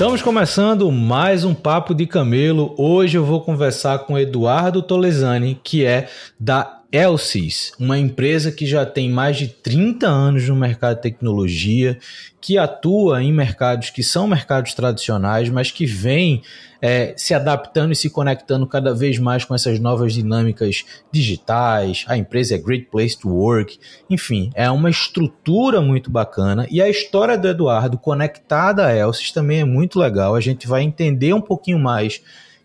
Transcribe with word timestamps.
Estamos 0.00 0.22
começando 0.22 0.90
mais 0.90 1.44
um 1.44 1.52
Papo 1.52 1.94
de 1.94 2.06
Camelo. 2.06 2.74
Hoje 2.78 3.18
eu 3.18 3.24
vou 3.26 3.42
conversar 3.42 3.98
com 3.98 4.18
Eduardo 4.18 4.80
Tolesani, 4.80 5.60
que 5.62 5.84
é 5.84 6.08
da 6.40 6.79
Elsys, 6.92 7.72
uma 7.78 7.96
empresa 7.96 8.50
que 8.50 8.66
já 8.66 8.84
tem 8.84 9.08
mais 9.08 9.36
de 9.36 9.46
30 9.46 10.08
anos 10.08 10.48
no 10.48 10.56
mercado 10.56 10.96
de 10.96 11.02
tecnologia, 11.02 11.96
que 12.40 12.58
atua 12.58 13.22
em 13.22 13.32
mercados 13.32 13.90
que 13.90 14.02
são 14.02 14.26
mercados 14.26 14.74
tradicionais, 14.74 15.48
mas 15.48 15.70
que 15.70 15.86
vem 15.86 16.42
é, 16.82 17.14
se 17.16 17.32
adaptando 17.32 17.92
e 17.92 17.96
se 17.96 18.10
conectando 18.10 18.66
cada 18.66 18.92
vez 18.92 19.18
mais 19.18 19.44
com 19.44 19.54
essas 19.54 19.78
novas 19.78 20.12
dinâmicas 20.12 20.84
digitais. 21.12 22.04
A 22.08 22.16
empresa 22.16 22.56
é 22.56 22.58
Great 22.58 22.88
Place 22.90 23.16
to 23.16 23.28
Work, 23.28 23.78
enfim, 24.08 24.50
é 24.54 24.68
uma 24.68 24.90
estrutura 24.90 25.80
muito 25.80 26.10
bacana. 26.10 26.66
E 26.70 26.82
a 26.82 26.88
história 26.88 27.38
do 27.38 27.46
Eduardo 27.46 27.98
conectada 27.98 28.86
a 28.86 28.96
Elsys 28.96 29.30
também 29.30 29.60
é 29.60 29.64
muito 29.64 29.98
legal. 29.98 30.34
A 30.34 30.40
gente 30.40 30.66
vai 30.66 30.82
entender 30.82 31.32
um 31.34 31.40
pouquinho 31.40 31.78
mais 31.78 32.20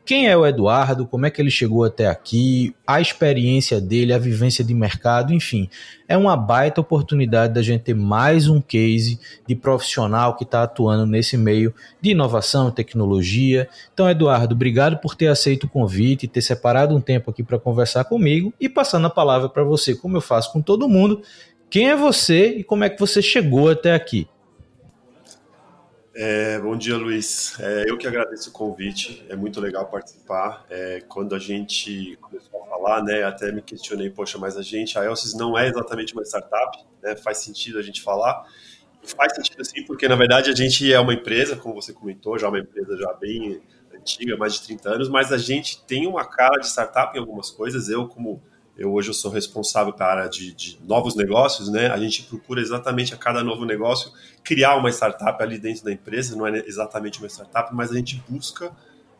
quem 0.05 0.27
é 0.27 0.37
o 0.37 0.45
Eduardo, 0.45 1.07
como 1.07 1.25
é 1.25 1.31
que 1.31 1.41
ele 1.41 1.49
chegou 1.49 1.83
até 1.83 2.07
aqui, 2.07 2.75
a 2.85 3.01
experiência 3.01 3.81
dele, 3.81 4.13
a 4.13 4.19
vivência 4.19 4.63
de 4.63 4.71
mercado, 4.71 5.33
enfim. 5.33 5.67
É 6.07 6.15
uma 6.15 6.37
baita 6.37 6.79
oportunidade 6.79 7.55
da 7.55 7.63
gente 7.63 7.81
ter 7.81 7.95
mais 7.95 8.47
um 8.47 8.61
case 8.61 9.19
de 9.47 9.55
profissional 9.55 10.35
que 10.35 10.43
está 10.43 10.61
atuando 10.61 11.07
nesse 11.07 11.35
meio 11.35 11.73
de 11.99 12.11
inovação, 12.11 12.69
tecnologia. 12.69 13.67
Então, 13.93 14.07
Eduardo, 14.07 14.53
obrigado 14.53 14.97
por 14.97 15.15
ter 15.15 15.27
aceito 15.27 15.63
o 15.63 15.69
convite, 15.69 16.27
ter 16.27 16.41
separado 16.41 16.95
um 16.95 17.01
tempo 17.01 17.31
aqui 17.31 17.41
para 17.41 17.57
conversar 17.57 18.03
comigo 18.03 18.53
e 18.61 18.69
passando 18.69 19.07
a 19.07 19.09
palavra 19.09 19.49
para 19.49 19.63
você, 19.63 19.95
como 19.95 20.17
eu 20.17 20.21
faço 20.21 20.53
com 20.53 20.61
todo 20.61 20.87
mundo. 20.87 21.23
Quem 21.67 21.89
é 21.89 21.95
você 21.95 22.49
e 22.49 22.63
como 22.63 22.83
é 22.83 22.89
que 22.89 22.99
você 22.99 23.23
chegou 23.23 23.69
até 23.69 23.95
aqui? 23.95 24.27
É, 26.17 26.57
bom 26.59 26.77
dia, 26.77 26.95
Luiz. 26.95 27.59
É, 27.59 27.83
eu 27.89 27.97
que 27.97 28.07
agradeço 28.07 28.49
o 28.49 28.53
convite. 28.53 29.25
É 29.27 29.35
muito 29.35 29.59
legal 29.59 29.85
participar. 29.87 30.65
É, 30.69 31.01
quando 31.09 31.35
a 31.35 31.39
gente 31.39 32.17
começou 32.21 32.63
a 32.63 32.67
falar, 32.67 33.03
né, 33.03 33.23
até 33.23 33.51
me 33.51 33.61
questionei, 33.61 34.09
poxa, 34.09 34.37
mas 34.37 34.55
a 34.55 34.61
gente, 34.61 34.97
a 34.97 35.03
Elsys 35.03 35.33
não 35.33 35.57
é 35.57 35.67
exatamente 35.67 36.13
uma 36.13 36.23
startup, 36.23 36.77
né? 37.03 37.17
Faz 37.17 37.39
sentido 37.39 37.77
a 37.77 37.81
gente 37.81 38.01
falar. 38.01 38.45
faz 39.03 39.35
sentido 39.35 39.65
sim, 39.65 39.83
porque 39.83 40.07
na 40.07 40.15
verdade 40.15 40.49
a 40.49 40.55
gente 40.55 40.91
é 40.91 40.99
uma 41.01 41.13
empresa, 41.13 41.57
como 41.57 41.75
você 41.75 41.91
comentou, 41.91 42.39
já 42.39 42.47
uma 42.47 42.59
empresa 42.59 42.95
já 42.95 43.11
bem 43.13 43.61
antiga, 43.93 44.37
mais 44.37 44.53
de 44.53 44.61
30 44.61 44.89
anos, 44.91 45.09
mas 45.09 45.33
a 45.33 45.37
gente 45.37 45.83
tem 45.83 46.07
uma 46.07 46.23
cara 46.23 46.59
de 46.59 46.67
startup 46.67 47.15
em 47.17 47.19
algumas 47.19 47.51
coisas. 47.51 47.89
Eu 47.89 48.07
como 48.07 48.41
eu 48.77 48.91
hoje 48.91 49.09
eu 49.09 49.13
sou 49.13 49.31
responsável 49.31 49.93
para 49.93 50.05
a 50.05 50.11
área 50.11 50.29
de, 50.29 50.53
de, 50.53 50.79
novos 50.83 51.15
negócios, 51.15 51.69
né? 51.69 51.87
A 51.87 51.97
gente 51.97 52.23
procura 52.23 52.61
exatamente 52.61 53.13
a 53.13 53.17
cada 53.17 53.43
novo 53.43 53.65
negócio 53.65 54.11
criar 54.43 54.75
uma 54.75 54.89
startup 54.89 55.41
ali 55.41 55.57
dentro 55.57 55.83
da 55.85 55.91
empresa, 55.91 56.35
não 56.35 56.45
é 56.45 56.59
exatamente 56.67 57.19
uma 57.19 57.27
startup, 57.27 57.73
mas 57.73 57.91
a 57.91 57.95
gente 57.95 58.21
busca 58.27 58.71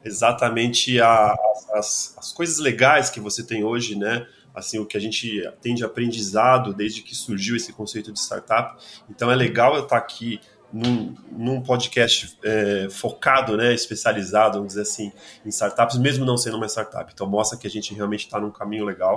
exatamente 0.03 0.99
a, 0.99 1.33
as, 1.73 2.15
as 2.17 2.31
coisas 2.33 2.59
legais 2.59 3.09
que 3.09 3.19
você 3.19 3.43
tem 3.43 3.63
hoje, 3.63 3.97
né? 3.97 4.27
Assim, 4.53 4.77
o 4.79 4.85
que 4.85 4.95
a 4.95 5.01
gente 5.01 5.41
tem 5.61 5.75
de 5.75 5.83
aprendizado 5.83 6.73
desde 6.73 7.01
que 7.01 7.13
surgiu 7.13 7.55
esse 7.55 7.73
conceito 7.73 8.11
de 8.11 8.19
startup. 8.19 8.81
Então 9.09 9.29
é 9.29 9.35
legal 9.35 9.75
eu 9.75 9.83
estar 9.83 9.97
aqui 9.97 10.39
num, 10.75 11.15
num 11.31 11.61
podcast 11.61 12.37
é, 12.43 12.87
focado, 12.91 13.55
né, 13.55 13.73
especializado, 13.73 14.57
vamos 14.57 14.73
dizer 14.73 14.81
assim, 14.81 15.09
em 15.45 15.49
startups, 15.49 15.97
mesmo 15.97 16.25
não 16.25 16.35
sendo 16.37 16.57
uma 16.57 16.67
startup. 16.67 17.09
Então 17.13 17.25
mostra 17.25 17.57
que 17.57 17.65
a 17.65 17.69
gente 17.69 17.93
realmente 17.93 18.25
está 18.25 18.41
num 18.41 18.51
caminho 18.51 18.83
legal. 18.83 19.15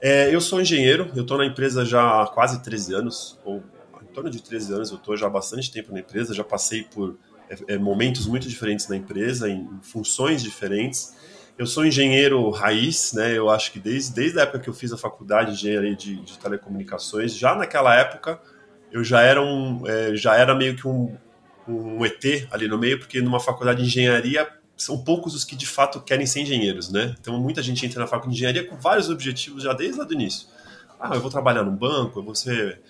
É, 0.00 0.34
eu 0.34 0.40
sou 0.40 0.60
engenheiro, 0.60 1.12
eu 1.14 1.22
estou 1.22 1.38
na 1.38 1.46
empresa 1.46 1.84
já 1.84 2.22
há 2.22 2.26
quase 2.26 2.60
13 2.60 2.92
anos, 2.92 3.38
ou 3.44 3.62
em 4.02 4.06
torno 4.12 4.28
de 4.28 4.42
13 4.42 4.74
anos 4.74 4.90
eu 4.90 4.96
estou 4.96 5.16
já 5.16 5.28
há 5.28 5.30
bastante 5.30 5.70
tempo 5.70 5.92
na 5.92 6.00
empresa, 6.00 6.34
já 6.34 6.42
passei 6.42 6.82
por 6.82 7.16
é, 7.48 7.74
é, 7.74 7.78
momentos 7.78 8.26
muito 8.26 8.48
diferentes 8.48 8.88
na 8.88 8.96
empresa, 8.96 9.48
em, 9.48 9.68
funções 9.80 10.42
diferentes. 10.42 11.14
Eu 11.56 11.68
sou 11.68 11.86
engenheiro 11.86 12.50
raiz, 12.50 13.12
né? 13.12 13.38
Eu 13.38 13.48
acho 13.48 13.70
que 13.70 13.78
desde, 13.78 14.12
desde 14.12 14.40
a 14.40 14.42
época 14.42 14.58
que 14.58 14.68
eu 14.68 14.74
fiz 14.74 14.92
a 14.92 14.98
faculdade 14.98 15.52
de 15.52 15.58
engenharia 15.58 15.94
de, 15.94 16.16
de 16.16 16.36
telecomunicações, 16.36 17.32
já 17.32 17.54
naquela 17.54 17.94
época 17.94 18.40
eu 18.94 19.02
já 19.02 19.22
era 19.22 19.42
um, 19.42 19.82
é, 19.88 20.14
já 20.14 20.36
era 20.36 20.54
meio 20.54 20.76
que 20.76 20.86
um, 20.86 21.16
um 21.66 22.04
ET 22.04 22.46
ali 22.52 22.68
no 22.68 22.78
meio, 22.78 23.00
porque 23.00 23.20
numa 23.20 23.40
faculdade 23.40 23.82
de 23.82 23.88
engenharia 23.88 24.48
são 24.76 25.02
poucos 25.02 25.34
os 25.34 25.44
que 25.44 25.56
de 25.56 25.66
fato 25.66 26.00
querem 26.00 26.24
ser 26.26 26.42
engenheiros, 26.42 26.92
né? 26.92 27.12
Então 27.20 27.36
muita 27.40 27.60
gente 27.60 27.84
entra 27.84 27.98
na 27.98 28.06
faculdade 28.06 28.36
de 28.36 28.44
engenharia 28.44 28.70
com 28.70 28.76
vários 28.76 29.10
objetivos 29.10 29.64
já 29.64 29.72
desde 29.72 29.98
lá 29.98 30.04
do 30.04 30.14
início. 30.14 30.46
Ah, 31.00 31.10
eu 31.12 31.20
vou 31.20 31.28
trabalhar 31.28 31.64
num 31.64 31.74
banco, 31.74 32.20
eu 32.20 32.22
vou 32.22 32.36
ser 32.36 32.80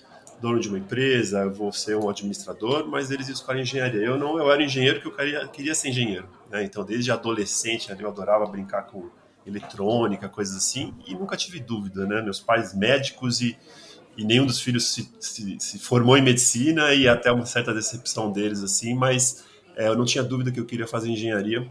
dono 0.42 0.60
de 0.60 0.68
uma 0.68 0.78
empresa, 0.78 1.40
eu 1.40 1.50
vou 1.50 1.72
ser 1.72 1.96
um 1.96 2.06
administrador, 2.06 2.86
mas 2.86 3.10
eles 3.10 3.30
escolhem 3.30 3.62
engenharia. 3.62 4.02
Eu 4.02 4.18
não, 4.18 4.36
eu 4.36 4.52
era 4.52 4.62
engenheiro 4.62 5.00
que 5.00 5.06
eu 5.06 5.12
queria, 5.12 5.48
queria 5.48 5.74
ser 5.74 5.88
engenheiro, 5.88 6.28
né? 6.50 6.62
Então 6.64 6.84
desde 6.84 7.10
adolescente 7.10 7.90
eu 7.98 8.08
adorava 8.08 8.44
brincar 8.44 8.82
com 8.82 9.08
eletrônica, 9.46 10.28
coisas 10.28 10.54
assim, 10.54 10.94
e 11.06 11.14
nunca 11.14 11.34
tive 11.34 11.60
dúvida, 11.60 12.04
né? 12.04 12.20
Meus 12.20 12.40
pais 12.40 12.74
médicos 12.74 13.40
e 13.40 13.56
e 14.16 14.24
nenhum 14.24 14.46
dos 14.46 14.60
filhos 14.60 14.92
se, 14.92 15.08
se, 15.18 15.56
se, 15.58 15.78
formou 15.78 16.16
em 16.16 16.22
medicina 16.22 16.94
e 16.94 17.08
até 17.08 17.32
uma 17.32 17.46
certa 17.46 17.74
decepção 17.74 18.30
deles 18.30 18.62
assim, 18.62 18.94
mas 18.94 19.44
é, 19.76 19.88
eu 19.88 19.96
não 19.96 20.04
tinha 20.04 20.22
dúvida 20.22 20.50
que 20.52 20.60
eu 20.60 20.64
queria 20.64 20.86
fazer 20.86 21.08
engenharia. 21.10 21.68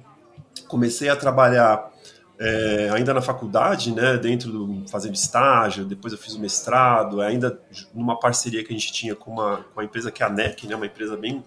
Comecei 0.68 1.10
a 1.10 1.16
trabalhar 1.16 1.92
é, 2.40 2.90
ainda 2.94 3.14
na 3.14 3.22
faculdade, 3.22 3.94
né, 3.94 4.18
dentro 4.18 4.52
do 4.52 4.88
fazendo 4.90 5.16
estágio, 5.16 5.86
depois 5.86 6.12
eu 6.12 6.20
fiz 6.20 6.34
o 6.34 6.40
mestrado, 6.40 7.22
ainda 7.22 7.60
numa 7.94 8.20
parceria 8.20 8.64
que 8.64 8.74
a 8.74 8.78
gente 8.78 8.92
tinha 8.92 9.16
com 9.16 9.32
uma, 9.32 9.64
com 9.74 9.80
a 9.80 9.84
empresa 9.84 10.12
que 10.12 10.22
é 10.22 10.26
a 10.26 10.30
NEC, 10.30 10.68
né, 10.68 10.76
uma 10.76 10.86
empresa 10.86 11.16
bem 11.16 11.44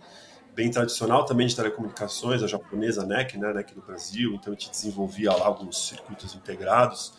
bem 0.55 0.71
tradicional 0.71 1.27
também 1.27 1.47
de 1.47 1.55
telecomunicações, 1.55 2.43
a 2.43 2.47
japonesa 2.47 3.05
NEC, 3.05 3.37
né, 3.37 3.53
NEC 3.53 3.75
do 3.75 3.83
Brasil, 3.83 4.33
então 4.33 4.55
a 4.55 4.57
gente 4.57 4.71
desenvolvia 4.71 5.31
lá 5.31 5.45
alguns 5.45 5.87
circuitos 5.87 6.34
integrados. 6.34 7.13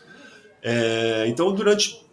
É, 0.64 1.26
então, 1.28 1.54
durante 1.54 2.04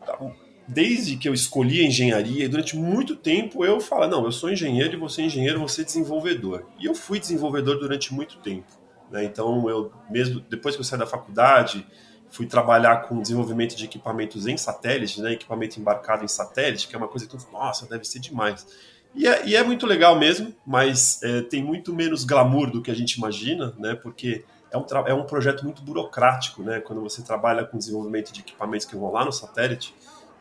desde 0.67 1.17
que 1.17 1.29
eu 1.29 1.35
escolhi 1.35 1.83
a 1.83 1.87
engenharia, 1.87 2.49
durante 2.49 2.77
muito 2.77 3.17
tempo 3.17 3.65
eu 3.65 3.81
falo, 3.81 4.09
não, 4.09 4.25
eu 4.25 4.33
sou 4.33 4.51
engenheiro 4.51 4.95
e 4.95 4.97
você 4.97 5.23
é 5.23 5.25
engenheiro, 5.27 5.61
você 5.61 5.83
é 5.83 5.85
desenvolvedor. 5.85 6.67
E 6.81 6.87
eu 6.87 6.95
fui 6.95 7.21
desenvolvedor 7.21 7.79
durante 7.79 8.13
muito 8.15 8.39
tempo. 8.39 8.67
Né? 9.11 9.25
Então, 9.25 9.69
eu 9.69 9.93
mesmo 10.11 10.41
depois 10.41 10.75
que 10.75 10.81
eu 10.81 10.85
saí 10.85 10.99
da 10.99 11.07
faculdade, 11.07 11.87
fui 12.31 12.47
trabalhar 12.47 13.03
com 13.03 13.21
desenvolvimento 13.21 13.77
de 13.77 13.85
equipamentos 13.85 14.47
em 14.47 14.57
satélite, 14.57 15.21
né? 15.21 15.33
equipamento 15.33 15.79
embarcado 15.79 16.25
em 16.25 16.29
satélite, 16.29 16.89
que 16.89 16.95
é 16.95 16.99
uma 16.99 17.09
coisa 17.09 17.27
que 17.27 17.35
eu 17.35 17.41
nossa, 17.53 17.87
deve 17.87 18.05
ser 18.05 18.19
demais. 18.19 18.67
E 19.15 19.29
é, 19.29 19.47
e 19.47 19.55
é 19.55 19.63
muito 19.63 19.87
legal 19.87 20.19
mesmo, 20.19 20.53
mas 20.67 21.23
é, 21.23 21.43
tem 21.43 21.63
muito 21.63 21.95
menos 21.95 22.25
glamour 22.25 22.71
do 22.71 22.83
que 22.83 22.91
a 22.91 22.95
gente 22.95 23.13
imagina, 23.13 23.73
né? 23.79 23.95
porque 23.95 24.45
é 24.73 24.77
um, 24.77 24.85
é 25.07 25.15
um 25.15 25.25
projeto 25.25 25.63
muito 25.63 25.83
burocrático, 25.83 26.63
né? 26.63 26.81
quando 26.81 27.01
você 27.01 27.23
trabalha 27.23 27.65
com 27.65 27.79
desenvolvimento 27.79 28.33
de 28.33 28.41
equipamentos 28.41 28.85
que 28.85 28.97
vão 28.97 29.13
lá 29.13 29.25
no 29.25 29.31
satélite, 29.31 29.95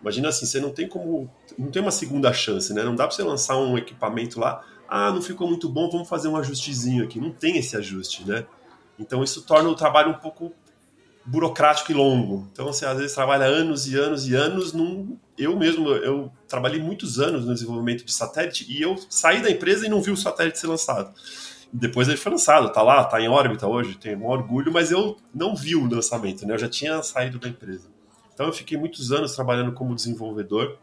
Imagina 0.04 0.28
assim, 0.28 0.46
você 0.46 0.60
não 0.60 0.70
tem 0.70 0.88
como. 0.88 1.32
Não 1.58 1.72
tem 1.72 1.82
uma 1.82 1.92
segunda 1.92 2.32
chance, 2.34 2.74
né? 2.74 2.84
Não 2.84 2.94
dá 2.94 3.08
para 3.08 3.16
você 3.16 3.24
lançar 3.24 3.58
um 3.58 3.78
equipamento 3.78 4.38
lá, 4.38 4.62
ah, 4.88 5.12
não 5.12 5.22
ficou 5.22 5.48
muito 5.48 5.70
bom, 5.70 5.90
vamos 5.90 6.10
fazer 6.10 6.28
um 6.28 6.36
ajustezinho 6.36 7.06
aqui. 7.06 7.22
Não 7.22 7.32
tem 7.32 7.58
esse 7.58 7.78
ajuste, 7.78 8.28
né? 8.28 8.46
Então 9.00 9.24
isso 9.24 9.42
torna 9.44 9.70
o 9.70 9.76
trabalho 9.76 10.12
um 10.12 10.20
pouco 10.20 10.52
burocrático 11.26 11.90
e 11.92 11.96
longo. 11.96 12.50
Então 12.52 12.66
você 12.66 12.86
às 12.86 12.98
vezes 12.98 13.16
trabalha 13.16 13.46
anos 13.46 13.88
e 13.88 13.96
anos 13.96 14.28
e 14.28 14.36
anos 14.36 14.74
num. 14.74 15.18
Eu 15.38 15.58
mesmo, 15.58 15.90
eu 15.90 16.30
trabalhei 16.50 16.82
muitos 16.82 17.18
anos 17.18 17.46
no 17.46 17.54
desenvolvimento 17.54 18.04
de 18.04 18.12
satélite 18.12 18.70
e 18.70 18.82
eu 18.82 18.98
saí 19.10 19.42
da 19.42 19.50
empresa 19.50 19.86
e 19.86 19.90
não 19.90 20.02
vi 20.02 20.12
o 20.12 20.18
satélite 20.18 20.60
ser 20.60 20.68
lançado. 20.68 21.14
Depois 21.72 22.10
ele 22.10 22.18
foi 22.18 22.34
lançado, 22.34 22.72
tá 22.72 22.84
lá, 22.84 23.04
tá 23.06 23.20
em 23.20 23.30
órbita 23.30 23.66
hoje, 23.66 23.96
tenho 23.96 24.20
um 24.20 24.28
orgulho, 24.28 24.72
mas 24.72 24.92
eu 24.92 25.18
não 25.34 25.56
vi 25.56 25.76
o 25.76 25.90
lançamento, 25.90 26.46
né? 26.46 26.54
Eu 26.54 26.60
já 26.60 26.70
tinha 26.70 27.02
saído 27.02 27.40
da 27.40 27.48
empresa. 27.48 27.93
Então 28.34 28.48
eu 28.48 28.54
fiquei 28.54 28.78
muitos 28.78 29.12
anos 29.12 29.36
trabalhando 29.36 29.74
como 29.74 29.96
desenvolvedor. 29.96 30.78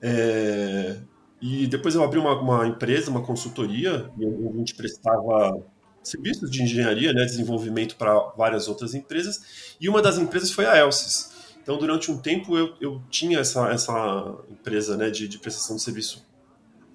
É, 0.00 0.98
e 1.40 1.66
depois 1.66 1.94
eu 1.94 2.02
abri 2.02 2.18
uma, 2.18 2.38
uma, 2.40 2.66
empresa, 2.66 3.10
uma 3.10 3.22
consultoria, 3.22 4.10
e 4.18 4.26
a 4.26 4.56
gente 4.58 4.74
prestava 4.74 5.60
serviços 6.02 6.50
de 6.50 6.62
engenharia, 6.62 7.12
né, 7.12 7.24
desenvolvimento 7.24 7.96
para 7.96 8.16
várias 8.36 8.68
outras 8.68 8.94
empresas, 8.94 9.74
e 9.80 9.88
uma 9.88 10.02
das 10.02 10.18
empresas 10.18 10.50
foi 10.50 10.66
a 10.66 10.76
Elsys. 10.76 11.30
Então, 11.62 11.78
durante 11.78 12.10
um 12.10 12.18
tempo, 12.18 12.56
eu, 12.56 12.74
eu 12.80 13.02
tinha 13.08 13.38
essa, 13.38 13.68
essa 13.70 14.36
empresa 14.50 14.96
né, 14.96 15.10
de, 15.10 15.28
de 15.28 15.38
prestação 15.38 15.76
de 15.76 15.82
serviço 15.82 16.24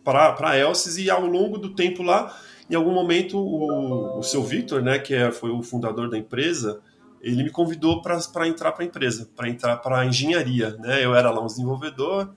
para 0.04 0.50
a 0.50 0.58
Elsys 0.58 0.98
e 0.98 1.10
ao 1.10 1.26
longo 1.26 1.58
do 1.58 1.74
tempo 1.74 2.02
lá, 2.02 2.38
em 2.70 2.76
algum 2.76 2.94
momento, 2.94 3.38
o, 3.38 4.20
o 4.20 4.24
seu 4.24 4.44
Victor, 4.44 4.82
né, 4.82 5.00
que 5.00 5.14
é, 5.14 5.32
foi 5.32 5.50
o 5.50 5.64
fundador 5.64 6.10
da 6.10 6.18
empresa, 6.18 6.82
ele 7.32 7.44
me 7.44 7.50
convidou 7.50 8.02
para 8.02 8.48
entrar 8.48 8.72
para 8.72 8.84
a 8.84 8.88
empresa, 8.88 9.30
para 9.36 9.50
entrar 9.50 9.78
para 9.78 10.00
a 10.00 10.06
engenharia. 10.06 10.78
Né? 10.78 11.04
Eu 11.04 11.16
era 11.16 11.30
lá 11.30 11.42
um 11.42 11.48
desenvolvedor, 11.48 12.34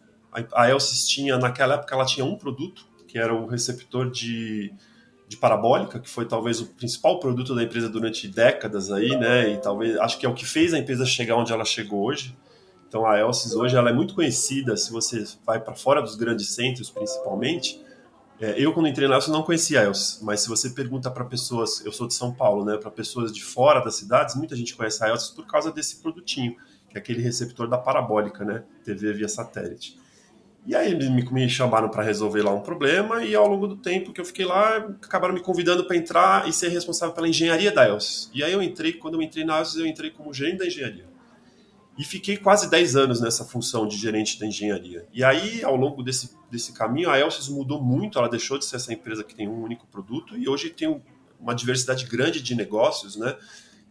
a, 0.52 0.70
Elsys 0.70 1.08
tinha, 1.08 1.36
naquela 1.38 1.74
época, 1.74 1.94
ela 1.94 2.04
tinha 2.04 2.24
um 2.24 2.36
produto, 2.36 2.86
que 3.08 3.18
era 3.18 3.34
o 3.34 3.46
receptor 3.46 4.10
de, 4.10 4.72
de 5.28 5.36
parabólica, 5.36 5.98
que 5.98 6.08
foi 6.08 6.24
talvez 6.24 6.60
o 6.60 6.66
principal 6.66 7.18
produto 7.18 7.54
da 7.54 7.62
empresa 7.62 7.88
durante 7.88 8.28
décadas 8.28 8.92
aí, 8.92 9.16
né? 9.16 9.50
E 9.50 9.58
talvez 9.58 9.96
acho 9.98 10.18
que 10.18 10.26
é 10.26 10.28
o 10.28 10.34
que 10.34 10.46
fez 10.46 10.72
a 10.72 10.78
empresa 10.78 11.04
chegar 11.04 11.36
onde 11.36 11.52
ela 11.52 11.64
chegou 11.64 12.04
hoje. 12.04 12.36
Então 12.88 13.06
a 13.06 13.18
Elsys 13.18 13.54
hoje 13.54 13.76
ela 13.76 13.90
é 13.90 13.92
muito 13.92 14.14
conhecida, 14.14 14.76
se 14.76 14.92
você 14.92 15.24
vai 15.44 15.60
para 15.60 15.74
fora 15.74 16.00
dos 16.00 16.14
grandes 16.14 16.54
centros, 16.54 16.90
principalmente. 16.90 17.80
É, 18.40 18.54
eu 18.58 18.72
quando 18.72 18.88
entrei 18.88 19.06
na 19.06 19.16
Elsys 19.16 19.30
não 19.30 19.42
conhecia 19.42 19.82
a 19.82 19.84
Elsys, 19.84 20.18
mas 20.22 20.40
se 20.40 20.48
você 20.48 20.70
pergunta 20.70 21.10
para 21.10 21.26
pessoas, 21.26 21.84
eu 21.84 21.92
sou 21.92 22.06
de 22.06 22.14
São 22.14 22.32
Paulo, 22.32 22.64
né? 22.64 22.78
Para 22.78 22.90
pessoas 22.90 23.30
de 23.30 23.44
fora 23.44 23.80
das 23.80 23.96
cidades, 23.96 24.34
muita 24.34 24.56
gente 24.56 24.74
conhece 24.74 25.04
a 25.04 25.08
Elsys 25.08 25.28
por 25.28 25.46
causa 25.46 25.70
desse 25.70 26.00
produtinho, 26.00 26.56
que 26.88 26.96
é 26.96 26.98
aquele 26.98 27.20
receptor 27.20 27.68
da 27.68 27.76
parabólica, 27.76 28.42
né? 28.42 28.64
TV 28.82 29.12
via 29.12 29.28
satélite. 29.28 30.00
E 30.66 30.74
aí 30.74 30.94
me, 30.94 31.22
me 31.30 31.48
chamaram 31.50 31.90
para 31.90 32.02
resolver 32.02 32.42
lá 32.42 32.50
um 32.50 32.60
problema 32.60 33.22
e 33.22 33.34
ao 33.34 33.46
longo 33.46 33.66
do 33.66 33.76
tempo 33.76 34.10
que 34.10 34.20
eu 34.20 34.24
fiquei 34.24 34.46
lá, 34.46 34.76
acabaram 35.02 35.34
me 35.34 35.40
convidando 35.40 35.84
para 35.84 35.96
entrar 35.96 36.48
e 36.48 36.52
ser 36.52 36.68
responsável 36.68 37.14
pela 37.14 37.28
engenharia 37.28 37.70
da 37.70 37.86
ELSIS. 37.86 38.30
E 38.32 38.42
aí 38.42 38.52
eu 38.52 38.62
entrei, 38.62 38.94
quando 38.94 39.14
eu 39.14 39.22
entrei 39.22 39.44
na 39.44 39.58
ELSIS, 39.58 39.76
eu 39.76 39.86
entrei 39.86 40.10
como 40.10 40.32
gerente 40.32 40.58
da 40.58 40.66
engenharia. 40.66 41.09
E 42.00 42.04
fiquei 42.04 42.38
quase 42.38 42.70
10 42.70 42.96
anos 42.96 43.20
nessa 43.20 43.44
função 43.44 43.86
de 43.86 43.94
gerente 43.94 44.40
da 44.40 44.46
engenharia. 44.46 45.06
E 45.12 45.22
aí, 45.22 45.62
ao 45.62 45.76
longo 45.76 46.02
desse, 46.02 46.30
desse 46.50 46.72
caminho, 46.72 47.10
a 47.10 47.18
Elsys 47.20 47.46
mudou 47.46 47.78
muito, 47.78 48.18
ela 48.18 48.26
deixou 48.26 48.56
de 48.56 48.64
ser 48.64 48.76
essa 48.76 48.90
empresa 48.90 49.22
que 49.22 49.34
tem 49.34 49.46
um 49.46 49.62
único 49.62 49.86
produto 49.86 50.34
e 50.34 50.48
hoje 50.48 50.70
tem 50.70 50.98
uma 51.38 51.54
diversidade 51.54 52.06
grande 52.06 52.40
de 52.40 52.54
negócios, 52.54 53.16
né? 53.16 53.36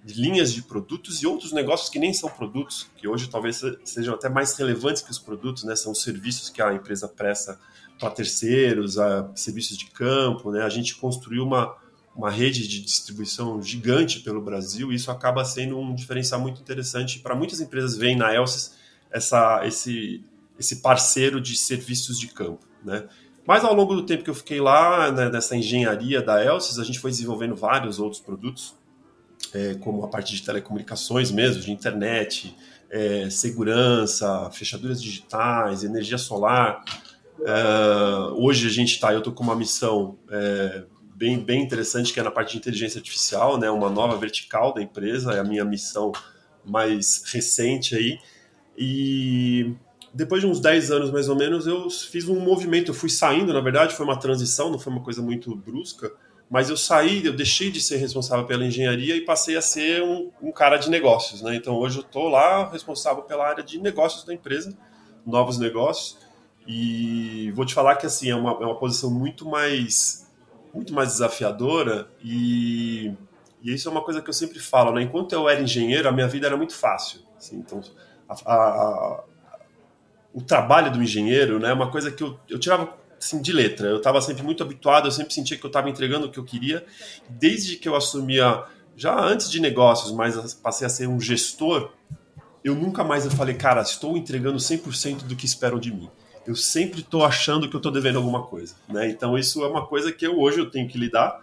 de 0.03 0.19
linhas 0.19 0.51
de 0.51 0.63
produtos 0.63 1.21
e 1.21 1.27
outros 1.27 1.51
negócios 1.51 1.87
que 1.87 1.99
nem 1.99 2.11
são 2.11 2.31
produtos, 2.31 2.89
que 2.97 3.07
hoje 3.07 3.29
talvez 3.29 3.61
sejam 3.83 4.15
até 4.15 4.27
mais 4.27 4.57
relevantes 4.57 5.03
que 5.03 5.11
os 5.11 5.19
produtos, 5.19 5.63
né? 5.63 5.75
São 5.75 5.93
serviços 5.93 6.49
que 6.49 6.63
a 6.63 6.73
empresa 6.73 7.07
presta 7.07 7.59
para 7.99 8.09
terceiros, 8.09 8.97
a 8.97 9.29
serviços 9.35 9.77
de 9.77 9.85
campo, 9.85 10.51
né? 10.51 10.63
A 10.63 10.69
gente 10.69 10.95
construiu 10.95 11.43
uma, 11.43 11.75
uma 12.19 12.29
rede 12.29 12.67
de 12.67 12.81
distribuição 12.81 13.61
gigante 13.61 14.19
pelo 14.19 14.41
Brasil 14.41 14.91
e 14.91 14.95
isso 14.95 15.09
acaba 15.09 15.45
sendo 15.45 15.79
um 15.79 15.95
diferencial 15.95 16.41
muito 16.41 16.59
interessante 16.59 17.19
para 17.19 17.33
muitas 17.33 17.61
empresas 17.61 17.95
veem 17.95 18.17
na 18.17 18.35
Elsys 18.35 18.73
essa 19.09 19.65
esse 19.65 20.21
esse 20.59 20.81
parceiro 20.81 21.39
de 21.39 21.55
serviços 21.55 22.19
de 22.19 22.27
campo, 22.27 22.67
né? 22.83 23.05
Mas 23.47 23.63
ao 23.63 23.73
longo 23.73 23.95
do 23.95 24.05
tempo 24.05 24.21
que 24.21 24.29
eu 24.29 24.35
fiquei 24.35 24.59
lá, 24.59 25.09
né, 25.09 25.29
nessa 25.29 25.55
engenharia 25.55 26.21
da 26.21 26.43
Elsys, 26.43 26.77
a 26.77 26.83
gente 26.83 26.99
foi 26.99 27.09
desenvolvendo 27.09 27.55
vários 27.55 27.97
outros 27.97 28.21
produtos 28.21 28.75
é, 29.53 29.75
como 29.75 30.03
a 30.03 30.09
parte 30.09 30.35
de 30.35 30.43
telecomunicações 30.43 31.31
mesmo, 31.31 31.61
de 31.61 31.71
internet, 31.71 32.53
é, 32.89 33.29
segurança, 33.29 34.51
fechaduras 34.51 35.01
digitais, 35.01 35.85
energia 35.85 36.17
solar. 36.17 36.83
É, 37.41 38.33
hoje 38.33 38.67
a 38.67 38.69
gente 38.69 38.95
está, 38.95 39.13
eu 39.13 39.19
estou 39.19 39.31
com 39.31 39.41
uma 39.41 39.55
missão 39.55 40.17
é, 40.29 40.83
bem, 41.19 41.37
bem 41.37 41.61
interessante 41.61 42.13
que 42.13 42.19
é 42.19 42.23
na 42.23 42.31
parte 42.31 42.53
de 42.53 42.57
inteligência 42.57 42.99
artificial, 42.99 43.57
né, 43.57 43.69
uma 43.69 43.89
nova 43.89 44.15
vertical 44.17 44.73
da 44.73 44.81
empresa, 44.81 45.33
é 45.33 45.39
a 45.39 45.43
minha 45.43 45.65
missão 45.65 46.13
mais 46.65 47.23
recente 47.31 47.95
aí. 47.95 48.17
E 48.77 49.75
depois 50.13 50.41
de 50.41 50.47
uns 50.47 50.61
10 50.61 50.91
anos 50.91 51.11
mais 51.11 51.27
ou 51.27 51.35
menos, 51.35 51.67
eu 51.67 51.89
fiz 51.89 52.29
um 52.29 52.39
movimento, 52.39 52.91
eu 52.91 52.95
fui 52.95 53.09
saindo, 53.09 53.53
na 53.53 53.59
verdade, 53.59 53.93
foi 53.93 54.05
uma 54.05 54.17
transição, 54.17 54.71
não 54.71 54.79
foi 54.79 54.93
uma 54.93 55.03
coisa 55.03 55.21
muito 55.21 55.53
brusca 55.53 56.09
mas 56.49 56.69
eu 56.69 56.75
saí, 56.75 57.23
eu 57.23 57.33
deixei 57.33 57.69
de 57.69 57.79
ser 57.79 57.97
responsável 57.97 58.43
pela 58.45 58.65
engenharia 58.65 59.15
e 59.15 59.21
passei 59.21 59.55
a 59.55 59.61
ser 59.61 60.01
um, 60.01 60.31
um 60.41 60.51
cara 60.51 60.77
de 60.77 60.89
negócios, 60.89 61.43
né? 61.43 61.55
Então 61.55 61.75
hoje 61.75 61.99
eu 61.99 62.01
estou 62.01 62.27
lá 62.27 62.67
responsável 62.71 63.21
pela 63.21 63.47
área 63.47 63.63
de 63.63 63.79
negócios 63.79 64.23
da 64.23 64.33
empresa, 64.33 64.75
novos 65.23 65.59
negócios, 65.59 66.17
e 66.67 67.51
vou 67.55 67.65
te 67.65 67.73
falar 67.73 67.97
que 67.97 68.05
assim 68.07 68.31
é 68.31 68.35
uma, 68.35 68.51
é 68.51 68.65
uma 68.65 68.79
posição 68.79 69.11
muito 69.11 69.45
mais 69.47 70.27
muito 70.73 70.93
mais 70.93 71.09
desafiadora 71.09 72.07
e, 72.23 73.11
e 73.61 73.73
isso 73.73 73.87
é 73.87 73.91
uma 73.91 74.01
coisa 74.01 74.21
que 74.21 74.29
eu 74.29 74.33
sempre 74.33 74.59
falo, 74.59 74.91
né? 74.91 75.01
Enquanto 75.01 75.33
eu 75.33 75.49
era 75.49 75.61
engenheiro, 75.61 76.07
a 76.07 76.11
minha 76.11 76.27
vida 76.27 76.47
era 76.47 76.57
muito 76.57 76.73
fácil. 76.73 77.21
Assim, 77.37 77.57
então 77.57 77.81
a, 78.27 78.53
a, 78.53 79.23
o 80.33 80.41
trabalho 80.41 80.91
do 80.91 81.01
engenheiro, 81.01 81.59
né, 81.59 81.69
é 81.69 81.73
uma 81.73 81.89
coisa 81.89 82.11
que 82.11 82.23
eu, 82.23 82.39
eu 82.47 82.59
tirava 82.59 82.97
assim, 83.19 83.41
de 83.41 83.51
letra. 83.51 83.87
Eu 83.87 83.97
estava 83.97 84.21
sempre 84.21 84.43
muito 84.43 84.63
habituado, 84.63 85.07
eu 85.07 85.11
sempre 85.11 85.33
sentia 85.33 85.57
que 85.57 85.65
eu 85.65 85.69
estava 85.69 85.89
entregando 85.89 86.27
o 86.27 86.31
que 86.31 86.39
eu 86.39 86.45
queria. 86.45 86.85
Desde 87.27 87.75
que 87.75 87.87
eu 87.87 87.95
assumia, 87.95 88.63
já 88.95 89.19
antes 89.19 89.49
de 89.49 89.59
negócios, 89.59 90.11
mas 90.11 90.53
passei 90.53 90.85
a 90.87 90.89
ser 90.89 91.07
um 91.07 91.19
gestor, 91.19 91.91
eu 92.63 92.75
nunca 92.75 93.03
mais 93.03 93.25
eu 93.25 93.31
falei, 93.31 93.55
cara, 93.55 93.81
estou 93.81 94.17
entregando 94.17 94.57
100% 94.57 95.23
do 95.23 95.35
que 95.35 95.45
esperam 95.45 95.79
de 95.79 95.91
mim. 95.91 96.09
Eu 96.49 96.55
sempre 96.55 97.01
estou 97.01 97.23
achando 97.23 97.69
que 97.69 97.75
eu 97.75 97.77
estou 97.77 97.91
devendo 97.91 98.15
alguma 98.15 98.41
coisa. 98.41 98.73
Né? 98.87 99.07
Então, 99.07 99.37
isso 99.37 99.63
é 99.63 99.67
uma 99.67 99.85
coisa 99.85 100.11
que 100.11 100.25
eu, 100.25 100.39
hoje 100.39 100.57
eu 100.57 100.67
tenho 100.67 100.87
que 100.87 100.97
lidar. 100.97 101.39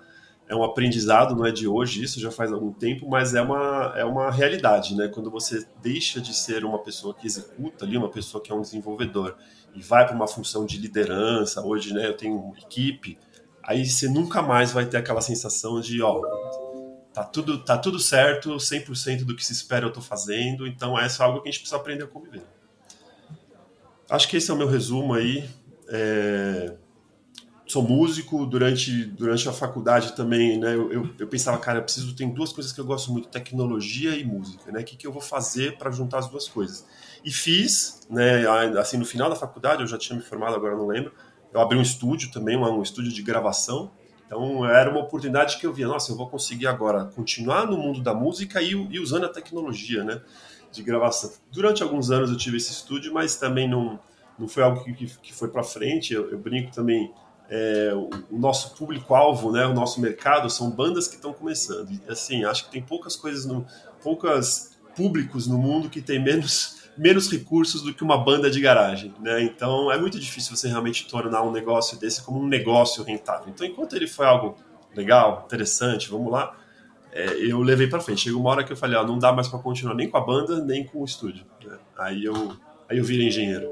É 0.48 0.56
um 0.56 0.64
aprendizado, 0.64 1.36
não 1.36 1.46
é 1.46 1.52
de 1.52 1.68
hoje, 1.68 2.02
isso 2.02 2.18
já 2.18 2.32
faz 2.32 2.52
algum 2.52 2.72
tempo, 2.72 3.08
mas 3.08 3.32
é 3.32 3.40
uma, 3.40 3.94
é 3.96 4.04
uma 4.04 4.32
realidade. 4.32 4.96
Né? 4.96 5.06
Quando 5.06 5.30
você 5.30 5.64
deixa 5.80 6.20
de 6.20 6.34
ser 6.34 6.64
uma 6.64 6.80
pessoa 6.80 7.14
que 7.14 7.24
executa 7.24 7.84
ali, 7.84 7.96
uma 7.96 8.08
pessoa 8.08 8.42
que 8.42 8.50
é 8.50 8.54
um 8.54 8.60
desenvolvedor, 8.60 9.36
e 9.76 9.80
vai 9.80 10.04
para 10.04 10.16
uma 10.16 10.26
função 10.26 10.66
de 10.66 10.76
liderança, 10.76 11.64
hoje 11.64 11.94
né, 11.94 12.08
eu 12.08 12.16
tenho 12.16 12.52
equipe, 12.58 13.16
aí 13.62 13.86
você 13.86 14.08
nunca 14.08 14.42
mais 14.42 14.72
vai 14.72 14.86
ter 14.86 14.96
aquela 14.96 15.20
sensação 15.20 15.80
de, 15.80 16.02
ó, 16.02 16.20
tá 17.12 17.22
tudo, 17.22 17.62
tá 17.62 17.78
tudo 17.78 18.00
certo, 18.00 18.56
100% 18.56 19.24
do 19.24 19.36
que 19.36 19.46
se 19.46 19.52
espera 19.52 19.84
eu 19.84 19.90
estou 19.90 20.02
fazendo, 20.02 20.66
então 20.66 20.98
essa 20.98 21.22
é 21.22 21.26
algo 21.26 21.42
que 21.42 21.48
a 21.48 21.52
gente 21.52 21.60
precisa 21.60 21.76
aprender 21.76 22.02
a 22.02 22.08
conviver. 22.08 22.55
Acho 24.08 24.28
que 24.28 24.36
esse 24.36 24.50
é 24.50 24.54
o 24.54 24.56
meu 24.56 24.68
resumo 24.68 25.14
aí. 25.14 25.48
É... 25.88 26.74
Sou 27.66 27.82
músico, 27.82 28.46
durante, 28.46 29.06
durante 29.06 29.48
a 29.48 29.52
faculdade 29.52 30.14
também, 30.14 30.56
né, 30.56 30.72
eu, 30.76 30.92
eu, 30.92 31.10
eu, 31.18 31.26
pensava, 31.26 31.58
cara, 31.58 31.80
eu 31.80 31.82
preciso, 31.82 32.14
tem 32.14 32.32
duas 32.32 32.52
coisas 32.52 32.72
que 32.72 32.80
eu 32.80 32.84
gosto 32.84 33.10
muito, 33.10 33.26
tecnologia 33.26 34.16
e 34.16 34.24
música, 34.24 34.70
né, 34.70 34.82
o 34.82 34.84
que, 34.84 34.96
que 34.96 35.04
eu 35.04 35.10
vou 35.10 35.20
fazer 35.20 35.76
para 35.76 35.90
juntar 35.90 36.18
as 36.20 36.28
duas 36.28 36.46
coisas? 36.46 36.86
E 37.24 37.32
fiz, 37.32 38.06
né, 38.08 38.46
assim, 38.78 38.96
no 38.96 39.04
final 39.04 39.28
da 39.28 39.34
faculdade, 39.34 39.82
eu 39.82 39.86
já 39.88 39.98
tinha 39.98 40.16
me 40.16 40.24
formado, 40.24 40.54
agora 40.54 40.76
não 40.76 40.86
lembro, 40.86 41.12
eu 41.52 41.60
abri 41.60 41.76
um 41.76 41.82
estúdio 41.82 42.30
também, 42.30 42.56
um 42.56 42.82
estúdio 42.82 43.10
de 43.10 43.20
gravação. 43.20 43.90
Então 44.26 44.64
era 44.64 44.90
uma 44.90 45.00
oportunidade 45.00 45.58
que 45.58 45.66
eu 45.66 45.72
via, 45.72 45.86
nossa, 45.86 46.12
eu 46.12 46.16
vou 46.16 46.28
conseguir 46.28 46.66
agora 46.66 47.06
continuar 47.06 47.66
no 47.66 47.76
mundo 47.76 48.00
da 48.00 48.12
música 48.12 48.60
e, 48.60 48.72
e 48.72 49.00
usando 49.00 49.24
a 49.24 49.28
tecnologia, 49.28 50.04
né, 50.04 50.20
de 50.72 50.82
gravação. 50.82 51.32
Durante 51.50 51.82
alguns 51.82 52.10
anos 52.10 52.30
eu 52.30 52.36
tive 52.36 52.56
esse 52.56 52.72
estúdio, 52.72 53.12
mas 53.12 53.36
também 53.36 53.68
não, 53.68 53.98
não 54.38 54.48
foi 54.48 54.62
algo 54.62 54.82
que, 54.84 55.06
que 55.06 55.34
foi 55.34 55.48
para 55.48 55.62
frente. 55.62 56.12
Eu, 56.12 56.30
eu, 56.30 56.38
brinco 56.38 56.72
também, 56.72 57.12
é, 57.48 57.92
o, 57.94 58.10
o, 58.30 58.38
nosso 58.38 58.74
público-alvo, 58.76 59.52
né, 59.52 59.66
o 59.66 59.74
nosso 59.74 60.00
mercado 60.00 60.50
são 60.50 60.70
bandas 60.70 61.08
que 61.08 61.16
estão 61.16 61.32
começando. 61.32 61.90
E 61.90 62.00
assim, 62.10 62.44
acho 62.44 62.66
que 62.66 62.70
tem 62.70 62.82
poucas 62.82 63.16
coisas, 63.16 63.46
no, 63.46 63.66
poucas 64.02 64.76
públicos 64.94 65.46
no 65.46 65.58
mundo 65.58 65.90
que 65.90 66.00
tem 66.00 66.22
menos 66.22 66.76
menos 66.96 67.30
recursos 67.30 67.82
do 67.82 67.92
que 67.92 68.02
uma 68.02 68.16
banda 68.16 68.50
de 68.50 68.58
garagem, 68.58 69.14
né? 69.20 69.42
Então 69.42 69.92
é 69.92 69.98
muito 69.98 70.18
difícil 70.18 70.56
você 70.56 70.66
realmente 70.66 71.06
tornar 71.06 71.42
um 71.42 71.52
negócio 71.52 71.98
desse 72.00 72.22
como 72.22 72.40
um 72.40 72.46
negócio 72.46 73.04
rentável. 73.04 73.48
Então 73.48 73.66
enquanto 73.66 73.94
ele 73.94 74.06
foi 74.06 74.24
algo 74.24 74.56
legal, 74.94 75.42
interessante, 75.44 76.08
vamos 76.08 76.32
lá, 76.32 76.56
é, 77.16 77.50
eu 77.50 77.60
levei 77.60 77.86
para 77.86 78.00
frente. 78.00 78.22
Chegou 78.22 78.40
uma 78.40 78.50
hora 78.50 78.64
que 78.64 78.72
eu 78.72 78.76
falei, 78.76 78.96
ó, 78.96 79.06
não 79.06 79.18
dá 79.18 79.32
mais 79.32 79.48
para 79.48 79.58
continuar 79.58 79.94
nem 79.94 80.08
com 80.08 80.16
a 80.16 80.20
banda 80.20 80.64
nem 80.64 80.84
com 80.84 81.00
o 81.00 81.04
estúdio. 81.04 81.44
Né? 81.64 81.78
Aí 81.98 82.24
eu 82.24 82.56
aí 82.88 82.98
eu 82.98 83.04
virei 83.04 83.28
engenheiro. 83.28 83.68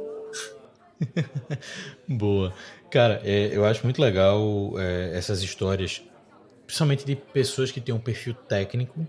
Boa, 2.09 2.53
cara, 2.91 3.21
é, 3.25 3.51
eu 3.53 3.65
acho 3.65 3.85
muito 3.85 4.01
legal 4.01 4.73
é, 4.79 5.17
essas 5.17 5.43
histórias, 5.43 6.03
principalmente 6.67 7.05
de 7.05 7.17
pessoas 7.17 7.71
que 7.71 7.81
têm 7.81 7.95
um 7.95 7.99
perfil 7.99 8.35
técnico 8.35 9.07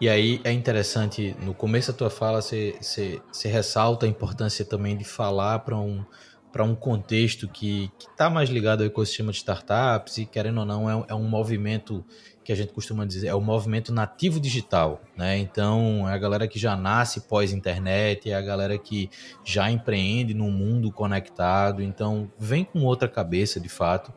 e 0.00 0.08
aí 0.08 0.40
é 0.44 0.50
interessante, 0.50 1.36
no 1.42 1.52
começo 1.52 1.92
da 1.92 1.98
tua 1.98 2.08
fala, 2.08 2.40
você, 2.40 3.20
ressalta 3.44 4.06
a 4.06 4.08
importância 4.08 4.64
também 4.64 4.96
de 4.96 5.04
falar 5.04 5.58
para 5.58 5.76
um, 5.76 6.02
para 6.50 6.64
um 6.64 6.74
contexto 6.74 7.46
que 7.46 7.92
está 7.98 8.30
mais 8.30 8.48
ligado 8.48 8.80
ao 8.80 8.86
ecossistema 8.86 9.30
de 9.30 9.36
startups 9.36 10.16
e, 10.16 10.24
querendo 10.24 10.60
ou 10.60 10.64
não, 10.64 10.88
é, 10.88 11.04
é 11.08 11.14
um 11.14 11.28
movimento 11.28 12.02
que 12.42 12.52
a 12.52 12.56
gente 12.56 12.72
costuma 12.72 13.04
dizer, 13.04 13.28
é 13.28 13.34
o 13.34 13.40
movimento 13.40 13.92
nativo 13.92 14.40
digital, 14.40 15.02
né? 15.16 15.36
Então, 15.38 16.08
é 16.08 16.14
a 16.14 16.18
galera 16.18 16.48
que 16.48 16.58
já 16.58 16.76
nasce 16.76 17.20
pós-internet, 17.22 18.30
é 18.30 18.34
a 18.34 18.40
galera 18.40 18.78
que 18.78 19.10
já 19.44 19.70
empreende 19.70 20.32
num 20.32 20.50
mundo 20.50 20.90
conectado, 20.90 21.82
então 21.82 22.30
vem 22.38 22.64
com 22.64 22.82
outra 22.84 23.08
cabeça, 23.08 23.60
de 23.60 23.68
fato, 23.68 24.12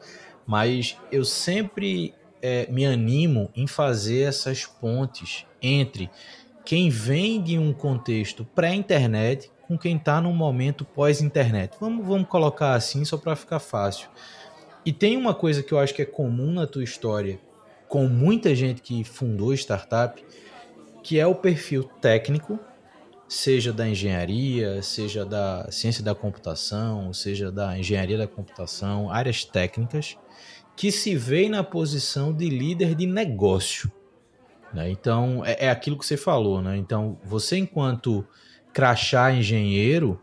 mas 0.45 0.97
eu 1.11 1.25
sempre 1.25 2.13
é, 2.41 2.67
me 2.71 2.85
animo 2.85 3.49
em 3.55 3.67
fazer 3.67 4.21
essas 4.21 4.65
pontes 4.65 5.45
entre 5.61 6.09
quem 6.65 6.89
vem 6.89 7.41
de 7.41 7.57
um 7.57 7.73
contexto 7.73 8.45
pré-internet 8.45 9.51
com 9.67 9.77
quem 9.77 9.97
está 9.97 10.21
no 10.21 10.33
momento 10.33 10.85
pós-internet. 10.85 11.75
Vamos, 11.79 12.05
vamos 12.05 12.27
colocar 12.27 12.73
assim 12.73 13.03
só 13.05 13.17
para 13.17 13.35
ficar 13.35 13.59
fácil. 13.59 14.09
E 14.85 14.91
tem 14.91 15.15
uma 15.15 15.33
coisa 15.33 15.63
que 15.63 15.73
eu 15.73 15.79
acho 15.79 15.93
que 15.93 16.01
é 16.01 16.05
comum 16.05 16.51
na 16.51 16.67
tua 16.67 16.83
história, 16.83 17.39
com 17.93 18.07
muita 18.07 18.55
gente 18.55 18.81
que 18.81 19.03
fundou 19.03 19.53
startup, 19.53 20.19
que 21.03 21.19
é 21.19 21.27
o 21.27 21.35
perfil 21.35 21.83
técnico, 21.83 22.59
seja 23.27 23.71
da 23.71 23.87
engenharia, 23.87 24.81
seja 24.81 25.23
da 25.23 25.67
ciência 25.69 26.03
da 26.03 26.15
computação, 26.15 27.13
seja 27.13 27.51
da 27.51 27.77
engenharia 27.77 28.17
da 28.17 28.25
computação, 28.25 29.11
áreas 29.11 29.45
técnicas, 29.45 30.17
que 30.75 30.91
se 30.91 31.15
vê 31.15 31.47
na 31.47 31.63
posição 31.63 32.33
de 32.33 32.49
líder 32.49 32.95
de 32.95 33.05
negócio. 33.05 33.91
Né? 34.73 34.89
Então, 34.89 35.43
é, 35.45 35.67
é 35.67 35.69
aquilo 35.69 35.95
que 35.95 36.05
você 36.07 36.17
falou. 36.17 36.63
Né? 36.63 36.75
Então, 36.77 37.19
você, 37.23 37.57
enquanto 37.57 38.25
crachá 38.73 39.31
engenheiro, 39.31 40.19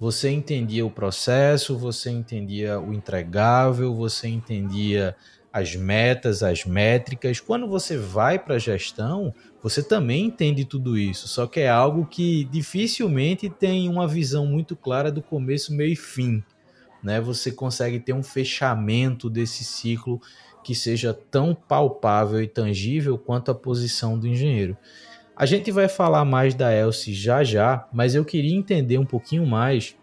você 0.00 0.28
entendia 0.28 0.84
o 0.84 0.90
processo, 0.90 1.78
você 1.78 2.10
entendia 2.10 2.80
o 2.80 2.92
entregável, 2.92 3.94
você 3.94 4.26
entendia 4.26 5.14
as 5.52 5.76
metas, 5.76 6.42
as 6.42 6.64
métricas. 6.64 7.38
Quando 7.38 7.68
você 7.68 7.96
vai 7.96 8.38
para 8.38 8.54
a 8.54 8.58
gestão, 8.58 9.34
você 9.62 9.82
também 9.82 10.26
entende 10.26 10.64
tudo 10.64 10.96
isso, 10.96 11.28
só 11.28 11.46
que 11.46 11.60
é 11.60 11.68
algo 11.68 12.06
que 12.06 12.44
dificilmente 12.44 13.50
tem 13.50 13.88
uma 13.88 14.08
visão 14.08 14.46
muito 14.46 14.74
clara 14.74 15.12
do 15.12 15.22
começo, 15.22 15.74
meio 15.74 15.92
e 15.92 15.96
fim. 15.96 16.42
Né? 17.02 17.20
Você 17.20 17.52
consegue 17.52 18.00
ter 18.00 18.12
um 18.12 18.22
fechamento 18.22 19.28
desse 19.28 19.64
ciclo 19.64 20.20
que 20.64 20.74
seja 20.74 21.12
tão 21.12 21.54
palpável 21.54 22.40
e 22.40 22.46
tangível 22.46 23.18
quanto 23.18 23.50
a 23.50 23.54
posição 23.54 24.18
do 24.18 24.26
engenheiro. 24.26 24.76
A 25.36 25.44
gente 25.44 25.70
vai 25.72 25.88
falar 25.88 26.24
mais 26.24 26.54
da 26.54 26.72
Elsie 26.72 27.14
já 27.14 27.42
já, 27.42 27.88
mas 27.92 28.14
eu 28.14 28.24
queria 28.24 28.54
entender 28.54 28.98
um 28.98 29.04
pouquinho 29.04 29.44
mais 29.44 29.96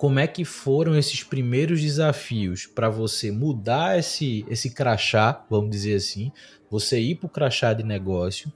como 0.00 0.18
é 0.18 0.26
que 0.26 0.46
foram 0.46 0.96
esses 0.96 1.22
primeiros 1.22 1.82
desafios 1.82 2.64
para 2.64 2.88
você 2.88 3.30
mudar 3.30 3.98
esse, 3.98 4.46
esse 4.48 4.70
crachá, 4.70 5.44
vamos 5.50 5.70
dizer 5.70 5.96
assim, 5.96 6.32
você 6.70 6.98
ir 6.98 7.16
para 7.16 7.26
o 7.26 7.28
crachá 7.28 7.74
de 7.74 7.82
negócio, 7.82 8.50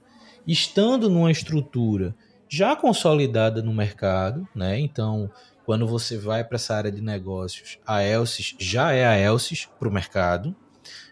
estando 0.47 1.07
numa 1.07 1.31
estrutura 1.31 2.15
já 2.49 2.75
consolidada 2.75 3.61
no 3.61 3.71
mercado, 3.71 4.47
né? 4.55 4.79
Então, 4.79 5.29
quando 5.67 5.85
você 5.85 6.17
vai 6.17 6.43
para 6.43 6.55
essa 6.55 6.73
área 6.73 6.91
de 6.91 6.99
negócios, 7.03 7.77
a 7.85 8.03
Elsys 8.03 8.55
já 8.57 8.93
é 8.93 9.05
a 9.05 9.15
Elsys 9.15 9.69
para 9.77 9.87
o 9.87 9.93
mercado, 9.93 10.55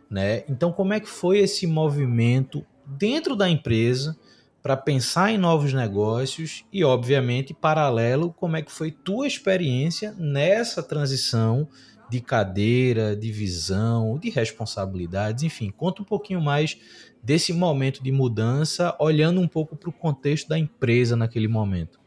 né? 0.10 0.46
Então, 0.50 0.74
como 0.74 0.94
é 0.94 1.00
que 1.00 1.10
foi 1.10 1.38
esse 1.38 1.68
movimento 1.68 2.66
dentro 2.88 3.36
da 3.36 3.48
empresa 3.48 4.18
para 4.64 4.78
pensar 4.78 5.30
em 5.30 5.38
novos 5.38 5.74
negócios 5.74 6.64
e, 6.72 6.86
obviamente, 6.86 7.54
paralelo, 7.54 8.32
como 8.32 8.56
é 8.56 8.62
que 8.62 8.72
foi 8.72 8.92
tua 8.92 9.28
experiência 9.28 10.16
nessa 10.18 10.82
transição 10.82 11.68
de 12.10 12.22
cadeira, 12.22 13.14
de 13.14 13.30
visão, 13.30 14.18
de 14.18 14.30
responsabilidades, 14.30 15.44
enfim, 15.44 15.70
conta 15.70 16.02
um 16.02 16.06
pouquinho 16.06 16.40
mais 16.40 16.78
desse 17.22 17.52
momento 17.52 18.02
de 18.02 18.12
mudança, 18.12 18.96
olhando 19.00 19.42
um 19.42 19.48
pouco 19.48 19.76
para 19.76 19.90
o 19.90 19.94
contexto 19.94 20.48
da 20.48 20.58
empresa 20.58 21.18
naquele 21.18 21.50
momento. 21.50 22.00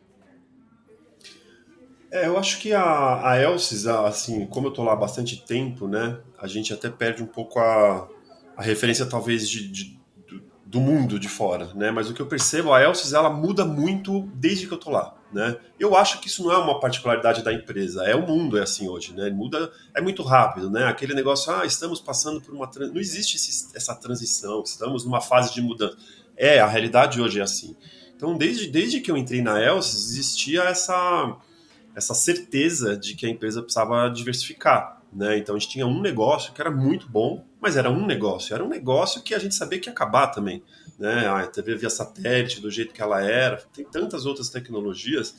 É, 2.11 2.27
eu 2.27 2.39
acho 2.39 2.59
que 2.61 2.73
a, 2.73 2.83
a 2.83 4.07
assim, 4.07 4.47
como 4.47 4.69
eu 4.69 4.71
estou 4.71 4.85
lá 4.85 4.95
há 4.95 4.97
bastante 4.97 5.45
tempo, 5.45 5.87
né, 5.87 6.19
a 6.39 6.47
gente 6.47 6.73
até 6.73 6.89
perde 6.89 7.23
um 7.23 7.27
pouco 7.27 7.59
a, 7.59 8.09
a 8.57 8.63
referência, 8.63 9.05
talvez, 9.05 9.49
de, 9.49 9.69
de 9.69 10.06
do 10.77 10.81
mundo 10.81 11.19
de 11.19 11.27
fora, 11.27 11.71
né? 11.75 11.91
Mas 11.91 12.11
o 12.11 12.13
que 12.13 12.21
eu 12.21 12.27
percebo, 12.27 12.71
a 12.71 12.83
Elsys, 12.83 13.15
ela 13.15 13.31
muda 13.31 13.65
muito 13.65 14.29
desde 14.35 14.67
que 14.67 14.75
eu 14.75 14.79
tô 14.79 14.91
lá, 14.91 15.17
né? 15.33 15.57
Eu 15.81 15.97
acho 15.97 16.21
que 16.21 16.29
isso 16.29 16.45
não 16.45 16.53
é 16.53 16.59
uma 16.59 16.79
particularidade 16.79 17.43
da 17.43 17.51
empresa, 17.51 18.05
é 18.05 18.15
o 18.15 18.27
mundo 18.27 18.59
é 18.59 18.63
assim 18.63 18.87
hoje, 18.87 19.15
né? 19.15 19.31
Muda 19.31 19.73
é 19.95 20.03
muito 20.03 20.23
rápido, 20.23 20.71
né? 20.71 20.85
Aquele 20.85 21.15
negócio, 21.15 21.51
ah, 21.51 21.65
estamos 21.65 21.99
passando 21.99 22.43
por 22.43 22.55
uma 22.55 22.71
não 22.93 23.01
existe 23.01 23.37
esse, 23.37 23.75
essa 23.75 23.95
transição, 23.95 24.63
estamos 24.63 25.03
numa 25.07 25.23
fase 25.23 25.55
de 25.55 25.63
mudança. 25.63 25.97
É, 26.37 26.61
a 26.61 26.67
realidade 26.67 27.23
hoje 27.23 27.41
é 27.41 27.43
assim. 27.43 27.75
Então, 28.15 28.37
desde, 28.37 28.67
desde 28.67 29.01
que 29.01 29.11
eu 29.11 29.17
entrei 29.17 29.41
na 29.41 29.59
Elsys, 29.59 30.11
existia 30.11 30.65
essa 30.65 31.39
essa 31.95 32.13
certeza 32.13 32.95
de 32.95 33.15
que 33.15 33.25
a 33.25 33.31
empresa 33.31 33.63
precisava 33.63 34.11
diversificar, 34.11 34.96
né? 35.13 35.39
Então 35.39 35.55
a 35.55 35.59
gente 35.59 35.71
tinha 35.71 35.87
um 35.87 36.01
negócio 36.01 36.53
que 36.53 36.61
era 36.61 36.71
muito 36.71 37.09
bom, 37.09 37.45
mas 37.61 37.77
era 37.77 37.91
um 37.91 38.07
negócio. 38.07 38.55
Era 38.55 38.65
um 38.65 38.69
negócio 38.69 39.23
que 39.23 39.35
a 39.35 39.39
gente 39.39 39.55
sabia 39.55 39.79
que 39.79 39.89
ia 39.89 39.93
acabar 39.93 40.29
também. 40.29 40.63
Né? 40.99 41.27
A 41.27 41.47
TV 41.47 41.77
via 41.77 41.91
satélite, 41.91 42.61
do 42.61 42.71
jeito 42.71 42.95
que 42.95 43.03
ela 43.03 43.23
era, 43.23 43.57
tem 43.73 43.85
tantas 43.85 44.27
outras 44.27 44.49
tecnologias. 44.49 45.35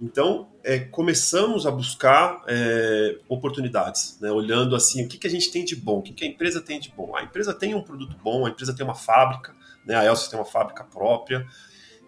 Então, 0.00 0.48
é, 0.62 0.78
começamos 0.78 1.66
a 1.66 1.70
buscar 1.70 2.42
é, 2.48 3.18
oportunidades, 3.28 4.18
né? 4.20 4.30
olhando 4.30 4.74
assim, 4.74 5.04
o 5.04 5.08
que, 5.08 5.16
que 5.16 5.26
a 5.26 5.30
gente 5.30 5.50
tem 5.50 5.64
de 5.64 5.76
bom, 5.76 5.98
o 5.98 6.02
que, 6.02 6.12
que 6.12 6.24
a 6.24 6.28
empresa 6.28 6.60
tem 6.60 6.80
de 6.80 6.90
bom. 6.90 7.16
A 7.16 7.22
empresa 7.22 7.54
tem 7.54 7.74
um 7.74 7.82
produto 7.82 8.16
bom, 8.22 8.44
a 8.44 8.50
empresa 8.50 8.74
tem 8.74 8.84
uma 8.84 8.94
fábrica, 8.94 9.54
né? 9.86 9.94
a 9.94 10.04
Elsa 10.04 10.28
tem 10.28 10.38
uma 10.38 10.44
fábrica 10.44 10.82
própria, 10.84 11.46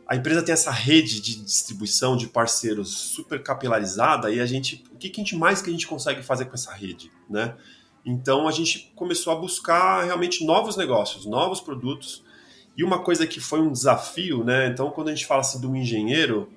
a 0.09 0.15
empresa 0.15 0.43
tem 0.43 0.53
essa 0.53 0.71
rede 0.71 1.21
de 1.21 1.43
distribuição 1.43 2.17
de 2.17 2.29
parceiros 2.29 2.91
super 2.97 3.43
capilarizada 3.43 4.31
e 4.31 4.39
a 4.39 4.47
gente, 4.47 4.85
o 4.93 4.97
que, 4.97 5.11
que 5.11 5.21
a 5.21 5.25
gente 5.25 5.37
mais 5.37 5.61
que 5.61 5.69
a 5.69 5.73
gente 5.73 5.87
consegue 5.87 6.23
fazer 6.23 6.45
com 6.45 6.55
essa 6.55 6.73
rede, 6.73 7.11
né? 7.29 7.57
Então 8.05 8.47
a 8.47 8.53
gente 8.53 8.93
começou 8.95 9.33
a 9.33 9.37
buscar 9.37 10.05
realmente 10.05 10.45
novos 10.45 10.77
negócios, 10.77 11.27
novos 11.27 11.61
produtos. 11.61 12.25
E 12.77 12.85
uma 12.85 13.03
coisa 13.03 13.27
que 13.27 13.41
foi 13.41 13.61
um 13.61 13.73
desafio, 13.73 14.45
né? 14.45 14.69
Então 14.69 14.91
quando 14.91 15.09
a 15.09 15.11
gente 15.15 15.27
fala 15.27 15.41
assim 15.41 15.67
um 15.67 15.75
engenheiro, 15.75 16.49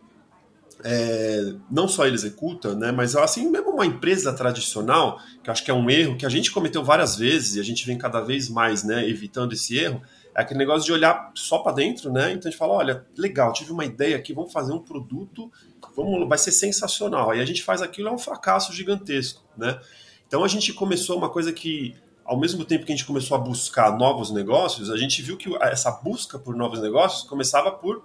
é, 0.84 1.56
não 1.72 1.88
só 1.88 2.06
ele 2.06 2.16
executa, 2.16 2.76
né? 2.76 2.92
Mas 2.92 3.16
assim 3.16 3.50
mesmo 3.50 3.72
uma 3.72 3.86
empresa 3.86 4.32
tradicional, 4.32 5.20
que 5.44 5.50
acho 5.50 5.66
que 5.66 5.72
é 5.72 5.74
um 5.74 5.90
erro 5.90 6.18
que 6.18 6.26
a 6.26 6.30
gente 6.30 6.52
cometeu 6.52 6.84
várias 6.84 7.16
vezes 7.16 7.56
e 7.56 7.60
a 7.60 7.64
gente 7.64 7.84
vem 7.84 7.98
cada 7.98 8.22
vez 8.22 8.48
mais, 8.48 8.84
né? 8.84 9.10
Evitando 9.10 9.54
esse 9.54 9.76
erro 9.76 10.04
é 10.36 10.42
aquele 10.42 10.60
negócio 10.60 10.86
de 10.86 10.92
olhar 10.92 11.32
só 11.36 11.60
para 11.60 11.74
dentro, 11.74 12.12
né? 12.12 12.32
Então 12.32 12.48
a 12.48 12.52
gente 12.52 12.58
fala, 12.58 12.74
olha, 12.74 13.06
legal, 13.18 13.52
tive 13.54 13.72
uma 13.72 13.86
ideia 13.86 14.16
aqui, 14.16 14.34
vamos 14.34 14.54
fazer 14.54 14.72
um 14.74 14.80
produto, 14.80 15.52
vamos, 15.96 16.28
vai 16.28 16.38
ser 16.38 16.52
sensacional. 16.52 17.32
Aí 17.32 17.42
a 17.42 17.46
gente 17.46 17.64
faz 17.64 17.82
aquilo, 17.82 18.10
é 18.10 18.12
um 18.12 18.18
fracasso 18.18 18.74
gigantesco, 18.74 19.44
né? 19.58 19.80
Então 20.28 20.44
a 20.44 20.48
gente 20.48 20.72
começou 20.74 21.18
uma 21.18 21.30
coisa 21.30 21.52
que, 21.52 21.96
ao 22.24 22.40
mesmo 22.40 22.64
tempo 22.64 22.86
que 22.86 22.92
a 22.92 22.96
gente 22.96 23.06
começou 23.06 23.36
a 23.36 23.40
buscar 23.40 23.98
novos 23.98 24.32
negócios, 24.32 24.90
a 24.90 24.98
gente 24.98 25.22
viu 25.22 25.36
que 25.36 25.50
essa 25.62 25.92
busca 25.92 26.38
por 26.38 26.56
novos 26.56 26.80
negócios 26.80 27.24
começava 27.24 27.72
por 27.72 28.04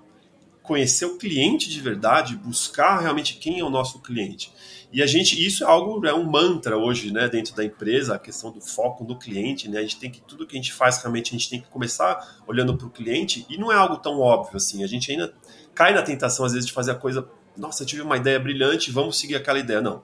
conhecer 0.62 1.04
o 1.04 1.18
cliente 1.18 1.68
de 1.68 1.78
verdade, 1.80 2.34
buscar 2.34 2.98
realmente 2.98 3.34
quem 3.34 3.60
é 3.60 3.64
o 3.64 3.68
nosso 3.68 4.00
cliente. 4.00 4.50
E 4.94 5.02
a 5.02 5.06
gente, 5.08 5.44
isso 5.44 5.64
é 5.64 5.66
algo, 5.66 6.06
é 6.06 6.14
um 6.14 6.22
mantra 6.22 6.78
hoje, 6.78 7.12
né, 7.12 7.28
dentro 7.28 7.52
da 7.56 7.64
empresa, 7.64 8.14
a 8.14 8.18
questão 8.18 8.52
do 8.52 8.60
foco 8.60 9.02
no 9.02 9.18
cliente, 9.18 9.68
né? 9.68 9.80
A 9.80 9.82
gente 9.82 9.98
tem 9.98 10.08
que 10.08 10.20
tudo 10.20 10.46
que 10.46 10.56
a 10.56 10.60
gente 10.60 10.72
faz 10.72 10.98
realmente 10.98 11.30
a 11.30 11.36
gente 11.36 11.50
tem 11.50 11.60
que 11.60 11.66
começar 11.66 12.40
olhando 12.46 12.76
para 12.76 12.86
o 12.86 12.90
cliente 12.90 13.44
e 13.50 13.58
não 13.58 13.72
é 13.72 13.74
algo 13.74 13.96
tão 13.96 14.20
óbvio 14.20 14.56
assim. 14.56 14.84
A 14.84 14.86
gente 14.86 15.10
ainda 15.10 15.34
cai 15.74 15.92
na 15.92 16.00
tentação 16.00 16.46
às 16.46 16.52
vezes 16.52 16.64
de 16.64 16.72
fazer 16.72 16.92
a 16.92 16.94
coisa, 16.94 17.28
nossa, 17.56 17.82
eu 17.82 17.86
tive 17.88 18.02
uma 18.02 18.16
ideia 18.16 18.38
brilhante, 18.38 18.92
vamos 18.92 19.18
seguir 19.18 19.34
aquela 19.34 19.58
ideia. 19.58 19.80
Não. 19.80 20.00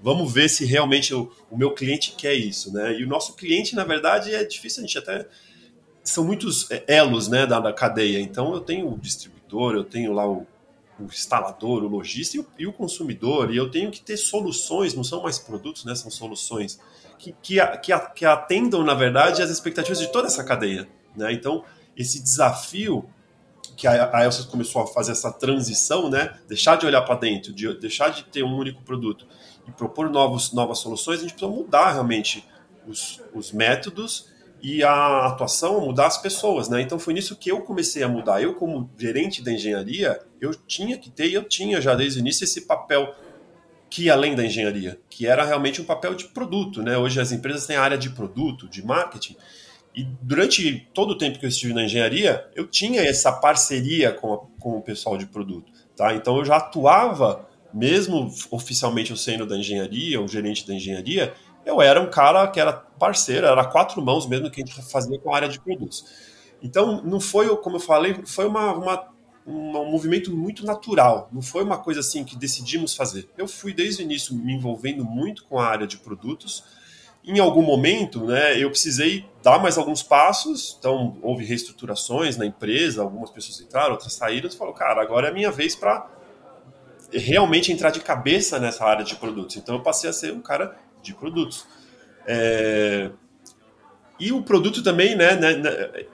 Vamos 0.00 0.32
ver 0.32 0.48
se 0.48 0.64
realmente 0.64 1.12
o, 1.12 1.30
o 1.50 1.58
meu 1.58 1.74
cliente 1.74 2.14
quer 2.16 2.32
isso, 2.32 2.72
né? 2.72 2.98
E 2.98 3.04
o 3.04 3.06
nosso 3.06 3.36
cliente, 3.36 3.76
na 3.76 3.84
verdade, 3.84 4.34
é 4.34 4.42
difícil 4.42 4.82
a 4.82 4.86
gente 4.86 4.96
até 4.96 5.28
são 6.02 6.24
muitos 6.24 6.66
elos, 6.86 7.28
né, 7.28 7.44
da, 7.46 7.60
da 7.60 7.74
cadeia. 7.74 8.18
Então 8.18 8.54
eu 8.54 8.60
tenho 8.60 8.90
o 8.90 8.98
distribuidor, 8.98 9.74
eu 9.74 9.84
tenho 9.84 10.14
lá 10.14 10.26
o, 10.26 10.46
o 11.00 11.04
instalador, 11.06 11.82
o 11.82 11.88
lojista 11.88 12.36
e 12.36 12.40
o, 12.40 12.46
e 12.58 12.66
o, 12.66 12.72
consumidor, 12.72 13.52
e 13.52 13.56
eu 13.56 13.70
tenho 13.70 13.90
que 13.90 14.00
ter 14.00 14.16
soluções, 14.16 14.94
não 14.94 15.04
são 15.04 15.22
mais 15.22 15.38
produtos, 15.38 15.84
né, 15.84 15.94
são 15.94 16.10
soluções 16.10 16.78
que, 17.18 17.34
que, 17.42 17.60
que, 17.78 17.98
que 18.14 18.24
atendam, 18.24 18.82
na 18.82 18.94
verdade, 18.94 19.42
as 19.42 19.50
expectativas 19.50 19.98
de 19.98 20.10
toda 20.12 20.26
essa 20.26 20.44
cadeia. 20.44 20.88
Né? 21.16 21.32
Então, 21.32 21.64
esse 21.96 22.22
desafio 22.22 23.08
que 23.76 23.86
a, 23.86 24.10
a 24.14 24.24
Elsa 24.24 24.44
começou 24.44 24.82
a 24.82 24.86
fazer 24.86 25.12
essa 25.12 25.32
transição, 25.32 26.10
né, 26.10 26.38
deixar 26.46 26.76
de 26.76 26.86
olhar 26.86 27.02
para 27.02 27.14
dentro, 27.14 27.52
de 27.52 27.72
deixar 27.78 28.10
de 28.10 28.24
ter 28.24 28.42
um 28.42 28.56
único 28.56 28.82
produto 28.82 29.26
e 29.66 29.70
propor 29.72 30.10
novos, 30.10 30.52
novas 30.52 30.78
soluções, 30.78 31.20
a 31.20 31.22
gente 31.22 31.32
precisa 31.32 31.50
mudar 31.50 31.92
realmente 31.92 32.46
os, 32.86 33.20
os 33.34 33.52
métodos 33.52 34.29
e 34.62 34.82
a 34.82 35.26
atuação 35.26 35.80
mudar 35.80 36.06
as 36.06 36.18
pessoas, 36.18 36.68
né? 36.68 36.80
Então 36.80 36.98
foi 36.98 37.14
nisso 37.14 37.36
que 37.36 37.50
eu 37.50 37.60
comecei 37.62 38.02
a 38.02 38.08
mudar. 38.08 38.42
Eu, 38.42 38.54
como 38.54 38.90
gerente 38.98 39.42
da 39.42 39.52
engenharia, 39.52 40.20
eu 40.40 40.54
tinha 40.54 40.98
que 40.98 41.10
ter, 41.10 41.32
eu 41.32 41.44
tinha 41.44 41.80
já 41.80 41.94
desde 41.94 42.18
o 42.18 42.20
início 42.20 42.44
esse 42.44 42.62
papel 42.62 43.14
que 43.88 44.08
além 44.08 44.36
da 44.36 44.44
engenharia, 44.44 45.00
que 45.10 45.26
era 45.26 45.44
realmente 45.44 45.82
um 45.82 45.84
papel 45.84 46.14
de 46.14 46.26
produto, 46.26 46.82
né? 46.82 46.96
Hoje 46.96 47.20
as 47.20 47.32
empresas 47.32 47.66
têm 47.66 47.76
a 47.76 47.82
área 47.82 47.98
de 47.98 48.10
produto, 48.10 48.68
de 48.68 48.84
marketing, 48.84 49.36
e 49.94 50.04
durante 50.22 50.88
todo 50.94 51.10
o 51.10 51.18
tempo 51.18 51.38
que 51.38 51.44
eu 51.44 51.48
estive 51.48 51.74
na 51.74 51.82
engenharia, 51.82 52.48
eu 52.54 52.66
tinha 52.66 53.02
essa 53.02 53.32
parceria 53.32 54.12
com, 54.12 54.32
a, 54.32 54.38
com 54.60 54.78
o 54.78 54.82
pessoal 54.82 55.18
de 55.18 55.26
produto, 55.26 55.72
tá? 55.96 56.14
Então 56.14 56.38
eu 56.38 56.44
já 56.44 56.56
atuava, 56.56 57.48
mesmo 57.74 58.32
oficialmente 58.50 59.16
sendo 59.18 59.44
da 59.44 59.56
engenharia, 59.56 60.20
o 60.20 60.28
gerente 60.28 60.66
da 60.66 60.74
engenharia, 60.74 61.34
eu 61.64 61.80
era 61.80 62.00
um 62.00 62.10
cara 62.10 62.46
que 62.48 62.60
era 62.60 62.72
parceiro, 62.72 63.46
era 63.46 63.64
quatro 63.64 64.02
mãos 64.02 64.26
mesmo 64.26 64.50
que 64.50 64.62
a 64.62 64.66
gente 64.66 64.82
fazia 64.82 65.18
com 65.18 65.32
a 65.32 65.36
área 65.36 65.48
de 65.48 65.60
produtos. 65.60 66.04
Então, 66.62 67.02
não 67.02 67.20
foi, 67.20 67.48
como 67.56 67.76
eu 67.76 67.80
falei, 67.80 68.20
foi 68.26 68.46
uma, 68.46 68.72
uma, 68.72 69.08
um, 69.46 69.90
movimento 69.90 70.34
muito 70.34 70.64
natural, 70.64 71.28
não 71.32 71.40
foi 71.40 71.64
uma 71.64 71.78
coisa 71.78 72.00
assim 72.00 72.24
que 72.24 72.36
decidimos 72.36 72.94
fazer. 72.94 73.28
Eu 73.36 73.48
fui 73.48 73.72
desde 73.72 74.02
o 74.02 74.04
início 74.04 74.34
me 74.34 74.52
envolvendo 74.52 75.04
muito 75.04 75.44
com 75.44 75.58
a 75.58 75.66
área 75.66 75.86
de 75.86 75.96
produtos. 75.98 76.64
Em 77.24 77.38
algum 77.38 77.62
momento, 77.62 78.24
né, 78.24 78.58
eu 78.58 78.70
precisei 78.70 79.26
dar 79.42 79.58
mais 79.58 79.76
alguns 79.76 80.02
passos, 80.02 80.76
então 80.78 81.18
houve 81.22 81.44
reestruturações 81.44 82.36
na 82.36 82.46
empresa, 82.46 83.02
algumas 83.02 83.30
pessoas 83.30 83.60
entraram, 83.60 83.92
outras 83.92 84.12
saíram, 84.12 84.48
e 84.48 84.52
falou, 84.52 84.72
cara, 84.72 85.02
agora 85.02 85.28
é 85.28 85.30
a 85.30 85.34
minha 85.34 85.50
vez 85.50 85.74
para 85.74 86.08
realmente 87.12 87.72
entrar 87.72 87.90
de 87.90 88.00
cabeça 88.00 88.58
nessa 88.58 88.84
área 88.84 89.04
de 89.04 89.16
produtos. 89.16 89.56
Então 89.56 89.74
eu 89.74 89.82
passei 89.82 90.08
a 90.08 90.12
ser 90.12 90.32
um 90.32 90.40
cara 90.40 90.76
de 91.02 91.14
produtos. 91.14 91.66
É... 92.26 93.10
E 94.18 94.32
o 94.32 94.42
produto 94.42 94.82
também, 94.82 95.16
né, 95.16 95.34
né, 95.34 95.54
né 95.54 96.04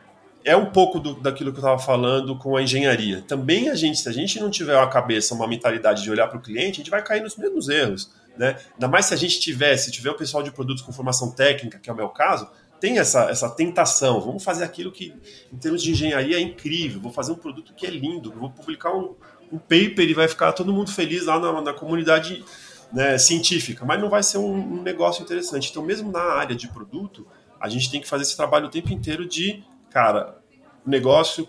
é 0.46 0.56
um 0.56 0.66
pouco 0.66 1.00
do, 1.00 1.14
daquilo 1.14 1.50
que 1.50 1.58
eu 1.58 1.60
estava 1.60 1.78
falando 1.78 2.38
com 2.38 2.56
a 2.56 2.62
engenharia. 2.62 3.20
Também 3.26 3.68
a 3.68 3.74
gente, 3.74 3.98
se 3.98 4.08
a 4.08 4.12
gente 4.12 4.38
não 4.38 4.48
tiver 4.48 4.76
uma 4.76 4.88
cabeça, 4.88 5.34
uma 5.34 5.48
mentalidade 5.48 6.04
de 6.04 6.10
olhar 6.10 6.28
para 6.28 6.38
o 6.38 6.40
cliente, 6.40 6.70
a 6.70 6.84
gente 6.84 6.90
vai 6.90 7.02
cair 7.02 7.20
nos 7.20 7.36
mesmos 7.36 7.68
erros. 7.68 8.12
Né? 8.38 8.56
Ainda 8.74 8.86
mais 8.86 9.06
se 9.06 9.14
a 9.14 9.16
gente 9.16 9.40
tiver, 9.40 9.76
se 9.76 9.90
tiver 9.90 10.10
o 10.10 10.14
pessoal 10.14 10.44
de 10.44 10.52
produtos 10.52 10.84
com 10.84 10.92
formação 10.92 11.32
técnica, 11.32 11.80
que 11.80 11.90
é 11.90 11.92
o 11.92 11.96
meu 11.96 12.08
caso, 12.10 12.48
tem 12.80 13.00
essa, 13.00 13.28
essa 13.28 13.48
tentação. 13.50 14.20
Vamos 14.20 14.44
fazer 14.44 14.62
aquilo 14.62 14.92
que, 14.92 15.12
em 15.52 15.56
termos 15.56 15.82
de 15.82 15.90
engenharia, 15.90 16.36
é 16.36 16.40
incrível. 16.40 17.00
Vou 17.00 17.12
fazer 17.12 17.32
um 17.32 17.36
produto 17.36 17.74
que 17.74 17.84
é 17.84 17.90
lindo. 17.90 18.30
Vou 18.30 18.50
publicar 18.50 18.94
um, 18.94 19.16
um 19.50 19.58
paper 19.58 20.08
e 20.08 20.14
vai 20.14 20.28
ficar 20.28 20.52
todo 20.52 20.72
mundo 20.72 20.92
feliz 20.92 21.26
lá 21.26 21.40
na, 21.40 21.60
na 21.60 21.72
comunidade 21.72 22.44
né, 22.96 23.18
científica, 23.18 23.84
mas 23.84 24.00
não 24.00 24.08
vai 24.08 24.22
ser 24.22 24.38
um, 24.38 24.54
um 24.54 24.82
negócio 24.82 25.22
interessante. 25.22 25.68
Então, 25.70 25.82
mesmo 25.82 26.10
na 26.10 26.32
área 26.32 26.56
de 26.56 26.66
produto, 26.68 27.26
a 27.60 27.68
gente 27.68 27.90
tem 27.90 28.00
que 28.00 28.08
fazer 28.08 28.22
esse 28.22 28.34
trabalho 28.34 28.68
o 28.68 28.70
tempo 28.70 28.90
inteiro 28.90 29.28
de 29.28 29.62
cara, 29.90 30.38
o 30.84 30.88
negócio, 30.88 31.46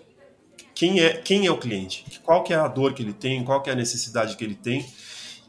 quem 0.75 0.99
é, 0.99 1.13
quem 1.13 1.45
é 1.45 1.51
o 1.51 1.57
cliente? 1.57 2.03
Qual 2.21 2.43
que 2.43 2.51
é 2.51 2.57
a 2.57 2.67
dor 2.67 2.93
que 2.93 3.01
ele 3.01 3.13
tem? 3.13 3.45
Qual 3.45 3.61
que 3.63 3.69
é 3.69 3.73
a 3.73 3.77
necessidade 3.77 4.35
que 4.35 4.43
ele 4.43 4.55
tem? 4.55 4.85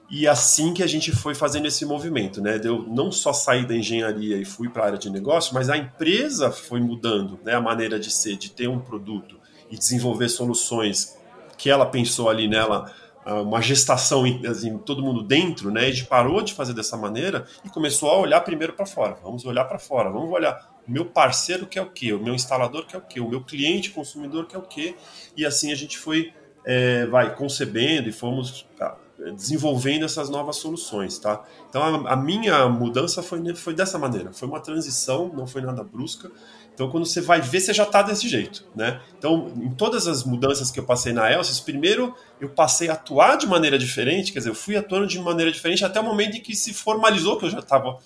E 0.09 0.28
assim 0.28 0.73
que 0.73 0.85
a 0.85 0.87
gente 0.87 1.11
foi 1.11 1.35
fazendo 1.35 1.67
esse 1.67 1.85
movimento, 1.85 2.40
né? 2.40 2.61
Eu 2.62 2.85
não 2.85 3.11
só 3.11 3.33
saí 3.33 3.67
da 3.67 3.75
engenharia 3.75 4.37
e 4.37 4.45
fui 4.45 4.69
para 4.69 4.85
a 4.85 4.87
área 4.87 4.99
de 4.99 5.11
negócio, 5.11 5.52
mas 5.52 5.69
a 5.69 5.76
empresa 5.76 6.52
foi 6.52 6.81
mudando, 6.81 7.40
né? 7.45 7.55
A 7.55 7.61
maneira 7.61 7.99
de 7.99 8.12
ser, 8.12 8.37
de 8.37 8.52
ter 8.52 8.69
um 8.69 8.78
produto 8.78 9.37
e 9.69 9.76
desenvolver 9.76 10.28
soluções 10.28 11.19
que 11.57 11.69
ela 11.69 11.87
pensou 11.87 12.31
ali 12.31 12.47
nela, 12.47 12.95
uma 13.35 13.61
gestação 13.61 14.25
assim, 14.49 14.78
todo 14.78 15.02
mundo 15.02 15.23
dentro, 15.23 15.70
né? 15.70 15.82
A 15.82 15.90
gente 15.90 16.06
parou 16.06 16.42
de 16.42 16.54
fazer 16.54 16.73
dessa 16.73 16.97
maneira 16.97 17.47
e 17.64 17.68
começou 17.68 18.11
a 18.11 18.18
olhar 18.18 18.40
primeiro 18.40 18.73
para 18.73 18.87
fora. 18.87 19.16
Vamos 19.23 19.44
olhar 19.44 19.64
para 19.64 19.78
fora, 19.78 20.11
vamos 20.11 20.30
olhar 20.30 20.78
o 20.87 20.90
meu 20.90 21.04
parceiro 21.04 21.66
que 21.66 21.78
é 21.78 21.82
o 21.82 21.90
quê, 21.90 22.12
o 22.12 22.18
meu 22.18 22.35
instalador 22.35 22.87
que 22.87 22.97
é 22.97 22.99
o 22.99 23.02
quê, 23.02 23.20
o 23.20 23.28
meu 23.28 23.42
cliente 23.44 23.90
consumidor 23.90 24.47
que 24.47 24.56
é 24.56 24.58
o 24.58 24.62
quê, 24.62 24.94
e 25.37 25.44
assim 25.44 25.70
a 25.70 25.75
gente 25.75 25.99
foi 25.99 26.32
é, 26.64 27.06
vai 27.06 27.35
concebendo 27.35 28.08
e 28.08 28.12
fomos 28.12 28.66
tá, 28.76 28.97
desenvolvendo 29.37 30.04
essas 30.04 30.28
novas 30.28 30.56
soluções, 30.56 31.18
tá? 31.18 31.42
Então 31.68 31.82
a, 31.82 32.12
a, 32.12 32.16
minha 32.16 32.68
mudança 32.68 33.23
foi, 33.23 33.54
foi 33.54 33.75
dessa 33.75 33.99
maneira, 33.99 34.32
foi 34.32 34.47
uma 34.47 34.61
transição, 34.61 35.30
não 35.35 35.47
foi 35.47 35.62
nada 35.62 35.82
brusca. 35.82 36.30
Então 36.78 36.88
quando 36.88 37.06
você 37.06 37.20
vai 37.20 37.40
ver, 37.40 37.58
você 37.58 37.75
já 37.75 37.82
está 37.82 38.02
desse 38.02 38.28
jeito, 38.28 38.64
né? 38.73 39.00
Então 39.18 39.52
em 39.56 39.70
todas 39.70 40.06
as 40.06 40.23
mudanças 40.23 40.70
que 40.70 40.78
eu 40.78 40.85
passei 40.85 41.12
na 41.12 41.28
Elsys, 41.28 41.58
primeiro 41.58 42.14
eu 42.40 42.49
passei 42.49 42.88
a 42.88 42.92
atuar 42.92 43.37
de 43.37 43.49
maneira 43.49 43.76
diferente, 43.76 44.32
quer 44.32 44.38
dizer, 44.38 44.50
eu 44.50 44.54
fui 44.54 44.76
atuando 44.76 45.08
de 45.08 45.18
maneira 45.18 45.50
diferente 45.50 45.85
até 45.85 45.99
o 45.99 46.04
momento 46.04 46.37
em 46.37 46.40
que 46.40 46.54
se 46.54 46.73
formalizou 46.73 47.37
que 47.37 47.47
eu 47.47 47.50
já 47.50 47.58
estava 47.58 47.99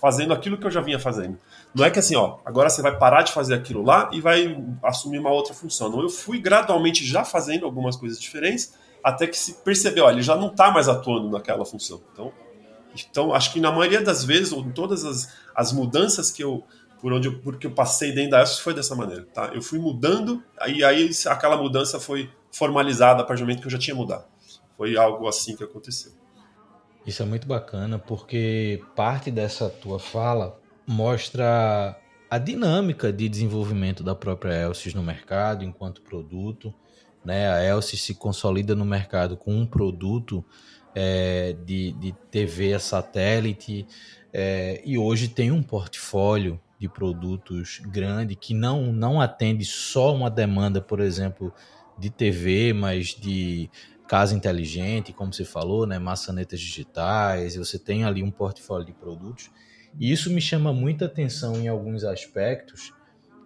fazendo 0.00 0.34
aquilo 0.34 0.58
que 0.58 0.66
eu 0.66 0.70
já 0.70 0.80
vinha 0.80 0.98
fazendo. 0.98 1.38
Não 1.72 1.84
é 1.84 1.90
que 1.92 2.00
assim, 2.00 2.16
ó, 2.16 2.38
agora 2.44 2.68
você 2.68 2.82
vai 2.82 2.98
parar 2.98 3.22
de 3.22 3.30
fazer 3.30 3.54
aquilo 3.54 3.84
lá 3.84 4.10
e 4.12 4.20
vai 4.20 4.60
assumir 4.82 5.20
uma 5.20 5.30
outra 5.30 5.54
função. 5.54 5.88
Não, 5.88 6.02
eu 6.02 6.08
fui 6.08 6.40
gradualmente 6.40 7.06
já 7.06 7.24
fazendo 7.24 7.66
algumas 7.66 7.94
coisas 7.94 8.18
diferentes 8.18 8.74
até 9.02 9.28
que 9.28 9.38
se 9.38 9.62
percebeu, 9.62 10.06
ó, 10.06 10.10
ele 10.10 10.22
já 10.22 10.34
não 10.34 10.48
está 10.48 10.72
mais 10.72 10.88
atuando 10.88 11.30
naquela 11.30 11.64
função. 11.64 12.00
Então, 12.12 12.32
então, 12.94 13.32
acho 13.32 13.52
que 13.52 13.60
na 13.60 13.70
maioria 13.70 14.00
das 14.00 14.24
vezes, 14.24 14.52
ou 14.52 14.60
em 14.60 14.70
todas 14.70 15.04
as, 15.04 15.32
as 15.54 15.72
mudanças 15.72 16.30
que 16.30 16.42
eu, 16.42 16.64
por 17.00 17.12
onde 17.12 17.28
eu, 17.28 17.38
porque 17.40 17.66
eu 17.66 17.70
passei 17.70 18.12
dentro 18.12 18.32
da 18.32 18.42
ESOS 18.42 18.58
foi 18.60 18.74
dessa 18.74 18.94
maneira, 18.94 19.24
tá? 19.32 19.50
Eu 19.54 19.62
fui 19.62 19.78
mudando, 19.78 20.42
aí, 20.58 20.82
aí 20.82 21.10
aquela 21.26 21.56
mudança 21.56 22.00
foi 22.00 22.30
formalizada 22.50 23.22
a 23.22 23.24
partir 23.24 23.42
do 23.42 23.46
momento 23.46 23.60
que 23.60 23.66
eu 23.66 23.72
já 23.72 23.78
tinha 23.78 23.94
mudado. 23.94 24.24
Foi 24.76 24.96
algo 24.96 25.26
assim 25.28 25.56
que 25.56 25.64
aconteceu. 25.64 26.12
Isso 27.06 27.22
é 27.22 27.26
muito 27.26 27.46
bacana, 27.46 27.98
porque 27.98 28.82
parte 28.94 29.30
dessa 29.30 29.68
tua 29.68 29.98
fala 29.98 30.60
mostra 30.86 31.98
a 32.30 32.38
dinâmica 32.38 33.12
de 33.12 33.28
desenvolvimento 33.28 34.02
da 34.02 34.14
própria 34.14 34.52
Elsys 34.52 34.94
no 34.94 35.02
mercado 35.02 35.64
enquanto 35.64 36.02
produto. 36.02 36.74
Né? 37.24 37.50
A 37.50 37.62
Elsys 37.64 38.02
se 38.02 38.14
consolida 38.14 38.74
no 38.74 38.84
mercado 38.84 39.36
com 39.36 39.54
um 39.54 39.66
produto 39.66 40.44
é, 40.94 41.56
de, 41.64 41.92
de 41.92 42.12
TV 42.30 42.74
a 42.74 42.78
satélite 42.78 43.86
é, 44.32 44.82
e 44.84 44.98
hoje 44.98 45.28
tem 45.28 45.50
um 45.50 45.62
portfólio 45.62 46.60
de 46.78 46.88
produtos 46.88 47.80
grande 47.86 48.34
que 48.34 48.54
não, 48.54 48.92
não 48.92 49.20
atende 49.20 49.64
só 49.64 50.14
uma 50.14 50.30
demanda, 50.30 50.80
por 50.80 51.00
exemplo, 51.00 51.52
de 51.98 52.10
TV, 52.10 52.72
mas 52.72 53.08
de 53.08 53.68
casa 54.06 54.34
inteligente, 54.34 55.12
como 55.12 55.32
você 55.34 55.44
falou, 55.44 55.86
né, 55.86 55.98
maçanetas 55.98 56.60
digitais, 56.60 57.56
você 57.56 57.78
tem 57.78 58.04
ali 58.04 58.22
um 58.22 58.30
portfólio 58.30 58.86
de 58.86 58.92
produtos. 58.92 59.50
E 59.98 60.10
isso 60.10 60.30
me 60.30 60.40
chama 60.40 60.72
muita 60.72 61.04
atenção 61.04 61.56
em 61.56 61.68
alguns 61.68 62.04
aspectos, 62.04 62.92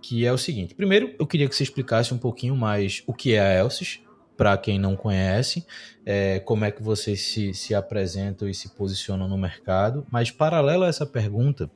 que 0.00 0.26
é 0.26 0.32
o 0.32 0.38
seguinte. 0.38 0.74
Primeiro, 0.74 1.14
eu 1.18 1.26
queria 1.26 1.48
que 1.48 1.54
você 1.54 1.62
explicasse 1.62 2.12
um 2.12 2.18
pouquinho 2.18 2.56
mais 2.56 3.02
o 3.06 3.14
que 3.14 3.34
é 3.34 3.40
a 3.40 3.58
Elsys, 3.58 4.00
para 4.36 4.56
quem 4.56 4.78
não 4.78 4.96
conhece, 4.96 5.64
é, 6.04 6.40
como 6.40 6.64
é 6.64 6.70
que 6.70 6.82
vocês 6.82 7.20
se, 7.22 7.54
se 7.54 7.74
apresentam 7.74 8.48
e 8.48 8.54
se 8.54 8.74
posicionam 8.74 9.28
no 9.28 9.38
mercado. 9.38 10.06
Mas, 10.10 10.30
paralelo 10.30 10.84
a 10.84 10.88
essa 10.88 11.06
pergunta, 11.06 11.70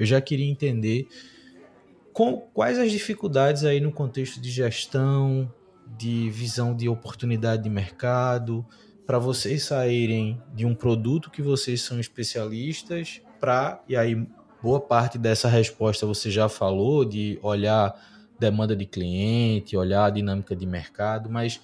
eu 0.00 0.06
já 0.06 0.20
queria 0.20 0.50
entender 0.50 1.06
com, 2.12 2.38
quais 2.54 2.78
as 2.78 2.90
dificuldades 2.90 3.64
aí 3.64 3.80
no 3.80 3.92
contexto 3.92 4.40
de 4.40 4.50
gestão, 4.50 5.52
de 5.98 6.30
visão 6.30 6.74
de 6.74 6.88
oportunidade 6.88 7.62
de 7.62 7.68
mercado, 7.68 8.64
para 9.06 9.18
vocês 9.18 9.64
saírem 9.64 10.40
de 10.54 10.64
um 10.64 10.74
produto 10.74 11.30
que 11.30 11.42
vocês 11.42 11.82
são 11.82 12.00
especialistas 12.00 13.20
para, 13.38 13.82
e 13.86 13.94
aí 13.94 14.26
boa 14.62 14.80
parte 14.80 15.18
dessa 15.18 15.48
resposta 15.48 16.06
você 16.06 16.30
já 16.30 16.48
falou, 16.48 17.04
de 17.04 17.38
olhar 17.42 17.94
demanda 18.38 18.74
de 18.74 18.86
cliente, 18.86 19.76
olhar 19.76 20.06
a 20.06 20.10
dinâmica 20.10 20.56
de 20.56 20.64
mercado, 20.64 21.28
mas 21.28 21.60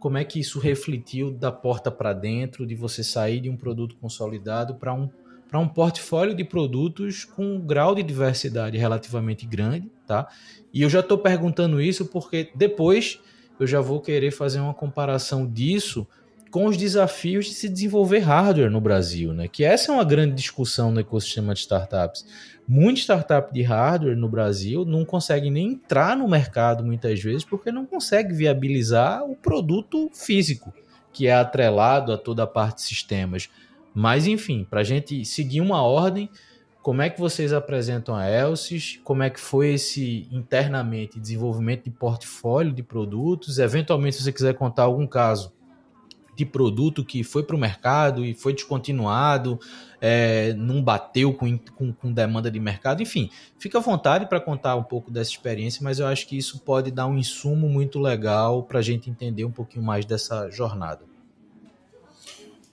como 0.00 0.18
é 0.18 0.24
que 0.24 0.40
isso 0.40 0.58
refletiu 0.58 1.30
da 1.30 1.52
porta 1.52 1.92
para 1.92 2.12
dentro, 2.12 2.66
de 2.66 2.74
você 2.74 3.04
sair 3.04 3.40
de 3.40 3.48
um 3.48 3.56
produto 3.56 3.96
consolidado 3.96 4.74
para 4.74 4.92
um, 4.92 5.08
para 5.48 5.58
um 5.58 5.66
portfólio 5.66 6.34
de 6.34 6.44
produtos 6.44 7.24
com 7.24 7.56
um 7.56 7.60
grau 7.60 7.94
de 7.94 8.02
diversidade 8.02 8.76
relativamente 8.76 9.46
grande, 9.46 9.90
tá? 10.06 10.28
E 10.72 10.82
eu 10.82 10.90
já 10.90 11.00
estou 11.00 11.16
perguntando 11.18 11.80
isso 11.80 12.06
porque 12.06 12.50
depois 12.54 13.18
eu 13.58 13.66
já 13.66 13.80
vou 13.80 14.00
querer 14.00 14.30
fazer 14.30 14.60
uma 14.60 14.74
comparação 14.74 15.46
disso 15.46 16.06
com 16.50 16.66
os 16.66 16.76
desafios 16.76 17.46
de 17.46 17.54
se 17.54 17.68
desenvolver 17.68 18.20
hardware 18.20 18.70
no 18.70 18.80
Brasil, 18.80 19.32
né? 19.32 19.48
Que 19.48 19.64
essa 19.64 19.90
é 19.90 19.94
uma 19.94 20.04
grande 20.04 20.34
discussão 20.34 20.90
no 20.90 21.00
ecossistema 21.00 21.52
de 21.52 21.60
startups. 21.60 22.24
Muita 22.66 23.00
startup 23.00 23.52
de 23.52 23.62
hardware 23.62 24.16
no 24.16 24.28
Brasil 24.28 24.84
não 24.84 25.04
consegue 25.04 25.50
nem 25.50 25.72
entrar 25.72 26.16
no 26.16 26.28
mercado 26.28 26.84
muitas 26.84 27.20
vezes 27.20 27.44
porque 27.44 27.72
não 27.72 27.86
consegue 27.86 28.34
viabilizar 28.34 29.24
o 29.24 29.34
produto 29.34 30.10
físico, 30.14 30.72
que 31.12 31.26
é 31.26 31.34
atrelado 31.34 32.12
a 32.12 32.18
toda 32.18 32.42
a 32.42 32.46
parte 32.46 32.76
de 32.76 32.82
sistemas. 32.82 33.48
Mas 33.94 34.26
enfim, 34.26 34.66
para 34.68 34.80
a 34.80 34.84
gente 34.84 35.24
seguir 35.24 35.60
uma 35.60 35.82
ordem, 35.82 36.30
como 36.82 37.02
é 37.02 37.10
que 37.10 37.20
vocês 37.20 37.52
apresentam 37.52 38.14
a 38.14 38.26
Elsys? 38.30 38.98
Como 39.04 39.22
é 39.22 39.28
que 39.28 39.40
foi 39.40 39.74
esse 39.74 40.26
internamente 40.30 41.20
desenvolvimento 41.20 41.84
de 41.84 41.90
portfólio 41.90 42.72
de 42.72 42.82
produtos? 42.82 43.58
Eventualmente, 43.58 44.16
se 44.16 44.22
você 44.22 44.32
quiser 44.32 44.54
contar 44.54 44.84
algum 44.84 45.06
caso 45.06 45.52
de 46.38 46.46
produto 46.46 47.04
que 47.04 47.24
foi 47.24 47.42
para 47.42 47.56
o 47.56 47.58
mercado 47.58 48.24
e 48.24 48.32
foi 48.32 48.54
descontinuado, 48.54 49.58
é, 50.00 50.52
não 50.54 50.80
bateu 50.80 51.34
com, 51.34 51.58
com, 51.74 51.92
com, 51.92 52.12
demanda 52.12 52.48
de 52.48 52.60
mercado, 52.60 53.02
enfim, 53.02 53.28
fica 53.58 53.78
à 53.78 53.80
vontade 53.80 54.24
para 54.26 54.40
contar 54.40 54.76
um 54.76 54.84
pouco 54.84 55.10
dessa 55.10 55.32
experiência, 55.32 55.82
mas 55.82 55.98
eu 55.98 56.06
acho 56.06 56.28
que 56.28 56.38
isso 56.38 56.60
pode 56.60 56.92
dar 56.92 57.08
um 57.08 57.18
insumo 57.18 57.68
muito 57.68 57.98
legal 57.98 58.62
para 58.62 58.78
a 58.78 58.82
gente 58.82 59.10
entender 59.10 59.44
um 59.44 59.50
pouquinho 59.50 59.84
mais 59.84 60.04
dessa 60.04 60.48
jornada. 60.48 61.07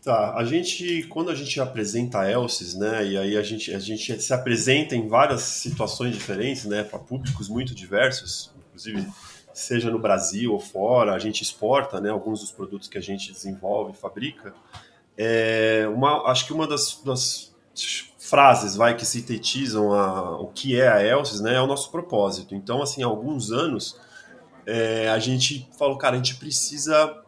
Tá, 0.05 0.35
a 0.35 0.43
gente, 0.43 1.01
quando 1.09 1.31
a 1.31 1.35
gente 1.35 1.59
apresenta 1.59 2.19
a 2.19 2.29
Elsys, 2.29 2.75
né, 2.75 3.03
e 3.07 3.17
aí 3.17 3.35
a 3.35 3.41
gente, 3.41 3.73
a 3.73 3.79
gente 3.79 4.21
se 4.21 4.31
apresenta 4.31 4.95
em 4.95 5.07
várias 5.07 5.41
situações 5.41 6.13
diferentes, 6.13 6.63
né, 6.65 6.83
para 6.83 6.99
públicos 6.99 7.49
muito 7.49 7.73
diversos, 7.73 8.53
inclusive 8.67 9.07
seja 9.51 9.89
no 9.89 9.97
Brasil 9.97 10.53
ou 10.53 10.59
fora, 10.59 11.15
a 11.15 11.17
gente 11.17 11.41
exporta, 11.41 11.99
né, 11.99 12.11
alguns 12.11 12.41
dos 12.41 12.51
produtos 12.51 12.87
que 12.87 12.99
a 12.99 13.01
gente 13.01 13.33
desenvolve 13.33 13.97
fabrica. 13.97 14.53
É 15.17 15.89
uma, 15.91 16.29
acho 16.29 16.45
que 16.45 16.53
uma 16.53 16.67
das, 16.67 17.01
das 17.03 17.51
frases, 18.19 18.75
vai, 18.75 18.95
que 18.95 19.07
sintetizam 19.07 19.91
a, 19.91 20.39
o 20.39 20.49
que 20.49 20.79
é 20.79 20.87
a 20.87 21.03
Elsys, 21.03 21.41
né, 21.41 21.55
é 21.55 21.61
o 21.61 21.65
nosso 21.65 21.89
propósito. 21.89 22.53
Então, 22.53 22.79
assim, 22.83 23.01
há 23.01 23.07
alguns 23.07 23.51
anos 23.51 23.99
é, 24.67 25.09
a 25.09 25.17
gente 25.17 25.67
falou, 25.79 25.97
cara, 25.97 26.13
a 26.13 26.17
gente 26.17 26.35
precisa 26.35 27.24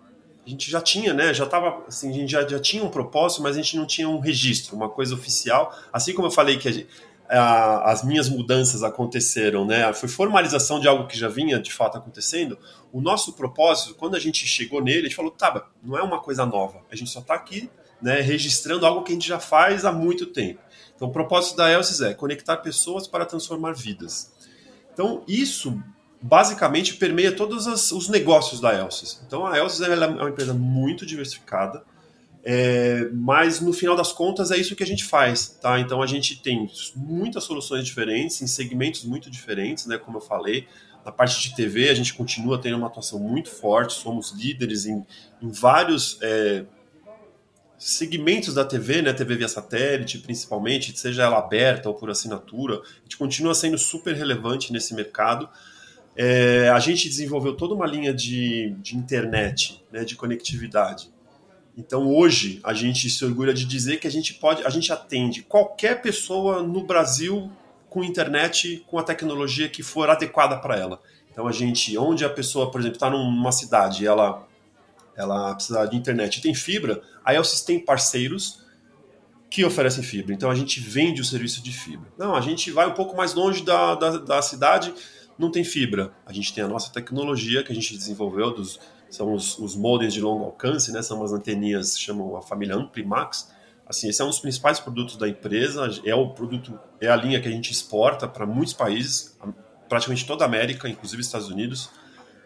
a 0.47 0.49
gente 0.49 0.71
já 0.71 0.79
tinha, 0.79 1.13
né? 1.13 1.33
Já 1.33 1.45
tava, 1.45 1.83
assim, 1.89 2.09
a 2.09 2.13
gente 2.13 2.31
já, 2.31 2.47
já 2.47 2.57
tinha 2.57 2.81
um 2.81 2.89
propósito, 2.89 3.43
mas 3.43 3.57
a 3.57 3.61
gente 3.61 3.75
não 3.75 3.85
tinha 3.85 4.07
um 4.07 4.19
registro, 4.19 4.77
uma 4.77 4.87
coisa 4.87 5.13
oficial. 5.13 5.77
Assim 5.91 6.13
como 6.13 6.27
eu 6.27 6.31
falei 6.31 6.57
que 6.57 6.71
gente, 6.71 6.87
a, 7.27 7.91
as 7.91 8.01
minhas 8.01 8.29
mudanças 8.29 8.81
aconteceram, 8.81 9.65
né? 9.65 9.91
Foi 9.91 10.07
formalização 10.07 10.79
de 10.79 10.87
algo 10.87 11.05
que 11.05 11.19
já 11.19 11.27
vinha 11.27 11.59
de 11.59 11.73
fato 11.73 11.97
acontecendo. 11.97 12.57
O 12.93 13.01
nosso 13.01 13.33
propósito, 13.33 13.93
quando 13.95 14.15
a 14.15 14.19
gente 14.19 14.47
chegou 14.47 14.81
nele, 14.81 14.99
a 14.99 15.03
gente 15.03 15.17
falou, 15.17 15.31
tá, 15.31 15.67
não 15.83 15.97
é 15.97 16.01
uma 16.01 16.21
coisa 16.21 16.45
nova. 16.45 16.79
A 16.89 16.95
gente 16.95 17.09
só 17.09 17.19
está 17.19 17.33
aqui, 17.33 17.69
né, 18.01 18.21
registrando 18.21 18.85
algo 18.85 19.03
que 19.03 19.11
a 19.11 19.15
gente 19.15 19.27
já 19.27 19.41
faz 19.41 19.83
há 19.83 19.91
muito 19.91 20.27
tempo. 20.27 20.61
Então, 20.95 21.09
o 21.09 21.11
propósito 21.11 21.57
da 21.57 21.69
Elsys 21.69 21.99
é 21.99 22.13
conectar 22.13 22.55
pessoas 22.57 23.05
para 23.05 23.25
transformar 23.25 23.73
vidas. 23.73 24.31
Então, 24.93 25.25
isso 25.27 25.77
basicamente 26.21 26.95
permeia 26.95 27.31
todos 27.31 27.91
os 27.91 28.09
negócios 28.09 28.59
da 28.59 28.73
Elsys. 28.73 29.21
Então 29.25 29.45
a 29.45 29.57
Elsys 29.57 29.81
é 29.81 30.07
uma 30.07 30.29
empresa 30.29 30.53
muito 30.53 31.05
diversificada, 31.05 31.83
é, 32.43 33.09
mas 33.13 33.59
no 33.59 33.73
final 33.73 33.95
das 33.95 34.11
contas 34.11 34.51
é 34.51 34.57
isso 34.57 34.75
que 34.75 34.83
a 34.83 34.87
gente 34.87 35.03
faz, 35.03 35.49
tá? 35.61 35.79
Então 35.79 36.01
a 36.01 36.07
gente 36.07 36.41
tem 36.41 36.69
muitas 36.95 37.43
soluções 37.43 37.85
diferentes, 37.85 38.41
em 38.41 38.47
segmentos 38.47 39.03
muito 39.03 39.29
diferentes, 39.29 39.85
né? 39.85 39.97
Como 39.97 40.17
eu 40.17 40.21
falei, 40.21 40.67
na 41.05 41.11
parte 41.11 41.41
de 41.41 41.55
TV 41.55 41.89
a 41.89 41.93
gente 41.93 42.13
continua 42.13 42.59
tendo 42.59 42.77
uma 42.77 42.87
atuação 42.87 43.19
muito 43.19 43.49
forte, 43.49 43.93
somos 43.93 44.31
líderes 44.31 44.85
em, 44.85 45.05
em 45.41 45.51
vários 45.51 46.17
é, 46.21 46.65
segmentos 47.77 48.53
da 48.53 48.65
TV, 48.65 49.01
né? 49.01 49.13
TV 49.13 49.35
via 49.35 49.47
satélite, 49.47 50.17
principalmente, 50.19 50.97
seja 50.97 51.23
ela 51.23 51.37
aberta 51.37 51.89
ou 51.89 51.95
por 51.95 52.09
assinatura, 52.09 52.75
a 52.75 53.03
gente 53.03 53.17
continua 53.17 53.53
sendo 53.53 53.77
super 53.77 54.15
relevante 54.15 54.73
nesse 54.73 54.95
mercado. 54.95 55.49
É, 56.19 56.69
a 56.69 56.79
gente 56.79 57.07
desenvolveu 57.07 57.55
toda 57.55 57.75
uma 57.75 57.85
linha 57.85 58.11
de, 58.11 58.71
de 58.79 58.97
internet, 58.97 59.83
né, 59.91 60.03
de 60.03 60.15
conectividade. 60.15 61.11
Então 61.77 62.11
hoje 62.11 62.59
a 62.63 62.73
gente 62.73 63.07
se 63.07 63.23
orgulha 63.23 63.53
de 63.53 63.63
dizer 63.63 63.97
que 63.99 64.07
a 64.07 64.11
gente 64.11 64.33
pode, 64.33 64.65
a 64.65 64.69
gente 64.69 64.91
atende 64.91 65.43
qualquer 65.43 66.01
pessoa 66.01 66.63
no 66.63 66.83
Brasil 66.83 67.51
com 67.87 68.03
internet, 68.03 68.83
com 68.87 68.97
a 68.97 69.03
tecnologia 69.03 69.69
que 69.69 69.83
for 69.83 70.09
adequada 70.09 70.57
para 70.57 70.75
ela. 70.75 70.99
Então 71.31 71.47
a 71.47 71.51
gente, 71.51 71.95
onde 71.99 72.25
a 72.25 72.29
pessoa, 72.29 72.71
por 72.71 72.81
exemplo, 72.81 72.95
está 72.95 73.11
numa 73.11 73.51
cidade, 73.51 74.07
ela 74.07 74.43
ela 75.15 75.53
precisa 75.53 75.85
de 75.85 75.95
internet 75.95 76.37
e 76.37 76.41
tem 76.41 76.53
fibra, 76.53 77.01
a 77.25 77.33
Elsys 77.33 77.61
tem 77.61 77.79
parceiros 77.79 78.63
que 79.49 79.63
oferecem 79.65 80.03
fibra. 80.03 80.33
Então 80.33 80.49
a 80.49 80.55
gente 80.55 80.79
vende 80.79 81.21
o 81.21 81.25
serviço 81.25 81.61
de 81.63 81.71
fibra. 81.71 82.07
Não, 82.17 82.35
a 82.35 82.41
gente 82.41 82.71
vai 82.71 82.87
um 82.87 82.93
pouco 82.93 83.15
mais 83.15 83.33
longe 83.33 83.63
da, 83.63 83.95
da, 83.95 84.17
da 84.17 84.41
cidade 84.41 84.93
não 85.37 85.51
tem 85.51 85.63
fibra. 85.63 86.11
A 86.25 86.33
gente 86.33 86.53
tem 86.53 86.63
a 86.63 86.67
nossa 86.67 86.91
tecnologia 86.91 87.63
que 87.63 87.71
a 87.71 87.75
gente 87.75 87.95
desenvolveu, 87.95 88.53
dos, 88.53 88.79
são 89.09 89.33
os, 89.33 89.57
os 89.57 89.75
modems 89.75 90.13
de 90.13 90.21
longo 90.21 90.45
alcance, 90.45 90.91
né? 90.91 91.01
são 91.01 91.23
as 91.23 91.31
anteninhas, 91.31 91.99
chamam 91.99 92.35
a 92.35 92.41
família 92.41 92.75
Amplimax. 92.75 93.51
Assim, 93.85 94.09
esse 94.09 94.21
é 94.21 94.25
um 94.25 94.29
dos 94.29 94.39
principais 94.39 94.79
produtos 94.79 95.15
da 95.15 95.29
empresa, 95.29 95.89
é 96.05 96.13
o 96.13 96.29
produto, 96.31 96.77
é 96.99 97.07
a 97.07 97.15
linha 97.15 97.39
que 97.39 97.47
a 97.47 97.51
gente 97.51 97.71
exporta 97.71 98.27
para 98.27 98.45
muitos 98.45 98.73
países, 98.73 99.37
praticamente 99.87 100.25
toda 100.25 100.43
a 100.43 100.47
América, 100.47 100.89
inclusive 100.89 101.21
Estados 101.21 101.47
Unidos. 101.47 101.89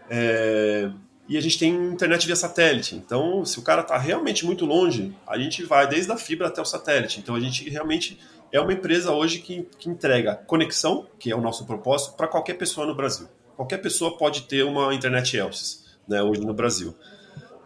É, 0.08 0.92
e 1.28 1.38
a 1.38 1.42
gente 1.42 1.58
tem 1.58 1.74
internet 1.74 2.28
via 2.28 2.36
satélite. 2.36 2.96
Então, 2.96 3.46
se 3.46 3.58
o 3.58 3.62
cara 3.62 3.82
está 3.82 3.98
realmente 3.98 4.46
muito 4.46 4.66
longe, 4.66 5.16
a 5.26 5.38
gente 5.40 5.64
vai 5.64 5.88
desde 5.88 6.12
a 6.12 6.18
fibra 6.18 6.48
até 6.48 6.62
o 6.62 6.66
satélite. 6.66 7.20
Então, 7.20 7.34
a 7.34 7.40
gente 7.40 7.68
realmente 7.70 8.20
é 8.52 8.60
uma 8.60 8.74
empresa 8.74 9.12
hoje 9.12 9.40
que, 9.40 9.68
que 9.80 9.90
entrega 9.90 10.36
conexão, 10.36 11.08
que 11.18 11.32
é 11.32 11.36
o 11.36 11.42
nosso 11.42 11.66
propósito, 11.66 12.16
para 12.16 12.28
qualquer 12.28 12.56
pessoa 12.56 12.86
no 12.86 12.96
Brasil. 12.96 13.28
Qualquer 13.56 13.78
pessoa 13.78 14.18
pode 14.18 14.44
ter 14.44 14.64
uma 14.64 14.94
internet 14.94 15.38
Elsys, 15.38 15.86
né, 16.08 16.22
hoje 16.22 16.42
no 16.42 16.54
Brasil. 16.54 16.96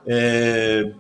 É, 0.06 0.92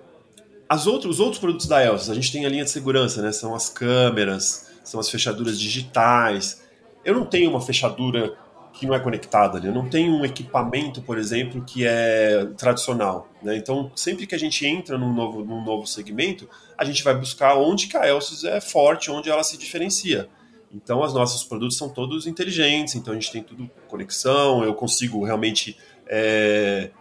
as 0.67 0.87
outros, 0.87 1.15
os 1.15 1.19
outros 1.19 1.39
produtos 1.39 1.67
da 1.67 1.83
Elsys, 1.83 2.09
a 2.09 2.15
gente 2.15 2.31
tem 2.31 2.45
a 2.45 2.49
linha 2.49 2.63
de 2.63 2.71
segurança, 2.71 3.21
né, 3.21 3.31
são 3.31 3.53
as 3.53 3.69
câmeras, 3.69 4.71
são 4.83 4.99
as 4.99 5.09
fechaduras 5.09 5.59
digitais. 5.59 6.63
Eu 7.03 7.13
não 7.13 7.25
tenho 7.25 7.49
uma 7.49 7.61
fechadura 7.61 8.35
que 8.75 8.85
não 8.85 8.93
é 8.93 8.99
conectada. 8.99 9.59
Né? 9.59 9.69
Eu 9.69 9.73
não 9.73 9.89
tenho 9.89 10.13
um 10.13 10.25
equipamento, 10.25 11.01
por 11.01 11.17
exemplo, 11.17 11.63
que 11.63 11.85
é 11.85 12.45
tradicional. 12.57 13.29
Né? 13.41 13.55
Então, 13.55 13.91
sempre 13.95 14.27
que 14.27 14.35
a 14.35 14.37
gente 14.37 14.65
entra 14.65 14.97
num 14.97 15.13
novo, 15.13 15.43
num 15.43 15.63
novo 15.63 15.87
segmento, 15.87 16.47
a 16.77 16.83
gente 16.83 17.03
vai 17.03 17.15
buscar 17.15 17.55
onde 17.55 17.87
que 17.87 17.97
a 17.97 18.07
Elsys 18.07 18.43
é 18.43 18.59
forte, 18.59 19.09
onde 19.09 19.29
ela 19.29 19.43
se 19.43 19.57
diferencia. 19.57 20.27
Então, 20.73 21.01
os 21.01 21.13
nossos 21.13 21.43
produtos 21.43 21.77
são 21.77 21.87
todos 21.87 22.27
inteligentes, 22.27 22.95
então 22.95 23.13
a 23.13 23.15
gente 23.15 23.31
tem 23.31 23.41
tudo 23.41 23.69
conexão, 23.87 24.61
eu 24.63 24.73
consigo 24.73 25.23
realmente 25.23 25.77
é, 26.05 26.91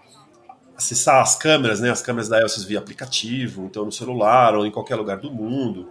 acessar 0.76 1.20
as 1.20 1.34
câmeras, 1.34 1.80
né? 1.80 1.90
as 1.90 2.00
câmeras 2.00 2.28
da 2.28 2.40
Elsys 2.40 2.62
via 2.62 2.78
aplicativo, 2.78 3.64
então 3.64 3.84
no 3.84 3.92
celular 3.92 4.54
ou 4.54 4.64
em 4.64 4.70
qualquer 4.70 4.94
lugar 4.94 5.18
do 5.18 5.30
mundo. 5.32 5.88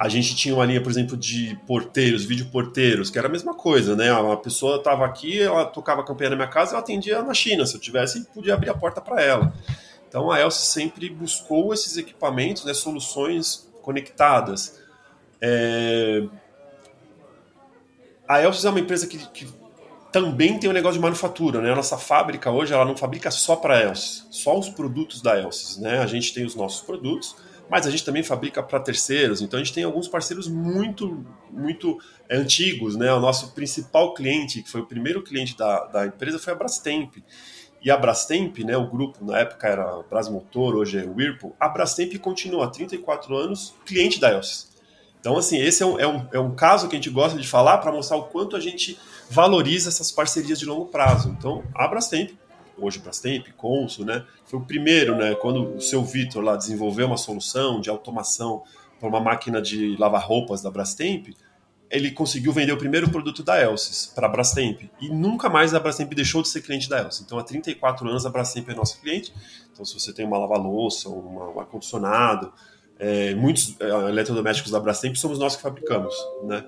A 0.00 0.08
gente 0.08 0.34
tinha 0.34 0.54
uma 0.54 0.64
linha, 0.64 0.80
por 0.82 0.90
exemplo, 0.90 1.14
de 1.14 1.60
porteiros, 1.66 2.24
vídeo 2.24 2.46
porteiros, 2.46 3.10
que 3.10 3.18
era 3.18 3.28
a 3.28 3.30
mesma 3.30 3.52
coisa, 3.52 3.94
né? 3.94 4.10
Uma 4.14 4.38
pessoa 4.38 4.76
estava 4.76 5.04
aqui, 5.04 5.42
ela 5.42 5.66
tocava 5.66 6.00
a 6.00 6.04
campanha 6.04 6.30
na 6.30 6.36
minha 6.36 6.48
casa, 6.48 6.74
eu 6.74 6.78
atendia 6.78 7.20
na 7.22 7.34
China. 7.34 7.66
Se 7.66 7.74
eu 7.76 7.80
tivesse, 7.82 8.24
podia 8.32 8.54
abrir 8.54 8.70
a 8.70 8.74
porta 8.74 8.98
para 8.98 9.20
ela. 9.20 9.52
Então 10.08 10.30
a 10.30 10.40
Elsa 10.40 10.60
sempre 10.60 11.10
buscou 11.10 11.74
esses 11.74 11.98
equipamentos, 11.98 12.64
né, 12.64 12.72
soluções 12.72 13.70
conectadas. 13.82 14.80
É... 15.38 16.22
A 18.26 18.40
Elsa 18.42 18.68
é 18.68 18.70
uma 18.70 18.80
empresa 18.80 19.06
que, 19.06 19.18
que, 19.18 19.46
também 20.10 20.58
tem 20.58 20.70
um 20.70 20.72
negócio 20.72 20.96
de 20.96 21.02
manufatura, 21.02 21.60
né? 21.60 21.72
A 21.72 21.76
nossa 21.76 21.98
fábrica 21.98 22.50
hoje 22.50 22.72
ela 22.72 22.86
não 22.86 22.96
fabrica 22.96 23.30
só 23.30 23.54
para 23.54 23.74
a 23.76 23.82
Elsa, 23.82 24.24
só 24.30 24.58
os 24.58 24.70
produtos 24.70 25.20
da 25.20 25.38
Elsa, 25.38 25.78
né? 25.82 25.98
A 25.98 26.06
gente 26.06 26.32
tem 26.32 26.46
os 26.46 26.54
nossos 26.54 26.80
produtos, 26.80 27.36
mas 27.70 27.86
a 27.86 27.90
gente 27.90 28.04
também 28.04 28.24
fabrica 28.24 28.60
para 28.62 28.80
terceiros, 28.80 29.40
então 29.40 29.58
a 29.58 29.62
gente 29.62 29.72
tem 29.72 29.84
alguns 29.84 30.08
parceiros 30.08 30.48
muito, 30.48 31.24
muito 31.48 31.98
é, 32.28 32.36
antigos, 32.36 32.96
né? 32.96 33.12
O 33.12 33.20
nosso 33.20 33.52
principal 33.52 34.12
cliente, 34.12 34.60
que 34.60 34.68
foi 34.68 34.80
o 34.80 34.86
primeiro 34.86 35.22
cliente 35.22 35.56
da, 35.56 35.86
da 35.86 36.06
empresa, 36.06 36.38
foi 36.38 36.52
a 36.52 36.56
Brastemp. 36.56 37.14
E 37.82 37.90
a 37.90 37.96
Brastemp, 37.96 38.58
né, 38.58 38.76
o 38.76 38.90
grupo 38.90 39.24
na 39.24 39.38
época 39.38 39.66
era 39.66 40.02
Brasmotor, 40.02 40.74
hoje 40.74 40.98
é 40.98 41.04
Whirlpool, 41.04 41.56
a 41.58 41.68
Brastemp 41.68 42.14
continua 42.18 42.66
há 42.66 42.68
34 42.68 43.34
anos 43.34 43.72
cliente 43.86 44.20
da 44.20 44.30
Elsys. 44.32 44.68
Então, 45.18 45.36
assim, 45.38 45.58
esse 45.58 45.82
é 45.82 45.86
um, 45.86 45.98
é 45.98 46.06
um, 46.06 46.28
é 46.32 46.38
um 46.40 46.54
caso 46.54 46.88
que 46.88 46.96
a 46.96 46.98
gente 46.98 47.08
gosta 47.08 47.38
de 47.38 47.46
falar 47.46 47.78
para 47.78 47.92
mostrar 47.92 48.16
o 48.16 48.24
quanto 48.24 48.56
a 48.56 48.60
gente 48.60 48.98
valoriza 49.30 49.88
essas 49.88 50.10
parcerias 50.10 50.58
de 50.58 50.66
longo 50.66 50.86
prazo. 50.86 51.34
Então, 51.38 51.62
a 51.74 51.86
Brastemp 51.86 52.32
hoje 52.80 52.98
Brastemp, 52.98 53.48
Consul, 53.56 54.04
né? 54.04 54.24
Foi 54.44 54.58
o 54.58 54.62
primeiro, 54.62 55.16
né? 55.16 55.34
Quando 55.34 55.76
o 55.76 55.80
seu 55.80 56.04
Vitor 56.04 56.42
lá 56.42 56.56
desenvolveu 56.56 57.06
uma 57.06 57.16
solução 57.16 57.80
de 57.80 57.90
automação 57.90 58.62
para 58.98 59.08
uma 59.08 59.20
máquina 59.20 59.60
de 59.60 59.96
lavar 59.96 60.22
roupas 60.22 60.62
da 60.62 60.70
Brastemp, 60.70 61.28
ele 61.90 62.12
conseguiu 62.12 62.52
vender 62.52 62.72
o 62.72 62.76
primeiro 62.76 63.10
produto 63.10 63.42
da 63.42 63.60
Elsys 63.60 64.06
para 64.06 64.26
a 64.26 64.30
Brastemp. 64.30 64.82
E 65.00 65.08
nunca 65.08 65.48
mais 65.48 65.74
a 65.74 65.80
Brastemp 65.80 66.12
deixou 66.14 66.40
de 66.40 66.48
ser 66.48 66.62
cliente 66.62 66.88
da 66.88 67.00
Elsys. 67.00 67.22
Então, 67.22 67.38
há 67.38 67.42
34 67.42 68.08
anos 68.08 68.24
a 68.24 68.30
Brastemp 68.30 68.68
é 68.68 68.74
nossa 68.74 68.96
cliente. 68.98 69.34
Então, 69.72 69.84
se 69.84 69.92
você 69.94 70.12
tem 70.12 70.24
uma 70.24 70.38
lava-louça, 70.38 71.08
um 71.08 71.58
ar-condicionado, 71.58 72.52
é, 72.98 73.34
muitos 73.34 73.74
é, 73.80 73.88
eletrodomésticos 74.08 74.70
da 74.70 74.78
Brastemp 74.78 75.16
somos 75.16 75.38
nós 75.38 75.56
que 75.56 75.62
fabricamos, 75.62 76.14
né? 76.44 76.64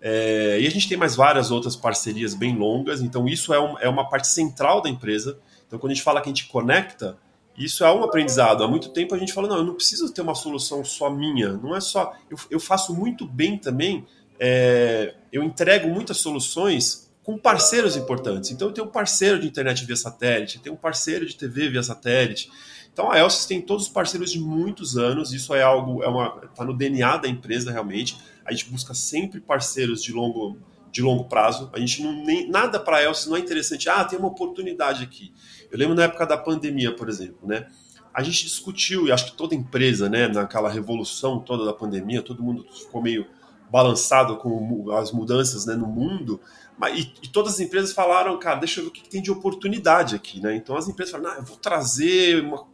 É, 0.00 0.60
e 0.60 0.66
a 0.66 0.70
gente 0.70 0.88
tem 0.88 0.96
mais 0.96 1.16
várias 1.16 1.50
outras 1.50 1.74
parcerias 1.74 2.34
bem 2.34 2.56
longas, 2.56 3.00
então 3.02 3.26
isso 3.26 3.52
é, 3.52 3.60
um, 3.60 3.78
é 3.78 3.88
uma 3.88 4.08
parte 4.08 4.28
central 4.28 4.80
da 4.80 4.88
empresa. 4.88 5.38
Então, 5.66 5.78
quando 5.78 5.90
a 5.90 5.94
gente 5.94 6.04
fala 6.04 6.20
que 6.20 6.28
a 6.28 6.32
gente 6.32 6.46
conecta, 6.46 7.18
isso 7.56 7.84
é 7.84 7.92
um 7.92 8.04
aprendizado. 8.04 8.62
Há 8.62 8.68
muito 8.68 8.90
tempo 8.90 9.14
a 9.14 9.18
gente 9.18 9.32
fala, 9.32 9.48
não, 9.48 9.56
eu 9.56 9.64
não 9.64 9.74
preciso 9.74 10.12
ter 10.12 10.22
uma 10.22 10.34
solução 10.34 10.84
só 10.84 11.10
minha. 11.10 11.54
Não 11.54 11.74
é 11.74 11.80
só. 11.80 12.14
Eu, 12.30 12.38
eu 12.50 12.60
faço 12.60 12.94
muito 12.94 13.26
bem 13.26 13.58
também, 13.58 14.06
é, 14.38 15.14
eu 15.32 15.42
entrego 15.42 15.88
muitas 15.88 16.18
soluções 16.18 17.10
com 17.24 17.36
parceiros 17.36 17.96
importantes. 17.96 18.50
Então, 18.52 18.68
eu 18.68 18.72
tenho 18.72 18.86
um 18.86 18.90
parceiro 18.90 19.40
de 19.40 19.48
internet 19.48 19.84
via 19.84 19.96
satélite, 19.96 20.56
eu 20.56 20.62
tenho 20.62 20.74
um 20.76 20.78
parceiro 20.78 21.26
de 21.26 21.36
TV 21.36 21.68
via 21.68 21.82
satélite. 21.82 22.50
Então, 22.90 23.10
a 23.10 23.18
Elsys 23.18 23.44
tem 23.44 23.60
todos 23.60 23.84
os 23.84 23.88
parceiros 23.88 24.32
de 24.32 24.40
muitos 24.40 24.96
anos, 24.96 25.32
isso 25.32 25.54
é 25.54 25.62
algo, 25.62 26.02
é 26.02 26.46
está 26.46 26.64
no 26.64 26.74
DNA 26.74 27.18
da 27.18 27.28
empresa 27.28 27.70
realmente 27.70 28.16
a 28.48 28.52
gente 28.52 28.70
busca 28.70 28.94
sempre 28.94 29.40
parceiros 29.40 30.02
de 30.02 30.10
longo, 30.10 30.56
de 30.90 31.02
longo 31.02 31.24
prazo. 31.24 31.70
A 31.74 31.78
gente 31.78 32.02
não 32.02 32.24
nem 32.24 32.48
nada 32.48 32.80
para 32.80 33.02
Elsys 33.02 33.26
não 33.26 33.36
é 33.36 33.40
interessante. 33.40 33.90
Ah, 33.90 34.02
tem 34.04 34.18
uma 34.18 34.28
oportunidade 34.28 35.04
aqui. 35.04 35.32
Eu 35.70 35.78
lembro 35.78 35.94
na 35.94 36.04
época 36.04 36.26
da 36.26 36.36
pandemia, 36.36 36.94
por 36.96 37.10
exemplo, 37.10 37.46
né? 37.46 37.66
A 38.12 38.22
gente 38.22 38.44
discutiu 38.44 39.06
e 39.06 39.12
acho 39.12 39.26
que 39.26 39.36
toda 39.36 39.54
empresa, 39.54 40.08
né, 40.08 40.26
naquela 40.26 40.70
revolução 40.70 41.38
toda 41.38 41.64
da 41.64 41.74
pandemia, 41.74 42.22
todo 42.22 42.42
mundo 42.42 42.66
ficou 42.72 43.02
meio 43.02 43.26
balançado 43.70 44.38
com 44.38 44.90
as 44.92 45.12
mudanças 45.12 45.66
né, 45.66 45.74
no 45.74 45.86
mundo. 45.86 46.40
Mas, 46.78 46.98
e, 46.98 47.12
e, 47.22 47.28
todas 47.28 47.54
as 47.54 47.60
empresas 47.60 47.92
falaram, 47.92 48.36
cara, 48.38 48.56
deixa 48.56 48.80
eu 48.80 48.84
ver 48.84 48.88
o 48.88 48.92
que, 48.92 49.02
que 49.02 49.10
tem 49.10 49.20
de 49.20 49.30
oportunidade 49.30 50.16
aqui, 50.16 50.40
né? 50.40 50.56
Então 50.56 50.74
as 50.74 50.88
empresas 50.88 51.12
falaram, 51.12 51.36
ah, 51.36 51.38
eu 51.40 51.44
vou 51.44 51.58
trazer 51.58 52.42
uma 52.42 52.66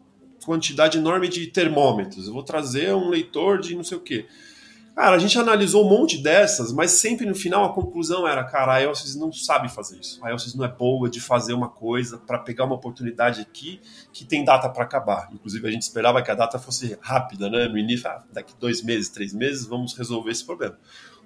quantidade 0.46 0.98
enorme 0.98 1.28
de 1.28 1.46
termômetros, 1.48 2.28
eu 2.28 2.32
vou 2.32 2.42
trazer 2.42 2.94
um 2.94 3.08
leitor 3.08 3.58
de 3.58 3.74
não 3.74 3.82
sei 3.82 3.98
o 3.98 4.00
quê. 4.00 4.26
Cara, 4.94 5.16
a 5.16 5.18
gente 5.18 5.36
analisou 5.36 5.84
um 5.84 5.88
monte 5.88 6.22
dessas, 6.22 6.72
mas 6.72 6.92
sempre 6.92 7.26
no 7.26 7.34
final 7.34 7.64
a 7.64 7.72
conclusão 7.72 8.28
era, 8.28 8.44
cara, 8.44 8.74
a 8.74 8.82
Elsys 8.82 9.16
não 9.16 9.32
sabe 9.32 9.68
fazer 9.68 9.98
isso. 9.98 10.24
A 10.24 10.30
Elsys 10.30 10.54
não 10.54 10.64
é 10.64 10.68
boa 10.68 11.10
de 11.10 11.20
fazer 11.20 11.52
uma 11.52 11.68
coisa 11.68 12.16
para 12.16 12.38
pegar 12.38 12.64
uma 12.64 12.76
oportunidade 12.76 13.40
aqui 13.40 13.80
que 14.12 14.24
tem 14.24 14.44
data 14.44 14.68
para 14.68 14.84
acabar. 14.84 15.28
Inclusive 15.32 15.66
a 15.66 15.70
gente 15.72 15.82
esperava 15.82 16.22
que 16.22 16.30
a 16.30 16.34
data 16.34 16.60
fosse 16.60 16.96
rápida, 17.00 17.50
né? 17.50 17.66
No 17.66 17.76
início, 17.76 18.08
ah, 18.08 18.22
daqui 18.32 18.54
dois 18.60 18.82
meses, 18.82 19.08
três 19.08 19.34
meses, 19.34 19.66
vamos 19.66 19.94
resolver 19.94 20.30
esse 20.30 20.44
problema. 20.44 20.78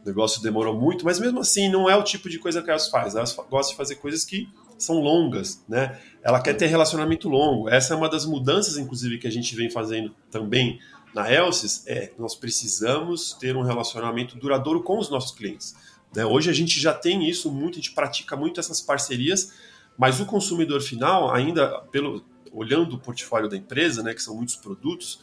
O 0.03 0.07
negócio 0.07 0.41
demorou 0.41 0.75
muito, 0.75 1.05
mas 1.05 1.21
mesmo 1.21 1.41
assim 1.41 1.71
não 1.71 1.91
é 1.91 1.97
o 1.97 2.03
tipo 2.03 2.31
de 2.31 2.39
coisa 2.39 2.63
que 2.63 2.71
a 2.71 2.73
Elsys 2.73 2.89
faz. 2.89 3.15
A 3.15 3.21
Elsys 3.21 3.37
gosta 3.51 3.73
de 3.73 3.77
fazer 3.77 3.97
coisas 3.97 4.25
que 4.25 4.49
são 4.79 5.01
longas, 5.01 5.63
né? 5.69 5.99
Ela 6.23 6.41
quer 6.41 6.55
ter 6.55 6.67
relacionamento 6.67 7.29
longo. 7.29 7.69
Essa 7.69 7.93
é 7.93 7.97
uma 7.97 8.09
das 8.09 8.25
mudanças, 8.25 8.79
inclusive, 8.79 9.19
que 9.19 9.27
a 9.27 9.31
gente 9.31 9.55
vem 9.55 9.69
fazendo 9.69 10.15
também 10.31 10.79
na 11.19 11.33
Elsys 11.33 11.83
é 11.89 12.13
nós 12.17 12.37
precisamos 12.37 13.33
ter 13.33 13.57
um 13.57 13.63
relacionamento 13.63 14.39
duradouro 14.39 14.85
com 14.85 14.99
os 15.01 15.11
nossos 15.11 15.33
clientes. 15.33 15.75
Né? 16.15 16.25
Hoje 16.25 16.49
a 16.49 16.53
gente 16.53 16.79
já 16.79 16.95
tem 16.95 17.29
isso 17.29 17.51
muito, 17.51 17.75
a 17.75 17.83
gente 17.83 17.91
pratica 17.91 18.37
muito 18.37 18.61
essas 18.61 18.81
parcerias, 18.81 19.53
mas 19.99 20.21
o 20.21 20.27
consumidor 20.27 20.81
final, 20.81 21.35
ainda 21.35 21.81
pelo 21.91 22.25
olhando 22.53 22.95
o 22.95 23.01
portfólio 23.01 23.49
da 23.49 23.57
empresa, 23.57 24.03
né, 24.03 24.15
que 24.15 24.23
são 24.23 24.35
muitos 24.37 24.57
produtos, 24.57 25.21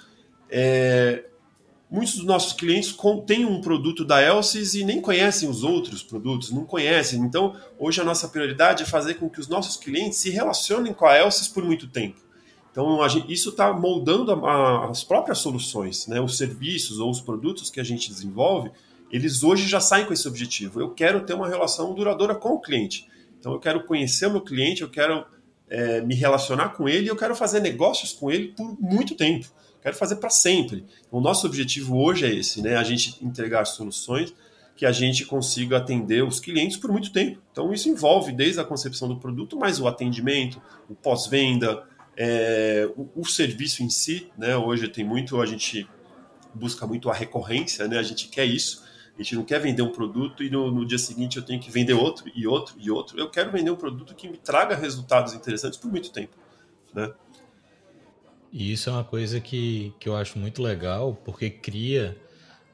é, 0.50 1.26
muitos 1.90 2.16
dos 2.16 2.26
nossos 2.26 2.54
clientes 2.54 2.96
têm 3.26 3.46
um 3.46 3.62
produto 3.62 4.04
da 4.04 4.22
Elsys 4.22 4.74
e 4.76 4.84
nem 4.84 5.02
conhecem 5.02 5.50
os 5.50 5.64
outros 5.64 6.04
produtos, 6.04 6.52
não 6.52 6.66
conhecem. 6.66 7.22
Então, 7.22 7.56
hoje 7.80 8.02
a 8.02 8.04
nossa 8.04 8.28
prioridade 8.28 8.84
é 8.84 8.86
fazer 8.86 9.16
com 9.16 9.30
que 9.30 9.40
os 9.40 9.48
nossos 9.48 9.78
clientes 9.78 10.20
se 10.20 10.30
relacionem 10.30 10.94
com 10.94 11.06
a 11.06 11.18
Elsys 11.18 11.48
por 11.48 11.64
muito 11.64 11.88
tempo. 11.88 12.25
Então, 12.76 13.08
gente, 13.08 13.32
isso 13.32 13.52
está 13.52 13.72
moldando 13.72 14.34
a, 14.34 14.52
a, 14.52 14.90
as 14.90 15.02
próprias 15.02 15.38
soluções, 15.38 16.08
né? 16.08 16.20
os 16.20 16.38
serviços 16.38 17.00
ou 17.00 17.10
os 17.10 17.22
produtos 17.22 17.70
que 17.70 17.80
a 17.80 17.84
gente 17.86 18.10
desenvolve, 18.10 18.70
eles 19.10 19.44
hoje 19.44 19.66
já 19.66 19.80
saem 19.80 20.06
com 20.06 20.12
esse 20.12 20.28
objetivo. 20.28 20.82
Eu 20.82 20.90
quero 20.90 21.22
ter 21.22 21.36
uma 21.36 21.48
relação 21.48 21.94
duradoura 21.94 22.36
com 22.36 22.50
o 22.50 22.60
cliente. 22.60 23.08
Então, 23.40 23.54
eu 23.54 23.62
quero 23.62 23.86
conhecer 23.86 24.26
o 24.26 24.32
meu 24.32 24.42
cliente, 24.42 24.82
eu 24.82 24.90
quero 24.90 25.26
é, 25.70 26.02
me 26.02 26.16
relacionar 26.16 26.70
com 26.70 26.90
ele, 26.90 27.10
eu 27.10 27.16
quero 27.16 27.34
fazer 27.34 27.62
negócios 27.62 28.12
com 28.12 28.30
ele 28.30 28.50
por 28.50 28.78
muito 28.78 29.16
tempo. 29.16 29.48
Quero 29.82 29.96
fazer 29.96 30.18
para 30.18 30.30
sempre. 30.30 30.84
O 31.10 31.22
nosso 31.22 31.48
objetivo 31.48 31.98
hoje 31.98 32.26
é 32.26 32.34
esse, 32.34 32.62
né? 32.62 32.76
A 32.76 32.84
gente 32.84 33.24
entregar 33.24 33.64
soluções 33.64 34.34
que 34.76 34.86
a 34.86 34.92
gente 34.92 35.24
consiga 35.24 35.78
atender 35.78 36.26
os 36.26 36.42
clientes 36.42 36.76
por 36.76 36.92
muito 36.92 37.14
tempo. 37.14 37.40
Então, 37.54 37.72
isso 37.72 37.88
envolve 37.88 38.34
desde 38.34 38.60
a 38.60 38.66
concepção 38.66 39.08
do 39.08 39.16
produto, 39.16 39.56
mas 39.58 39.80
o 39.80 39.88
atendimento, 39.88 40.62
o 40.90 40.96
pós-venda, 40.96 41.86
é, 42.18 42.90
o, 42.96 43.10
o, 43.22 43.26
serviço 43.26 43.84
em 43.84 43.90
si, 43.90 44.32
né, 44.38 44.56
hoje 44.56 44.88
tem 44.88 45.04
muito, 45.04 45.42
a 45.42 45.46
gente 45.46 45.88
busca 46.54 46.88
muito 46.88 47.10
a 47.10 47.14
recorrência, 47.14 47.88
né, 47.88 47.98
a 47.98 48.04
gente 48.04 48.28
quer 48.30 48.46
isso, 48.46 48.84
a 49.18 49.22
gente 49.22 49.36
não 49.36 49.44
quer 49.44 49.60
vender 49.60 49.82
um 49.82 49.92
produto 49.92 50.44
e 50.44 50.50
no, 50.50 50.72
no, 50.72 50.86
dia 50.86 50.98
seguinte 50.98 51.38
eu 51.38 51.44
tenho 51.44 51.60
que 51.60 51.72
vender 51.72 51.94
outro 51.94 52.30
e 52.36 52.46
outro 52.46 52.76
e 52.78 52.92
outro. 52.92 53.18
Eu 53.18 53.30
quero 53.30 53.50
vender 53.50 53.72
um 53.72 53.76
produto 53.76 54.14
que 54.14 54.28
me 54.28 54.38
traga 54.38 54.76
resultados 54.76 55.34
interessantes 55.34 55.80
por 55.80 55.90
muito 55.90 56.12
tempo. 56.12 56.36
Né? 56.94 57.14
E 58.52 58.74
isso 58.74 58.90
é 58.90 58.94
uma 58.94 59.06
coisa 59.06 59.40
que, 59.40 59.94
que 60.00 60.10
eu 60.10 60.18
acho 60.18 60.38
muito 60.38 60.62
legal, 60.62 61.18
porque 61.24 61.50
cria 61.50 62.18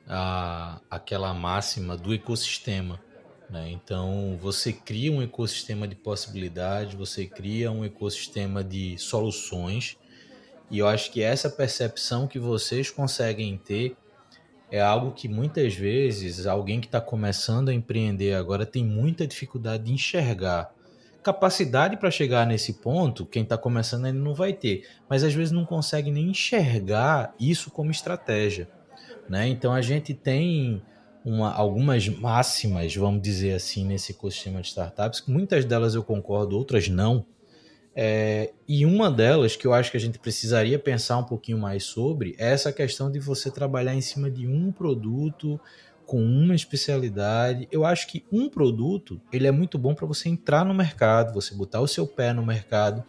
a, 0.08 0.82
aquela 0.89 1.34
máxima 1.34 1.95
do 1.95 2.13
ecossistema. 2.13 2.99
Né? 3.51 3.69
Então, 3.71 4.37
você 4.41 4.71
cria 4.71 5.11
um 5.11 5.21
ecossistema 5.21 5.85
de 5.85 5.95
possibilidades, 5.95 6.93
você 6.93 7.25
cria 7.25 7.69
um 7.69 7.83
ecossistema 7.83 8.63
de 8.63 8.97
soluções, 8.97 9.97
e 10.69 10.79
eu 10.79 10.87
acho 10.87 11.11
que 11.11 11.21
essa 11.21 11.49
percepção 11.49 12.27
que 12.27 12.39
vocês 12.39 12.89
conseguem 12.89 13.57
ter 13.57 13.97
é 14.71 14.79
algo 14.79 15.11
que 15.11 15.27
muitas 15.27 15.75
vezes 15.75 16.47
alguém 16.47 16.79
que 16.79 16.87
está 16.87 17.01
começando 17.01 17.67
a 17.67 17.73
empreender 17.73 18.35
agora 18.35 18.65
tem 18.65 18.85
muita 18.85 19.27
dificuldade 19.27 19.83
de 19.83 19.91
enxergar. 19.91 20.73
Capacidade 21.21 21.97
para 21.97 22.09
chegar 22.09 22.47
nesse 22.47 22.75
ponto, 22.75 23.25
quem 23.25 23.43
está 23.43 23.57
começando 23.57 24.05
ainda 24.05 24.17
não 24.17 24.33
vai 24.33 24.53
ter, 24.53 24.87
mas 25.09 25.25
às 25.25 25.33
vezes 25.33 25.51
não 25.51 25.65
consegue 25.65 26.09
nem 26.09 26.29
enxergar 26.29 27.35
isso 27.37 27.69
como 27.69 27.91
estratégia. 27.91 28.69
Né? 29.27 29.49
Então 29.49 29.73
a 29.73 29.81
gente 29.81 30.13
tem 30.13 30.81
uma, 31.23 31.53
algumas 31.53 32.07
máximas, 32.07 32.95
vamos 32.95 33.21
dizer 33.21 33.53
assim, 33.53 33.86
nesse 33.86 34.12
ecossistema 34.12 34.62
de 34.62 34.67
startups, 34.67 35.23
muitas 35.27 35.65
delas 35.65 35.95
eu 35.95 36.03
concordo, 36.03 36.57
outras 36.57 36.88
não. 36.89 37.25
É, 37.93 38.53
e 38.67 38.86
uma 38.86 39.12
delas 39.12 39.55
que 39.55 39.67
eu 39.67 39.73
acho 39.73 39.91
que 39.91 39.97
a 39.97 39.99
gente 39.99 40.17
precisaria 40.17 40.79
pensar 40.79 41.17
um 41.17 41.25
pouquinho 41.25 41.57
mais 41.57 41.84
sobre 41.84 42.36
é 42.38 42.51
essa 42.51 42.71
questão 42.71 43.12
de 43.12 43.19
você 43.19 43.51
trabalhar 43.51 43.93
em 43.93 44.01
cima 44.01 44.31
de 44.31 44.47
um 44.47 44.71
produto 44.71 45.60
com 46.05 46.23
uma 46.23 46.55
especialidade. 46.55 47.67
Eu 47.71 47.86
acho 47.86 48.07
que 48.07 48.25
um 48.31 48.49
produto 48.49 49.21
ele 49.31 49.47
é 49.47 49.51
muito 49.51 49.77
bom 49.77 49.93
para 49.93 50.07
você 50.07 50.29
entrar 50.29 50.65
no 50.65 50.73
mercado, 50.73 51.34
você 51.34 51.53
botar 51.53 51.81
o 51.81 51.88
seu 51.88 52.07
pé 52.07 52.34
no 52.34 52.45
mercado, 52.45 53.03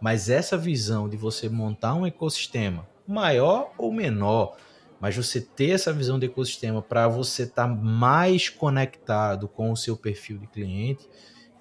mas 0.00 0.28
essa 0.28 0.56
visão 0.56 1.08
de 1.08 1.16
você 1.16 1.48
montar 1.48 1.94
um 1.94 2.06
ecossistema 2.06 2.86
maior 3.06 3.72
ou 3.78 3.92
menor, 3.92 4.56
mas 5.00 5.16
você 5.16 5.40
ter 5.40 5.70
essa 5.70 5.92
visão 5.92 6.18
de 6.18 6.26
ecossistema 6.26 6.82
para 6.82 7.06
você 7.08 7.44
estar 7.44 7.66
tá 7.66 7.68
mais 7.68 8.48
conectado 8.48 9.48
com 9.48 9.70
o 9.70 9.76
seu 9.76 9.96
perfil 9.96 10.38
de 10.38 10.46
cliente, 10.46 11.08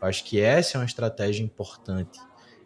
acho 0.02 0.24
que 0.24 0.40
essa 0.40 0.78
é 0.78 0.80
uma 0.80 0.86
estratégia 0.86 1.44
importante. 1.44 2.20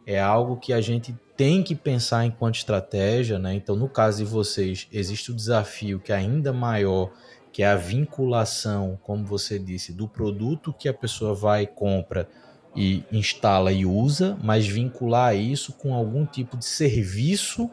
É 0.05 0.19
algo 0.19 0.57
que 0.57 0.73
a 0.73 0.81
gente 0.81 1.15
tem 1.37 1.61
que 1.61 1.75
pensar 1.75 2.25
enquanto 2.25 2.55
estratégia, 2.55 3.37
né? 3.37 3.53
Então, 3.53 3.75
no 3.75 3.87
caso 3.87 4.19
de 4.19 4.25
vocês, 4.25 4.87
existe 4.91 5.31
o 5.31 5.35
desafio 5.35 5.99
que 5.99 6.11
é 6.11 6.15
ainda 6.15 6.51
maior, 6.51 7.11
que 7.51 7.63
é 7.63 7.67
a 7.67 7.75
vinculação, 7.75 8.97
como 9.03 9.25
você 9.25 9.59
disse, 9.59 9.91
do 9.91 10.07
produto 10.07 10.73
que 10.73 10.87
a 10.87 10.93
pessoa 10.93 11.33
vai 11.33 11.67
compra 11.67 12.27
e 12.75 13.03
instala 13.11 13.71
e 13.71 13.85
usa, 13.85 14.37
mas 14.41 14.65
vincular 14.65 15.35
isso 15.35 15.73
com 15.73 15.93
algum 15.93 16.25
tipo 16.25 16.57
de 16.57 16.65
serviço 16.65 17.69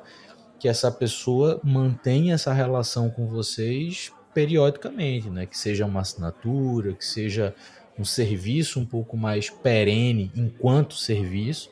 que 0.58 0.68
essa 0.68 0.90
pessoa 0.90 1.60
mantenha 1.62 2.34
essa 2.34 2.52
relação 2.52 3.10
com 3.10 3.26
vocês 3.26 4.12
periodicamente, 4.34 5.30
né? 5.30 5.46
Que 5.46 5.56
seja 5.56 5.86
uma 5.86 6.00
assinatura, 6.00 6.92
que 6.92 7.04
seja 7.04 7.54
um 7.98 8.04
serviço 8.04 8.78
um 8.78 8.84
pouco 8.84 9.16
mais 9.16 9.50
perene 9.50 10.30
enquanto 10.36 10.94
serviço, 10.94 11.70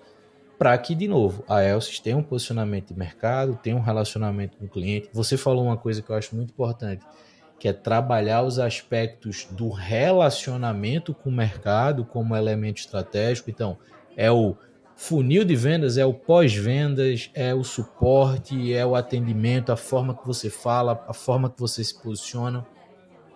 para 0.59 0.77
que, 0.79 0.94
de 0.94 1.07
novo, 1.07 1.44
a 1.49 1.62
Elsys 1.62 2.01
tenha 2.01 2.16
um 2.16 2.22
posicionamento 2.22 2.88
de 2.88 2.99
mercado, 2.99 3.59
tenha 3.62 3.77
um 3.77 3.81
relacionamento 3.81 4.57
com 4.57 4.64
o 4.64 4.68
cliente. 4.68 5.09
Você 5.12 5.37
falou 5.37 5.64
uma 5.64 5.77
coisa 5.77 6.01
que 6.01 6.11
eu 6.11 6.16
acho 6.16 6.35
muito 6.35 6.51
importante, 6.51 7.05
que 7.59 7.68
é 7.68 7.72
trabalhar 7.72 8.42
os 8.42 8.59
aspectos 8.59 9.46
do 9.51 9.68
relacionamento 9.68 11.14
com 11.14 11.29
o 11.29 11.33
mercado 11.33 12.05
como 12.05 12.35
elemento 12.35 12.79
estratégico. 12.79 13.51
Então, 13.51 13.79
é 14.16 14.31
o 14.31 14.57
Funil 14.98 15.44
de 15.44 15.54
vendas 15.54 15.98
é 15.98 16.06
o 16.06 16.14
pós-vendas, 16.14 17.30
é 17.35 17.54
o 17.54 17.62
suporte, 17.62 18.72
é 18.72 18.85
o 18.85 18.96
atendimento, 18.96 19.70
a 19.70 19.76
forma 19.76 20.16
que 20.16 20.26
você 20.26 20.48
fala, 20.48 21.04
a 21.06 21.12
forma 21.12 21.50
que 21.50 21.61
você 21.61 21.85
se 21.85 22.00
posiciona. 22.02 22.66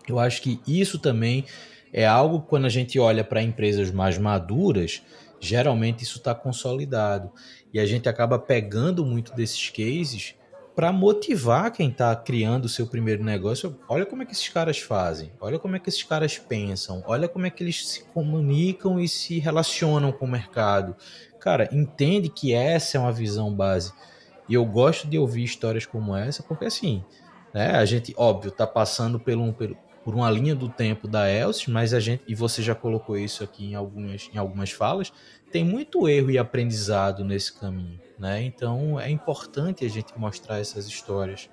Eu 0.08 0.18
acho 0.18 0.40
que 0.40 0.58
isso 0.66 0.98
também 0.98 1.44
é 1.92 2.06
algo 2.06 2.40
quando 2.40 2.64
a 2.64 2.70
gente 2.70 2.98
olha 2.98 3.22
para 3.22 3.42
empresas 3.42 3.90
mais 3.90 4.16
maduras, 4.16 5.02
geralmente 5.38 6.02
isso 6.02 6.16
está 6.16 6.34
consolidado. 6.34 7.30
E 7.74 7.78
a 7.78 7.84
gente 7.84 8.08
acaba 8.08 8.38
pegando 8.38 9.04
muito 9.04 9.34
desses 9.34 9.68
cases 9.68 10.34
para 10.74 10.90
motivar 10.90 11.70
quem 11.72 11.90
está 11.90 12.16
criando 12.16 12.64
o 12.64 12.68
seu 12.70 12.86
primeiro 12.86 13.22
negócio. 13.22 13.78
Olha 13.86 14.06
como 14.06 14.22
é 14.22 14.24
que 14.26 14.32
esses 14.32 14.48
caras 14.48 14.78
fazem, 14.78 15.30
olha 15.38 15.58
como 15.58 15.76
é 15.76 15.78
que 15.78 15.90
esses 15.90 16.02
caras 16.02 16.38
pensam, 16.38 17.02
olha 17.06 17.28
como 17.28 17.44
é 17.44 17.50
que 17.50 17.62
eles 17.62 17.86
se 17.86 18.04
comunicam 18.04 18.98
e 18.98 19.06
se 19.06 19.38
relacionam 19.38 20.10
com 20.10 20.24
o 20.24 20.30
mercado 20.30 20.96
cara, 21.40 21.68
entende 21.72 22.28
que 22.28 22.52
essa 22.52 22.98
é 22.98 23.00
uma 23.00 23.12
visão 23.12 23.52
base. 23.52 23.92
E 24.48 24.54
eu 24.54 24.64
gosto 24.64 25.08
de 25.08 25.18
ouvir 25.18 25.44
histórias 25.44 25.86
como 25.86 26.14
essa, 26.14 26.42
porque 26.42 26.64
assim, 26.64 27.04
né, 27.54 27.70
a 27.70 27.84
gente, 27.84 28.14
óbvio, 28.16 28.50
tá 28.50 28.66
passando 28.66 29.18
por, 29.18 29.36
um, 29.36 29.52
por 29.52 30.14
uma 30.14 30.30
linha 30.30 30.54
do 30.54 30.68
tempo 30.68 31.06
da 31.06 31.30
Elsys, 31.30 31.68
mas 31.68 31.94
a 31.94 32.00
gente, 32.00 32.22
e 32.26 32.34
você 32.34 32.62
já 32.62 32.74
colocou 32.74 33.16
isso 33.16 33.44
aqui 33.44 33.66
em 33.66 33.74
algumas, 33.74 34.28
em 34.32 34.38
algumas 34.38 34.70
falas, 34.70 35.12
tem 35.50 35.64
muito 35.64 36.08
erro 36.08 36.30
e 36.30 36.38
aprendizado 36.38 37.24
nesse 37.24 37.52
caminho, 37.52 38.00
né? 38.18 38.42
Então 38.42 38.98
é 38.98 39.10
importante 39.10 39.84
a 39.84 39.88
gente 39.88 40.16
mostrar 40.16 40.58
essas 40.58 40.86
histórias. 40.86 41.48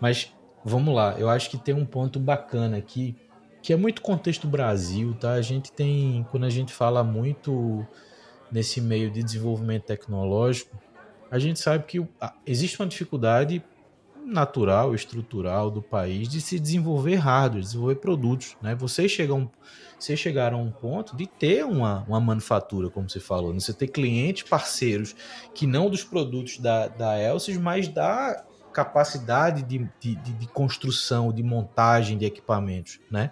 Mas 0.00 0.32
vamos 0.64 0.94
lá, 0.94 1.16
eu 1.18 1.28
acho 1.28 1.50
que 1.50 1.56
tem 1.56 1.74
um 1.74 1.86
ponto 1.86 2.18
bacana 2.20 2.76
aqui, 2.76 3.16
que 3.62 3.72
é 3.72 3.76
muito 3.76 4.02
contexto 4.02 4.46
Brasil, 4.46 5.14
tá? 5.14 5.32
A 5.32 5.42
gente 5.42 5.72
tem, 5.72 6.26
quando 6.30 6.44
a 6.44 6.50
gente 6.50 6.72
fala 6.72 7.02
muito 7.02 7.86
nesse 8.50 8.80
meio 8.80 9.10
de 9.10 9.22
desenvolvimento 9.22 9.84
tecnológico, 9.84 10.76
a 11.30 11.38
gente 11.38 11.58
sabe 11.58 11.84
que 11.84 12.06
existe 12.46 12.80
uma 12.80 12.86
dificuldade 12.86 13.62
natural, 14.26 14.94
estrutural 14.94 15.70
do 15.70 15.80
país 15.80 16.28
de 16.28 16.40
se 16.40 16.58
desenvolver 16.58 17.14
hardware, 17.14 17.62
desenvolver 17.62 17.96
produtos. 17.96 18.56
Né? 18.60 18.74
Vocês, 18.74 19.10
chegam, 19.10 19.50
vocês 19.98 20.18
chegaram 20.18 20.58
a 20.58 20.62
um 20.62 20.70
ponto 20.70 21.16
de 21.16 21.26
ter 21.26 21.64
uma, 21.64 22.04
uma 22.08 22.20
manufatura, 22.20 22.90
como 22.90 23.08
você 23.08 23.20
falou, 23.20 23.52
né? 23.52 23.60
você 23.60 23.72
ter 23.72 23.86
clientes 23.86 24.42
parceiros 24.42 25.14
que 25.54 25.66
não 25.66 25.88
dos 25.88 26.02
produtos 26.02 26.58
da, 26.58 26.88
da 26.88 27.18
Elsys, 27.20 27.56
mas 27.56 27.86
da 27.86 28.44
capacidade 28.72 29.62
de, 29.62 29.88
de, 29.98 30.16
de, 30.16 30.46
construção, 30.48 31.32
de 31.32 31.42
montagem 31.42 32.18
de 32.18 32.26
equipamentos, 32.26 33.00
né? 33.10 33.30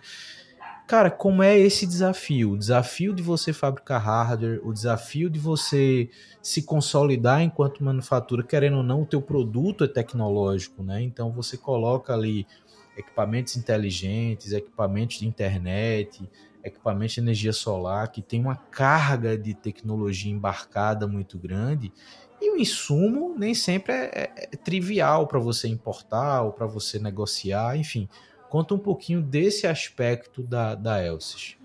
Cara, 0.87 1.11
como 1.11 1.43
é 1.43 1.59
esse 1.59 1.87
desafio? 1.87 2.53
O 2.53 2.59
desafio 2.59 3.15
de 3.15 3.23
você 3.23 3.55
fabricar 3.55 4.03
hardware, 4.03 4.61
o 4.63 4.71
desafio 4.73 5.31
de 5.31 5.39
você 5.39 6.11
se 6.43 6.63
consolidar 6.63 7.41
enquanto 7.41 7.83
manufatura, 7.83 8.45
querendo 8.45 8.77
ou 8.79 8.83
não, 8.83 9.01
o 9.03 9.07
teu 9.07 9.23
produto 9.23 9.85
é 9.85 9.89
tecnológico, 9.89 10.83
né? 10.83 11.01
Então 11.03 11.33
você 11.33 11.57
coloca 11.57 12.13
ali 12.13 12.47
equipamentos 12.95 13.57
inteligentes, 13.57 14.53
equipamentos 14.53 15.17
de 15.19 15.27
internet, 15.27 16.31
equipamentos 16.63 17.15
de 17.15 17.21
energia 17.21 17.53
solar, 17.55 18.11
que 18.13 18.23
tem 18.23 18.41
uma 18.41 18.57
carga 18.71 19.39
de 19.39 19.55
tecnologia 19.55 20.31
embarcada 20.31 21.09
muito 21.09 21.39
grande, 21.39 21.95
e 22.41 22.51
o 22.55 22.59
insumo 22.59 23.35
nem 23.39 23.55
sempre 23.55 23.93
é, 23.95 24.33
é, 24.37 24.49
é 24.53 24.57
trivial 24.57 25.27
para 25.27 25.39
você 25.39 25.67
importar 25.67 26.43
ou 26.43 26.53
para 26.53 26.67
você 26.67 26.99
negociar, 26.99 27.77
enfim. 27.79 28.09
Conta 28.55 28.73
um 28.73 28.79
pouquinho 28.79 29.21
desse 29.21 29.67
aspecto 29.67 30.41
da, 30.41 30.77
da 30.77 31.05
Elsys. 31.05 31.57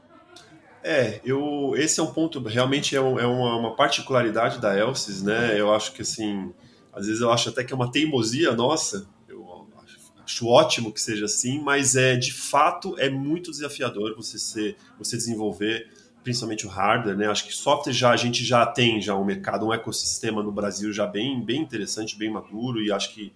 É, 0.84 1.22
eu, 1.24 1.76
esse 1.76 2.00
é 2.00 2.04
um 2.04 2.12
ponto, 2.12 2.42
realmente 2.42 2.96
é, 2.96 3.00
um, 3.00 3.20
é 3.20 3.28
uma, 3.28 3.58
uma, 3.58 3.76
particularidade 3.76 4.60
da 4.60 4.76
Elsys, 4.76 5.22
né? 5.22 5.54
Eu 5.56 5.72
acho 5.72 5.94
que 5.94 6.02
assim, 6.02 6.52
às 6.92 7.06
vezes 7.06 7.22
eu 7.22 7.32
acho 7.32 7.50
até 7.50 7.64
que 7.64 7.72
é 7.72 7.76
uma 7.76 7.92
teimosia 7.92 8.54
nossa, 8.54 9.08
acho 10.26 10.48
ótimo 10.48 10.92
que 10.92 11.00
seja 11.00 11.26
assim, 11.26 11.62
mas 11.62 11.96
é 11.96 12.16
de 12.16 12.34
fato 12.34 12.96
é 12.98 13.08
muito 13.08 13.52
desafiador 13.52 14.16
você 14.16 14.40
ser, 14.40 14.76
você 14.98 15.16
desenvolver 15.16 15.88
principalmente 16.24 16.66
o 16.66 16.70
hardware, 16.70 17.16
né? 17.16 17.28
Acho 17.28 17.46
que 17.46 17.54
software 17.54 17.94
já 17.94 18.10
a 18.10 18.18
gente 18.18 18.44
já 18.44 18.66
tem 18.66 19.00
já 19.00 19.16
um 19.16 19.24
mercado, 19.24 19.64
um 19.64 19.72
ecossistema 19.72 20.42
no 20.42 20.52
Brasil 20.52 20.92
já 20.92 21.06
bem 21.06 21.46
bem 21.46 21.62
interessante, 21.62 22.18
bem 22.18 22.32
maduro 22.32 22.82
e 22.82 22.92
acho 22.92 23.14
que 23.14 23.32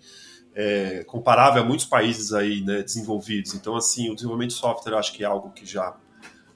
é, 0.55 1.03
comparável 1.05 1.61
a 1.61 1.65
muitos 1.65 1.85
países 1.85 2.33
aí, 2.33 2.61
né, 2.61 2.81
desenvolvidos. 2.81 3.53
Então 3.53 3.75
assim, 3.75 4.09
o 4.09 4.15
desenvolvimento 4.15 4.51
de 4.51 4.57
software 4.57 4.95
acho 4.95 5.13
que 5.13 5.23
é 5.23 5.27
algo 5.27 5.51
que 5.51 5.65
já 5.65 5.95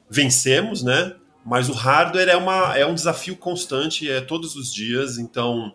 vencemos, 0.09 0.83
né? 0.83 1.15
Mas 1.45 1.69
o 1.69 1.73
hardware 1.73 2.29
é 2.29 2.35
uma 2.35 2.77
é 2.77 2.85
um 2.85 2.93
desafio 2.93 3.35
constante, 3.35 4.09
é 4.09 4.21
todos 4.21 4.55
os 4.55 4.73
dias. 4.73 5.17
Então 5.17 5.73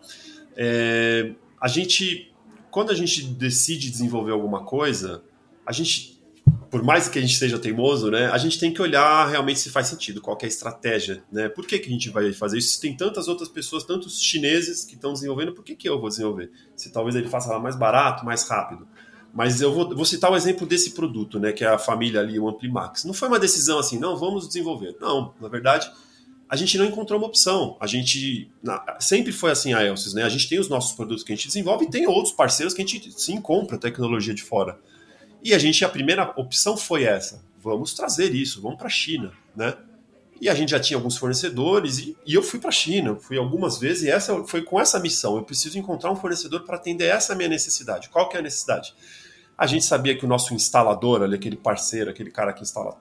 é, 0.55 1.31
a 1.59 1.67
gente 1.67 2.33
quando 2.73 2.89
a 2.89 2.95
gente 2.95 3.23
decide 3.23 3.91
desenvolver 3.91 4.31
alguma 4.31 4.63
coisa, 4.63 5.23
a 5.63 5.71
gente, 5.71 6.12
por 6.73 6.81
mais 6.81 7.07
que 7.07 7.19
a 7.19 7.21
gente 7.21 7.35
seja 7.35 7.59
teimoso, 7.59 8.09
né, 8.09 8.31
a 8.31 8.37
gente 8.39 8.59
tem 8.59 8.73
que 8.73 8.81
olhar 8.81 9.29
realmente 9.29 9.59
se 9.59 9.69
faz 9.69 9.85
sentido, 9.85 10.19
qual 10.19 10.35
é 10.41 10.45
a 10.45 10.47
estratégia, 10.47 11.23
né? 11.31 11.47
Por 11.47 11.67
que, 11.67 11.77
que 11.77 11.87
a 11.87 11.91
gente 11.91 12.09
vai 12.09 12.33
fazer 12.33 12.57
isso? 12.57 12.69
Se 12.69 12.81
tem 12.81 12.97
tantas 12.97 13.27
outras 13.27 13.47
pessoas, 13.47 13.83
tantos 13.83 14.19
chineses 14.19 14.83
que 14.83 14.95
estão 14.95 15.13
desenvolvendo, 15.13 15.53
por 15.53 15.63
que, 15.63 15.75
que 15.75 15.87
eu 15.87 15.99
vou 15.99 16.09
desenvolver? 16.09 16.49
Se 16.75 16.91
talvez 16.91 17.15
ele 17.15 17.27
faça 17.27 17.51
lá 17.51 17.59
mais 17.59 17.75
barato, 17.75 18.25
mais 18.25 18.49
rápido. 18.49 18.87
Mas 19.31 19.61
eu 19.61 19.71
vou, 19.71 19.95
vou, 19.95 20.03
citar 20.03 20.31
o 20.31 20.35
exemplo 20.35 20.65
desse 20.65 20.95
produto, 20.95 21.39
né, 21.39 21.51
que 21.51 21.63
é 21.63 21.67
a 21.67 21.77
família 21.77 22.21
ali, 22.21 22.39
o 22.39 22.49
Amplimax. 22.49 23.05
Não 23.05 23.13
foi 23.13 23.27
uma 23.27 23.39
decisão 23.39 23.77
assim, 23.77 23.99
não, 23.99 24.17
vamos 24.17 24.47
desenvolver. 24.47 24.97
Não, 24.99 25.31
na 25.39 25.49
verdade, 25.49 25.91
a 26.49 26.55
gente 26.55 26.75
não 26.79 26.85
encontrou 26.85 27.19
uma 27.19 27.27
opção. 27.27 27.77
A 27.79 27.85
gente 27.85 28.51
sempre 28.99 29.31
foi 29.31 29.51
assim 29.51 29.75
a 29.75 29.85
Elsys, 29.85 30.15
né? 30.15 30.23
A 30.23 30.29
gente 30.29 30.49
tem 30.49 30.59
os 30.59 30.69
nossos 30.69 30.93
produtos 30.93 31.23
que 31.23 31.31
a 31.31 31.35
gente 31.35 31.45
desenvolve 31.45 31.85
e 31.85 31.89
tem 31.91 32.07
outros 32.07 32.33
parceiros 32.33 32.73
que 32.73 32.81
a 32.81 32.85
gente 32.85 33.11
sim 33.11 33.39
compra 33.39 33.77
tecnologia 33.77 34.33
de 34.33 34.41
fora. 34.41 34.79
E 35.43 35.53
a 35.53 35.59
gente 35.59 35.83
a 35.83 35.89
primeira 35.89 36.33
opção 36.37 36.77
foi 36.77 37.03
essa: 37.03 37.43
vamos 37.59 37.93
trazer 37.93 38.33
isso, 38.33 38.61
vamos 38.61 38.77
para 38.77 38.87
a 38.87 38.91
China, 38.91 39.31
né? 39.55 39.75
E 40.39 40.49
a 40.49 40.55
gente 40.55 40.71
já 40.71 40.79
tinha 40.79 40.97
alguns 40.97 41.15
fornecedores 41.17 41.99
e, 41.99 42.17
e 42.25 42.33
eu 42.33 42.43
fui 42.43 42.59
para 42.59 42.69
a 42.69 42.71
China, 42.71 43.15
fui 43.15 43.37
algumas 43.37 43.77
vezes 43.77 44.03
e 44.03 44.09
essa 44.09 44.43
foi 44.43 44.61
com 44.61 44.79
essa 44.79 44.99
missão. 44.99 45.37
Eu 45.37 45.43
preciso 45.43 45.77
encontrar 45.77 46.11
um 46.11 46.15
fornecedor 46.15 46.61
para 46.61 46.75
atender 46.75 47.05
essa 47.05 47.35
minha 47.35 47.47
necessidade. 47.47 48.09
Qual 48.09 48.27
que 48.27 48.35
é 48.35 48.39
a 48.39 48.43
necessidade? 48.43 48.93
A 49.57 49.67
gente 49.67 49.85
sabia 49.85 50.17
que 50.17 50.25
o 50.25 50.27
nosso 50.27 50.53
instalador, 50.53 51.21
ali, 51.21 51.35
aquele 51.35 51.55
parceiro, 51.55 52.09
aquele 52.09 52.31
cara 52.31 52.51
que 52.51 52.63
instala 52.63 52.99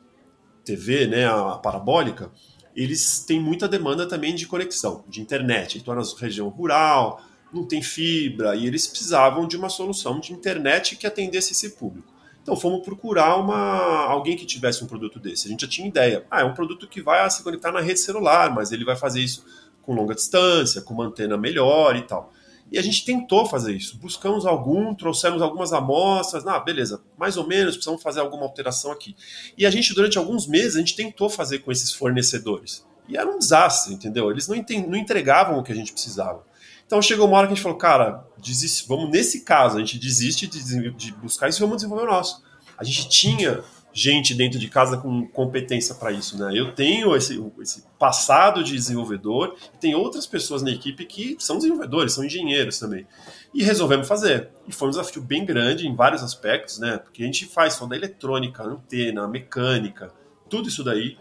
TV, 0.65 1.07
né, 1.07 1.27
a 1.27 1.59
parabólica, 1.59 2.31
eles 2.77 3.21
têm 3.21 3.41
muita 3.41 3.67
demanda 3.67 4.07
também 4.07 4.35
de 4.35 4.47
conexão, 4.47 5.05
de 5.09 5.21
internet. 5.21 5.79
Então, 5.79 5.95
na 5.95 6.03
região 6.21 6.49
rural, 6.49 7.21
não 7.53 7.67
tem 7.67 7.83
fibra, 7.83 8.55
e 8.55 8.67
eles 8.67 8.87
precisavam 8.87 9.47
de 9.47 9.57
uma 9.57 9.69
solução 9.69 10.21
de 10.21 10.33
internet 10.33 10.97
que 10.97 11.07
atendesse 11.07 11.53
esse 11.53 11.71
público. 11.71 12.12
Então, 12.43 12.57
fomos 12.57 12.85
procurar 12.85 13.37
uma, 13.37 14.05
alguém 14.07 14.37
que 14.37 14.45
tivesse 14.45 14.83
um 14.83 14.87
produto 14.87 15.21
desse. 15.21 15.47
A 15.47 15.51
gente 15.51 15.61
já 15.61 15.69
tinha 15.69 15.87
ideia. 15.87 16.27
Ah, 16.29 16.41
é 16.41 16.45
um 16.45 16.55
produto 16.55 16.89
que 16.89 17.01
vai 17.01 17.29
se 17.31 17.43
conectar 17.43 17.71
na 17.71 17.81
rede 17.81 18.01
celular, 18.01 18.53
mas 18.53 18.73
ele 18.73 18.85
vai 18.85 18.97
fazer 18.97 19.21
isso 19.21 19.45
com 19.83 19.95
longa 19.95 20.15
distância, 20.15 20.83
com 20.83 20.93
uma 20.93 21.07
antena 21.07 21.37
melhor 21.37 21.97
e 21.97 22.03
tal. 22.03 22.33
E 22.71 22.79
a 22.79 22.83
gente 22.83 23.05
tentou 23.05 23.47
fazer 23.47 23.75
isso. 23.75 23.99
Buscamos 23.99 24.47
algum, 24.47 24.95
trouxemos 24.95 25.43
algumas 25.43 25.73
amostras. 25.73 26.47
Ah, 26.47 26.59
beleza, 26.59 27.03
mais 27.19 27.37
ou 27.37 27.47
menos, 27.47 27.75
precisamos 27.75 28.03
fazer 28.03 28.21
alguma 28.21 28.45
alteração 28.45 28.91
aqui. 28.91 29.15
E 29.57 29.67
a 29.67 29.71
gente, 29.71 29.95
durante 29.95 30.17
alguns 30.17 30.47
meses, 30.47 30.77
a 30.77 30.79
gente 30.79 30.97
tentou 30.97 31.29
fazer 31.29 31.59
com 31.59 31.71
esses 31.71 31.93
fornecedores. 31.93 32.85
E 33.07 33.17
era 33.17 33.29
um 33.29 33.39
desastre, 33.39 33.93
entendeu? 33.93 34.31
Eles 34.31 34.49
não, 34.49 34.57
não 34.89 34.97
entregavam 34.97 35.59
o 35.59 35.63
que 35.63 35.71
a 35.71 35.75
gente 35.75 35.93
precisava. 35.93 36.45
Então 36.87 37.01
chegou 37.01 37.27
uma 37.27 37.39
hora 37.39 37.47
que 37.47 37.53
a 37.53 37.57
gente 37.57 37.63
falou, 37.63 37.79
cara, 37.79 38.25
desiste, 38.39 38.87
vamos 38.87 39.11
nesse 39.11 39.43
caso, 39.43 39.77
a 39.77 39.81
gente 39.81 39.99
desiste 39.99 40.47
de, 40.47 40.91
de 40.91 41.13
buscar 41.13 41.49
isso 41.49 41.59
e 41.59 41.65
vamos 41.65 41.77
desenvolver 41.77 42.05
o 42.05 42.11
nosso. 42.11 42.43
A 42.77 42.85
gente 42.85 43.09
tinha 43.09 43.63
gente 43.93 44.35
dentro 44.35 44.59
de 44.59 44.69
casa 44.69 44.97
com 44.97 45.27
competência 45.29 45.95
para 45.95 46.11
isso, 46.11 46.39
né? 46.39 46.51
Eu 46.55 46.75
tenho 46.75 47.15
esse, 47.15 47.43
esse 47.61 47.85
passado 47.99 48.65
de 48.65 48.73
desenvolvedor 48.73 49.55
tem 49.79 49.95
outras 49.95 50.27
pessoas 50.27 50.63
na 50.63 50.71
equipe 50.71 51.05
que 51.05 51.37
são 51.39 51.57
desenvolvedores, 51.57 52.15
são 52.15 52.25
engenheiros 52.25 52.79
também. 52.79 53.07
E 53.53 53.63
resolvemos 53.63 54.09
fazer. 54.09 54.49
E 54.67 54.73
foi 54.73 54.89
um 54.89 54.91
desafio 54.93 55.21
bem 55.21 55.45
grande 55.45 55.87
em 55.87 55.95
vários 55.95 56.23
aspectos, 56.23 56.79
né? 56.79 56.99
Porque 56.99 57.23
a 57.23 57.27
gente 57.27 57.45
faz 57.47 57.77
toda 57.79 57.95
a 57.95 57.99
eletrônica, 57.99 58.63
antena, 58.63 59.29
mecânica, 59.29 60.11
tudo 60.49 60.69
isso 60.69 60.83
daí. 60.83 61.19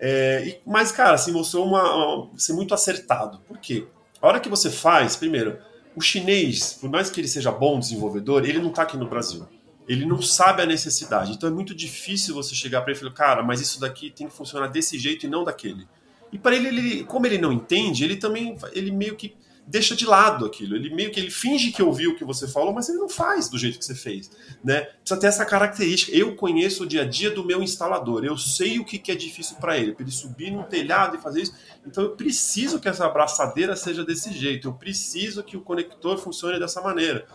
É, 0.00 0.46
e, 0.46 0.60
mas, 0.66 0.90
cara, 0.90 1.14
assim, 1.14 1.32
mostrou 1.32 1.66
uma, 1.66 1.94
uma, 1.94 2.38
ser 2.38 2.54
muito 2.54 2.72
acertado. 2.72 3.38
Por 3.46 3.58
quê? 3.58 3.86
A 4.24 4.28
hora 4.28 4.40
que 4.40 4.48
você 4.48 4.70
faz, 4.70 5.16
primeiro, 5.16 5.58
o 5.94 6.00
chinês, 6.00 6.78
por 6.80 6.88
mais 6.88 7.10
que 7.10 7.20
ele 7.20 7.28
seja 7.28 7.52
bom 7.52 7.78
desenvolvedor, 7.78 8.44
ele 8.44 8.58
não 8.58 8.70
está 8.70 8.82
aqui 8.82 8.96
no 8.96 9.06
Brasil 9.06 9.46
ele 9.86 10.06
não 10.06 10.20
sabe 10.22 10.62
a 10.62 10.66
necessidade. 10.66 11.32
Então 11.32 11.48
é 11.48 11.52
muito 11.52 11.74
difícil 11.74 12.34
você 12.34 12.54
chegar 12.54 12.80
para 12.80 12.90
ele 12.90 12.98
e 12.98 13.00
falar, 13.00 13.12
cara, 13.12 13.42
mas 13.42 13.60
isso 13.60 13.78
daqui 13.78 14.10
tem 14.10 14.26
que 14.26 14.34
funcionar 14.34 14.68
desse 14.68 14.98
jeito 14.98 15.26
e 15.26 15.28
não 15.28 15.44
daquele. 15.44 15.86
E 16.32 16.38
para 16.38 16.56
ele, 16.56 16.68
ele, 16.68 17.04
como 17.04 17.26
ele 17.26 17.38
não 17.38 17.52
entende, 17.52 18.04
ele 18.04 18.16
também, 18.16 18.56
ele 18.72 18.90
meio 18.90 19.14
que 19.14 19.36
deixa 19.66 19.96
de 19.96 20.06
lado 20.06 20.44
aquilo. 20.44 20.76
Ele 20.76 20.94
meio 20.94 21.10
que 21.10 21.18
ele 21.18 21.30
finge 21.30 21.72
que 21.72 21.82
ouviu 21.82 22.12
o 22.12 22.16
que 22.16 22.24
você 22.24 22.46
falou, 22.46 22.72
mas 22.72 22.88
ele 22.88 22.98
não 22.98 23.08
faz 23.08 23.48
do 23.48 23.58
jeito 23.58 23.78
que 23.78 23.84
você 23.84 23.94
fez, 23.94 24.30
né? 24.62 24.82
Precisa 24.82 25.20
ter 25.20 25.26
essa 25.26 25.44
característica. 25.44 26.16
Eu 26.16 26.36
conheço 26.36 26.84
o 26.84 26.86
dia 26.86 27.02
a 27.02 27.04
dia 27.04 27.30
do 27.30 27.44
meu 27.44 27.62
instalador. 27.62 28.24
Eu 28.24 28.36
sei 28.36 28.78
o 28.78 28.84
que, 28.84 28.98
que 28.98 29.10
é 29.10 29.14
difícil 29.14 29.56
para 29.56 29.78
ele, 29.78 29.92
para 29.92 30.02
ele 30.02 30.12
subir 30.12 30.50
no 30.50 30.64
telhado 30.64 31.16
e 31.16 31.20
fazer 31.20 31.42
isso. 31.42 31.54
Então 31.86 32.04
eu 32.04 32.10
preciso 32.10 32.78
que 32.78 32.88
essa 32.88 33.06
abraçadeira 33.06 33.74
seja 33.74 34.04
desse 34.04 34.32
jeito. 34.32 34.68
Eu 34.68 34.74
preciso 34.74 35.42
que 35.42 35.56
o 35.56 35.60
conector 35.60 36.18
funcione 36.18 36.58
dessa 36.58 36.80
maneira. 36.80 37.26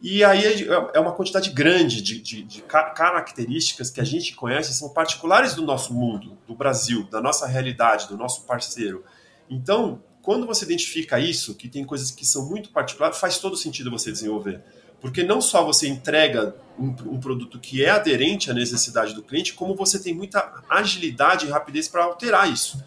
E 0.00 0.22
aí 0.22 0.44
é, 0.44 0.90
é 0.94 1.00
uma 1.00 1.12
quantidade 1.12 1.50
grande 1.50 2.00
de, 2.00 2.20
de, 2.20 2.42
de, 2.44 2.62
características 2.62 3.90
que 3.90 4.00
a 4.00 4.04
gente 4.04 4.32
conhece, 4.34 4.72
são 4.72 4.90
particulares 4.90 5.54
do 5.54 5.62
nosso 5.62 5.92
mundo, 5.92 6.38
do 6.46 6.54
Brasil, 6.54 7.02
da 7.10 7.20
nossa 7.20 7.48
realidade, 7.48 8.06
do 8.06 8.16
nosso 8.16 8.44
parceiro. 8.46 9.04
Então, 9.50 10.00
quando 10.28 10.46
você 10.46 10.66
identifica 10.66 11.18
isso, 11.18 11.54
que 11.54 11.70
tem 11.70 11.86
coisas 11.86 12.10
que 12.10 12.22
são 12.22 12.46
muito 12.46 12.68
particulares, 12.68 13.16
faz 13.16 13.38
todo 13.38 13.56
sentido 13.56 13.90
você 13.90 14.12
desenvolver. 14.12 14.60
Porque 15.00 15.22
não 15.22 15.40
só 15.40 15.64
você 15.64 15.88
entrega 15.88 16.54
um, 16.78 16.88
um 17.14 17.18
produto 17.18 17.58
que 17.58 17.82
é 17.82 17.88
aderente 17.88 18.50
à 18.50 18.52
necessidade 18.52 19.14
do 19.14 19.22
cliente, 19.22 19.54
como 19.54 19.74
você 19.74 19.98
tem 19.98 20.12
muita 20.12 20.62
agilidade 20.68 21.46
e 21.46 21.48
rapidez 21.48 21.88
para 21.88 22.04
alterar 22.04 22.52
isso. 22.52 22.78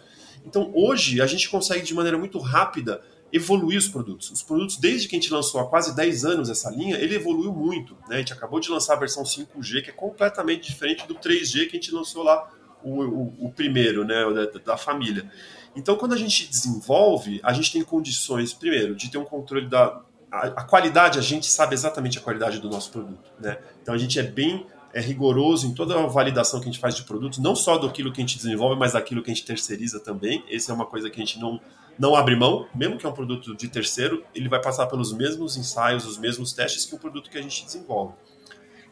Então, 0.46 0.70
hoje, 0.72 1.20
a 1.20 1.26
gente 1.26 1.50
consegue 1.50 1.82
de 1.84 1.92
maneira 1.92 2.16
muito 2.16 2.38
rápida 2.38 3.02
evoluir 3.32 3.76
os 3.76 3.88
produtos. 3.88 4.30
Os 4.30 4.40
produtos, 4.44 4.76
desde 4.76 5.08
que 5.08 5.16
a 5.16 5.18
gente 5.18 5.32
lançou 5.32 5.60
há 5.60 5.66
quase 5.66 5.96
10 5.96 6.24
anos 6.24 6.48
essa 6.48 6.70
linha, 6.70 6.96
ele 6.96 7.16
evoluiu 7.16 7.52
muito. 7.52 7.96
Né? 8.08 8.14
A 8.14 8.18
gente 8.18 8.32
acabou 8.32 8.60
de 8.60 8.70
lançar 8.70 8.92
a 8.92 9.00
versão 9.00 9.24
5G, 9.24 9.82
que 9.82 9.90
é 9.90 9.92
completamente 9.92 10.70
diferente 10.70 11.08
do 11.08 11.16
3G 11.16 11.66
que 11.66 11.76
a 11.76 11.80
gente 11.80 11.90
lançou 11.90 12.22
lá, 12.22 12.48
o, 12.84 13.46
o, 13.46 13.52
primeiro, 13.52 14.04
né, 14.04 14.24
da, 14.32 14.58
da, 14.72 14.76
família. 14.76 15.30
Então, 15.74 15.96
quando 15.96 16.12
a 16.12 16.16
gente 16.18 16.48
desenvolve, 16.48 17.40
a 17.42 17.52
gente 17.52 17.72
tem 17.72 17.82
condições, 17.82 18.52
primeiro, 18.52 18.94
de 18.94 19.10
ter 19.10 19.18
um 19.18 19.24
controle 19.24 19.68
da. 19.68 20.00
A 20.30 20.64
qualidade, 20.64 21.18
a 21.18 21.22
gente 21.22 21.46
sabe 21.46 21.74
exatamente 21.74 22.16
a 22.16 22.20
qualidade 22.22 22.58
do 22.58 22.70
nosso 22.70 22.90
produto. 22.90 23.30
Né? 23.38 23.58
Então, 23.82 23.94
a 23.94 23.98
gente 23.98 24.18
é 24.18 24.22
bem 24.22 24.66
é 24.94 25.00
rigoroso 25.00 25.66
em 25.66 25.74
toda 25.74 25.98
a 25.98 26.06
validação 26.06 26.60
que 26.60 26.68
a 26.68 26.72
gente 26.72 26.80
faz 26.80 26.94
de 26.94 27.02
produtos, 27.04 27.38
não 27.38 27.56
só 27.56 27.78
daquilo 27.78 28.12
que 28.12 28.20
a 28.20 28.24
gente 28.24 28.36
desenvolve, 28.36 28.78
mas 28.78 28.92
daquilo 28.92 29.22
que 29.22 29.30
a 29.30 29.34
gente 29.34 29.44
terceiriza 29.44 29.98
também. 29.98 30.44
Essa 30.50 30.72
é 30.72 30.74
uma 30.74 30.84
coisa 30.84 31.08
que 31.08 31.20
a 31.20 31.24
gente 31.24 31.38
não, 31.40 31.60
não 31.98 32.14
abre 32.14 32.36
mão, 32.36 32.66
mesmo 32.74 32.98
que 32.98 33.06
é 33.06 33.08
um 33.08 33.12
produto 33.12 33.56
de 33.56 33.68
terceiro, 33.68 34.22
ele 34.34 34.48
vai 34.48 34.60
passar 34.60 34.86
pelos 34.86 35.12
mesmos 35.12 35.56
ensaios, 35.56 36.06
os 36.06 36.18
mesmos 36.18 36.52
testes 36.52 36.84
que 36.84 36.94
o 36.94 36.98
produto 36.98 37.30
que 37.30 37.38
a 37.38 37.42
gente 37.42 37.64
desenvolve. 37.64 38.14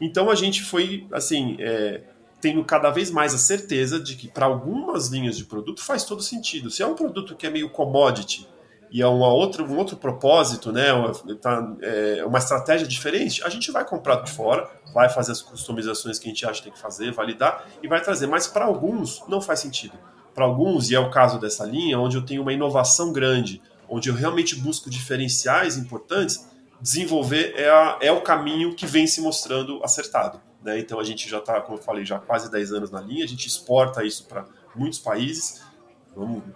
Então 0.01 0.30
a 0.30 0.34
gente 0.34 0.62
foi, 0.62 1.07
assim, 1.12 1.57
é, 1.61 2.03
tendo 2.41 2.64
cada 2.64 2.91
vez 2.91 3.11
mais 3.11 3.34
a 3.34 3.38
certeza 3.38 4.01
de 4.01 4.16
que 4.16 4.28
para 4.28 4.47
algumas 4.47 5.09
linhas 5.09 5.36
de 5.36 5.45
produto 5.45 5.82
faz 5.82 6.05
todo 6.05 6.22
sentido. 6.22 6.70
Se 6.70 6.82
é 6.82 6.86
um 6.86 6.95
produto 6.95 7.36
que 7.36 7.47
é 7.47 7.51
meio 7.51 7.70
commodity, 7.70 8.49
e 8.93 9.01
é 9.01 9.07
uma 9.07 9.28
outra, 9.28 9.62
um 9.62 9.76
outro 9.76 9.97
propósito, 9.97 10.72
né, 10.72 10.93
uma, 10.93 11.12
tá, 11.36 11.76
é 11.80 12.24
uma 12.24 12.38
estratégia 12.38 12.86
diferente, 12.86 13.43
a 13.45 13.49
gente 13.49 13.70
vai 13.70 13.84
comprar 13.84 14.16
de 14.16 14.32
fora, 14.32 14.68
vai 14.93 15.09
fazer 15.09 15.30
as 15.30 15.41
customizações 15.41 16.18
que 16.18 16.26
a 16.26 16.30
gente 16.30 16.45
acha 16.45 16.57
que 16.57 16.64
tem 16.64 16.72
que 16.72 16.78
fazer, 16.78 17.12
validar 17.12 17.64
e 17.82 17.86
vai 17.86 18.01
trazer. 18.01 18.26
Mas 18.26 18.49
para 18.49 18.64
alguns 18.64 19.22
não 19.28 19.41
faz 19.41 19.61
sentido. 19.61 19.95
Para 20.34 20.45
alguns, 20.45 20.91
e 20.91 20.95
é 20.95 20.99
o 20.99 21.11
caso 21.11 21.38
dessa 21.38 21.64
linha, 21.64 21.99
onde 22.01 22.16
eu 22.16 22.22
tenho 22.22 22.43
uma 22.43 22.53
inovação 22.53 23.12
grande, 23.12 23.62
onde 23.88 24.09
eu 24.09 24.14
realmente 24.14 24.57
busco 24.57 24.91
diferenciais 24.91 25.76
importantes, 25.76 26.49
desenvolver 26.80 27.55
é, 27.57 27.68
a, 27.68 27.99
é 28.01 28.11
o 28.11 28.22
caminho 28.22 28.74
que 28.74 28.86
vem 28.86 29.07
se 29.07 29.20
mostrando 29.20 29.80
acertado. 29.84 30.41
Né? 30.62 30.78
Então 30.78 31.00
a 31.00 31.04
gente 31.04 31.28
já 31.28 31.38
está, 31.38 31.61
como 31.61 31.78
eu 31.78 31.82
falei, 31.82 32.04
já 32.04 32.18
quase 32.18 32.50
10 32.50 32.72
anos 32.72 32.90
na 32.90 33.00
linha, 33.00 33.24
a 33.24 33.28
gente 33.28 33.46
exporta 33.46 34.04
isso 34.04 34.26
para 34.26 34.44
muitos 34.74 34.98
países 34.98 35.61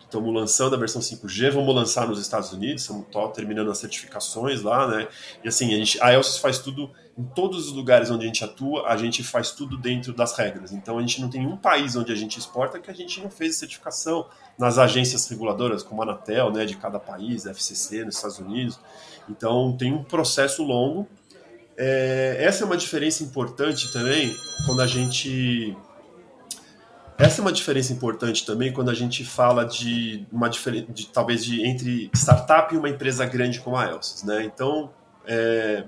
estamos 0.01 0.35
lançando 0.35 0.75
a 0.75 0.79
versão 0.79 1.01
5G, 1.01 1.53
vamos 1.53 1.75
lançar 1.75 2.09
nos 2.09 2.21
Estados 2.21 2.53
Unidos, 2.53 2.83
estamos 2.83 3.07
terminando 3.33 3.71
as 3.71 3.79
certificações 3.79 4.63
lá, 4.63 4.89
né? 4.89 5.09
E 5.45 5.49
assim, 5.49 5.73
a, 5.73 5.79
gente, 5.79 6.03
a 6.03 6.13
Elsys 6.13 6.39
faz 6.39 6.59
tudo 6.59 6.91
em 7.17 7.23
todos 7.23 7.69
os 7.69 7.73
lugares 7.73 8.11
onde 8.11 8.25
a 8.25 8.27
gente 8.27 8.45
atua, 8.45 8.89
a 8.89 8.97
gente 8.97 9.23
faz 9.23 9.53
tudo 9.53 9.77
dentro 9.77 10.13
das 10.13 10.37
regras. 10.37 10.73
Então 10.73 10.99
a 10.99 11.01
gente 11.01 11.21
não 11.21 11.31
tem 11.31 11.47
um 11.47 11.57
país 11.57 11.95
onde 11.95 12.13
a 12.13 12.17
gente 12.17 12.39
exporta 12.39 12.81
que 12.81 12.91
a 12.91 12.95
gente 12.95 13.21
não 13.21 13.31
fez 13.31 13.57
certificação 13.57 14.27
nas 14.59 14.77
agências 14.77 15.29
reguladoras, 15.29 15.83
como 15.83 16.03
a 16.03 16.05
Anatel, 16.05 16.51
né, 16.53 16.65
de 16.65 16.77
cada 16.77 16.99
país, 16.99 17.47
FCC 17.47 18.05
nos 18.05 18.17
Estados 18.17 18.39
Unidos. 18.39 18.79
Então 19.29 19.77
tem 19.77 19.93
um 19.93 20.03
processo 20.03 20.63
longo. 20.65 21.09
É, 21.77 22.37
essa 22.41 22.63
é 22.63 22.67
uma 22.67 22.77
diferença 22.77 23.23
importante 23.25 23.93
também 23.93 24.33
quando 24.65 24.81
a 24.81 24.87
gente 24.87 25.77
essa 27.17 27.41
é 27.41 27.43
uma 27.43 27.53
diferença 27.53 27.93
importante 27.93 28.45
também 28.45 28.73
quando 28.73 28.91
a 28.91 28.95
gente 28.95 29.25
fala 29.25 29.65
de 29.65 30.27
uma 30.33 30.49
diferença, 30.49 30.93
de, 30.93 31.07
talvez 31.07 31.45
de 31.45 31.65
entre 31.65 32.11
startup 32.15 32.75
e 32.75 32.79
uma 32.79 32.89
empresa 32.89 33.25
grande 33.25 33.61
como 33.61 33.77
a 33.77 33.87
Elsys, 33.87 34.25
né? 34.25 34.45
Então, 34.45 34.93
é, 35.25 35.85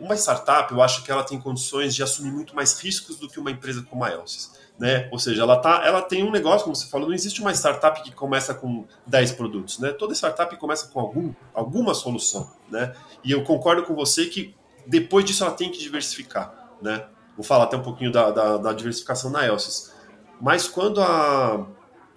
uma 0.00 0.14
startup, 0.16 0.72
eu 0.72 0.82
acho 0.82 1.04
que 1.04 1.10
ela 1.10 1.22
tem 1.22 1.38
condições 1.38 1.94
de 1.94 2.02
assumir 2.02 2.32
muito 2.32 2.56
mais 2.56 2.78
riscos 2.80 3.16
do 3.16 3.28
que 3.28 3.38
uma 3.38 3.50
empresa 3.50 3.82
como 3.82 4.02
a 4.02 4.10
Elsys, 4.10 4.52
né? 4.78 5.08
Ou 5.12 5.18
seja, 5.18 5.42
ela 5.42 5.58
tá, 5.58 5.82
ela 5.84 6.00
tem 6.00 6.24
um 6.24 6.30
negócio, 6.30 6.64
como 6.64 6.74
você 6.74 6.86
falou, 6.86 7.08
não 7.08 7.14
existe 7.14 7.42
uma 7.42 7.52
startup 7.52 8.02
que 8.02 8.10
começa 8.10 8.54
com 8.54 8.86
10 9.06 9.32
produtos, 9.32 9.78
né? 9.78 9.92
Toda 9.92 10.14
startup 10.14 10.56
começa 10.56 10.88
com 10.88 11.00
algum, 11.00 11.34
alguma 11.52 11.92
solução, 11.92 12.50
né? 12.70 12.94
E 13.22 13.30
eu 13.30 13.44
concordo 13.44 13.82
com 13.84 13.94
você 13.94 14.24
que 14.24 14.54
depois 14.86 15.24
disso 15.24 15.44
ela 15.44 15.52
tem 15.52 15.70
que 15.70 15.78
diversificar, 15.78 16.76
né? 16.80 17.06
Vou 17.36 17.44
falar 17.44 17.64
até 17.64 17.76
um 17.76 17.82
pouquinho 17.82 18.12
da, 18.12 18.30
da, 18.30 18.56
da 18.56 18.72
diversificação 18.72 19.30
na 19.30 19.46
Elsys. 19.46 19.92
Mas 20.40 20.68
quando 20.68 21.00
a, 21.00 21.66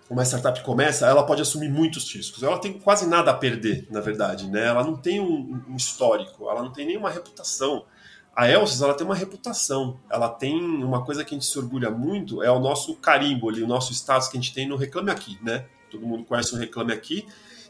uma 0.10 0.24
startup 0.24 0.64
começa, 0.64 1.06
ela 1.06 1.26
pode 1.26 1.42
assumir 1.42 1.70
muitos 1.70 2.14
riscos. 2.14 2.44
Ela 2.44 2.60
tem 2.60 2.74
quase 2.80 3.08
nada 3.08 3.32
a 3.32 3.34
perder, 3.34 3.88
na 3.90 4.00
verdade. 4.00 4.50
Né? 4.50 4.66
Ela 4.66 4.84
não 4.84 4.96
tem 4.96 5.20
um, 5.20 5.64
um 5.68 5.76
histórico, 5.76 6.50
ela 6.50 6.62
não 6.62 6.72
tem 6.72 6.86
nenhuma 6.86 7.10
reputação. 7.10 7.86
A 8.36 8.50
Elsys, 8.50 8.82
ela 8.82 8.94
tem 8.94 9.06
uma 9.06 9.16
reputação. 9.16 10.00
Ela 10.10 10.30
tem 10.30 10.56
uma 10.62 11.04
coisa 11.04 11.26
que 11.26 11.34
a 11.34 11.38
gente 11.38 11.48
se 11.48 11.58
orgulha 11.58 11.90
muito, 11.90 12.44
é 12.44 12.52
o 12.52 12.60
nosso 12.60 12.96
carimbo 12.98 13.50
ali, 13.50 13.64
o 13.64 13.68
nosso 13.68 13.92
status 13.94 14.28
que 14.28 14.38
a 14.38 14.42
gente 14.42 14.54
tem 14.54 14.68
no 14.68 14.76
Reclame 14.76 15.10
Aqui, 15.10 15.40
né? 15.42 15.66
Todo 15.90 16.06
mundo 16.06 16.24
conhece 16.24 16.54
o 16.54 16.58
Reclame 16.58 16.94
Aqui. 16.94 17.26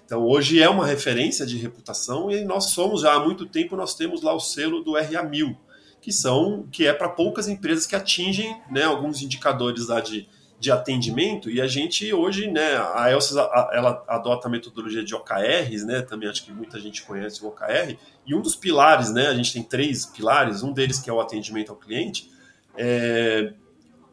Então, 0.08 0.24
hoje 0.26 0.64
é 0.64 0.70
uma 0.70 0.86
referência 0.86 1.46
de 1.46 1.58
reputação 1.58 2.32
e 2.32 2.46
nós 2.46 2.70
somos, 2.70 3.02
já 3.02 3.14
há 3.14 3.20
muito 3.20 3.46
tempo, 3.46 3.76
nós 3.76 3.94
temos 3.94 4.22
lá 4.22 4.34
o 4.34 4.40
selo 4.40 4.82
do 4.82 4.94
RA1000, 4.94 5.54
que 6.02 6.14
são 6.14 6.66
que 6.72 6.88
é 6.88 6.94
para 6.94 7.10
poucas 7.10 7.50
empresas 7.50 7.86
que 7.86 7.94
atingem 7.94 8.58
né, 8.72 8.84
alguns 8.84 9.22
indicadores 9.22 9.90
lá 9.90 10.00
de 10.00 10.26
de 10.60 10.72
atendimento. 10.72 11.50
E 11.50 11.62
a 11.62 11.68
gente 11.68 12.12
hoje, 12.12 12.48
né, 12.50 12.78
a 12.96 13.12
Elsa 13.12 13.40
ela 13.72 14.04
adota 14.08 14.48
a 14.48 14.52
metodologia 14.52 15.04
de 15.04 15.14
OKRs, 15.14 15.86
né, 15.86 16.02
também 16.02 16.28
acho 16.30 16.44
que 16.44 16.52
muita 16.52 16.80
gente 16.80 17.04
conhece 17.04 17.44
o 17.44 17.48
OKR, 17.48 17.98
e 18.26 18.34
um 18.34 18.42
dos 18.42 18.56
pilares, 18.56 19.12
né, 19.12 19.28
a 19.28 19.36
gente 19.36 19.54
tem 19.54 19.64
três 19.64 20.06
pilares, 20.06 20.64
um 20.64 20.74
deles 20.74 21.00
que 21.00 21.10
é 21.10 21.14
o 21.14 21.20
atendimento 21.20 21.70
ao 21.70 21.76
cliente, 21.76 22.32
é 22.76 23.54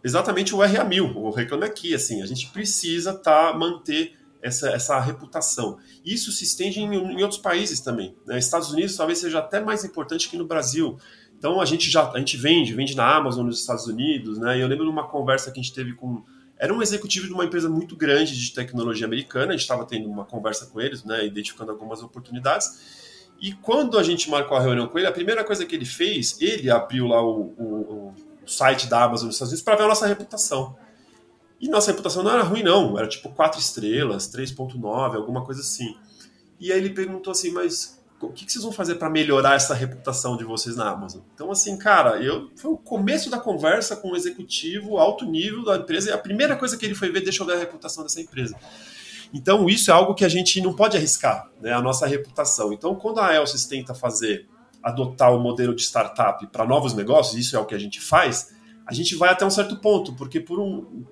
exatamente 0.02 0.54
o 0.54 0.58
RA1000, 0.58 1.16
o 1.16 1.30
Reclame 1.30 1.64
Aqui, 1.64 1.94
assim, 1.94 2.22
a 2.22 2.26
gente 2.26 2.50
precisa 2.50 3.14
tá, 3.14 3.54
manter 3.54 4.18
essa, 4.44 4.68
essa 4.68 5.00
reputação. 5.00 5.78
Isso 6.04 6.30
se 6.30 6.44
estende 6.44 6.78
em, 6.78 6.94
em 6.94 7.22
outros 7.22 7.40
países 7.40 7.80
também, 7.80 8.14
né, 8.26 8.38
Estados 8.38 8.70
Unidos 8.70 8.96
talvez 8.96 9.18
seja 9.18 9.38
até 9.38 9.58
mais 9.58 9.84
importante 9.84 10.28
que 10.28 10.36
no 10.36 10.46
Brasil, 10.46 10.98
então 11.38 11.60
a 11.60 11.64
gente 11.64 11.90
já 11.90 12.10
a 12.10 12.18
gente 12.18 12.36
vende, 12.36 12.74
vende 12.74 12.94
na 12.94 13.16
Amazon 13.16 13.46
nos 13.46 13.60
Estados 13.60 13.86
Unidos, 13.86 14.38
né? 14.38 14.56
E 14.56 14.60
eu 14.60 14.68
lembro 14.68 14.84
de 14.84 14.90
uma 14.90 15.06
conversa 15.08 15.50
que 15.50 15.58
a 15.58 15.62
gente 15.62 15.74
teve 15.74 15.92
com 15.94 16.22
era 16.56 16.72
um 16.72 16.80
executivo 16.80 17.26
de 17.26 17.32
uma 17.32 17.44
empresa 17.44 17.68
muito 17.68 17.96
grande 17.96 18.34
de 18.34 18.54
tecnologia 18.54 19.06
americana, 19.06 19.48
a 19.48 19.52
gente 19.52 19.62
estava 19.62 19.84
tendo 19.84 20.08
uma 20.08 20.24
conversa 20.24 20.66
com 20.66 20.80
eles, 20.80 21.04
né, 21.04 21.26
identificando 21.26 21.72
algumas 21.72 22.02
oportunidades. 22.02 23.32
E 23.40 23.52
quando 23.52 23.98
a 23.98 24.02
gente 24.02 24.30
marcou 24.30 24.56
a 24.56 24.60
reunião 24.60 24.86
com 24.86 24.96
ele, 24.96 25.08
a 25.08 25.12
primeira 25.12 25.44
coisa 25.44 25.66
que 25.66 25.74
ele 25.74 25.84
fez, 25.84 26.40
ele 26.40 26.70
abriu 26.70 27.06
lá 27.08 27.20
o, 27.22 27.52
o, 27.58 28.14
o 28.44 28.48
site 28.48 28.86
da 28.86 29.02
Amazon 29.02 29.26
nos 29.26 29.34
Estados 29.34 29.50
Unidos 29.50 29.64
para 29.64 29.76
ver 29.76 29.82
a 29.82 29.88
nossa 29.88 30.06
reputação. 30.06 30.76
E 31.60 31.68
nossa 31.68 31.90
reputação 31.90 32.22
não 32.22 32.30
era 32.30 32.42
ruim, 32.42 32.62
não, 32.62 32.98
era 32.98 33.08
tipo 33.08 33.30
4 33.30 33.58
estrelas, 33.60 34.28
3,9, 34.28 35.16
alguma 35.16 35.44
coisa 35.44 35.60
assim. 35.60 35.96
E 36.60 36.72
aí 36.72 36.78
ele 36.78 36.90
perguntou 36.90 37.30
assim, 37.30 37.50
mas 37.50 38.00
o 38.20 38.32
que, 38.32 38.50
vocês 38.50 38.62
vão 38.62 38.72
fazer 38.72 38.96
para 38.96 39.10
melhorar 39.10 39.54
essa 39.54 39.74
reputação 39.74 40.36
de 40.36 40.44
vocês 40.44 40.76
na 40.76 40.88
Amazon? 40.90 41.22
Então, 41.34 41.50
assim, 41.50 41.76
cara, 41.76 42.22
eu 42.22 42.50
foi 42.56 42.70
o 42.70 42.76
começo 42.76 43.30
da 43.30 43.38
conversa 43.38 43.96
com 43.96 44.12
um 44.12 44.16
executivo 44.16 44.98
alto 44.98 45.24
nível 45.24 45.64
da 45.64 45.76
empresa 45.76 46.10
e 46.10 46.12
a 46.12 46.18
primeira 46.18 46.56
coisa 46.56 46.76
que 46.76 46.84
ele 46.84 46.94
foi 46.94 47.10
ver, 47.10 47.22
deixa 47.22 47.42
eu 47.42 47.46
ver 47.46 47.54
a 47.54 47.58
reputação 47.58 48.02
dessa 48.02 48.20
empresa. 48.20 48.56
Então, 49.32 49.68
isso 49.68 49.90
é 49.90 49.94
algo 49.94 50.14
que 50.14 50.24
a 50.24 50.28
gente 50.28 50.60
não 50.60 50.74
pode 50.74 50.96
arriscar, 50.96 51.50
né, 51.60 51.72
a 51.72 51.82
nossa 51.82 52.06
reputação. 52.06 52.72
Então, 52.72 52.94
quando 52.94 53.20
a 53.20 53.34
Elsys 53.34 53.66
tenta 53.66 53.94
fazer, 53.94 54.48
adotar 54.82 55.34
o 55.34 55.40
modelo 55.40 55.74
de 55.74 55.82
startup 55.82 56.46
para 56.48 56.64
novos 56.64 56.94
negócios, 56.94 57.36
isso 57.36 57.56
é 57.56 57.58
o 57.58 57.64
que 57.64 57.74
a 57.74 57.78
gente 57.78 58.00
faz, 58.00 58.54
a 58.86 58.94
gente 58.94 59.16
vai 59.16 59.30
até 59.30 59.44
um 59.44 59.50
certo 59.50 59.76
ponto, 59.76 60.14
porque 60.14 60.38
por 60.38 60.60
um, 60.60 61.04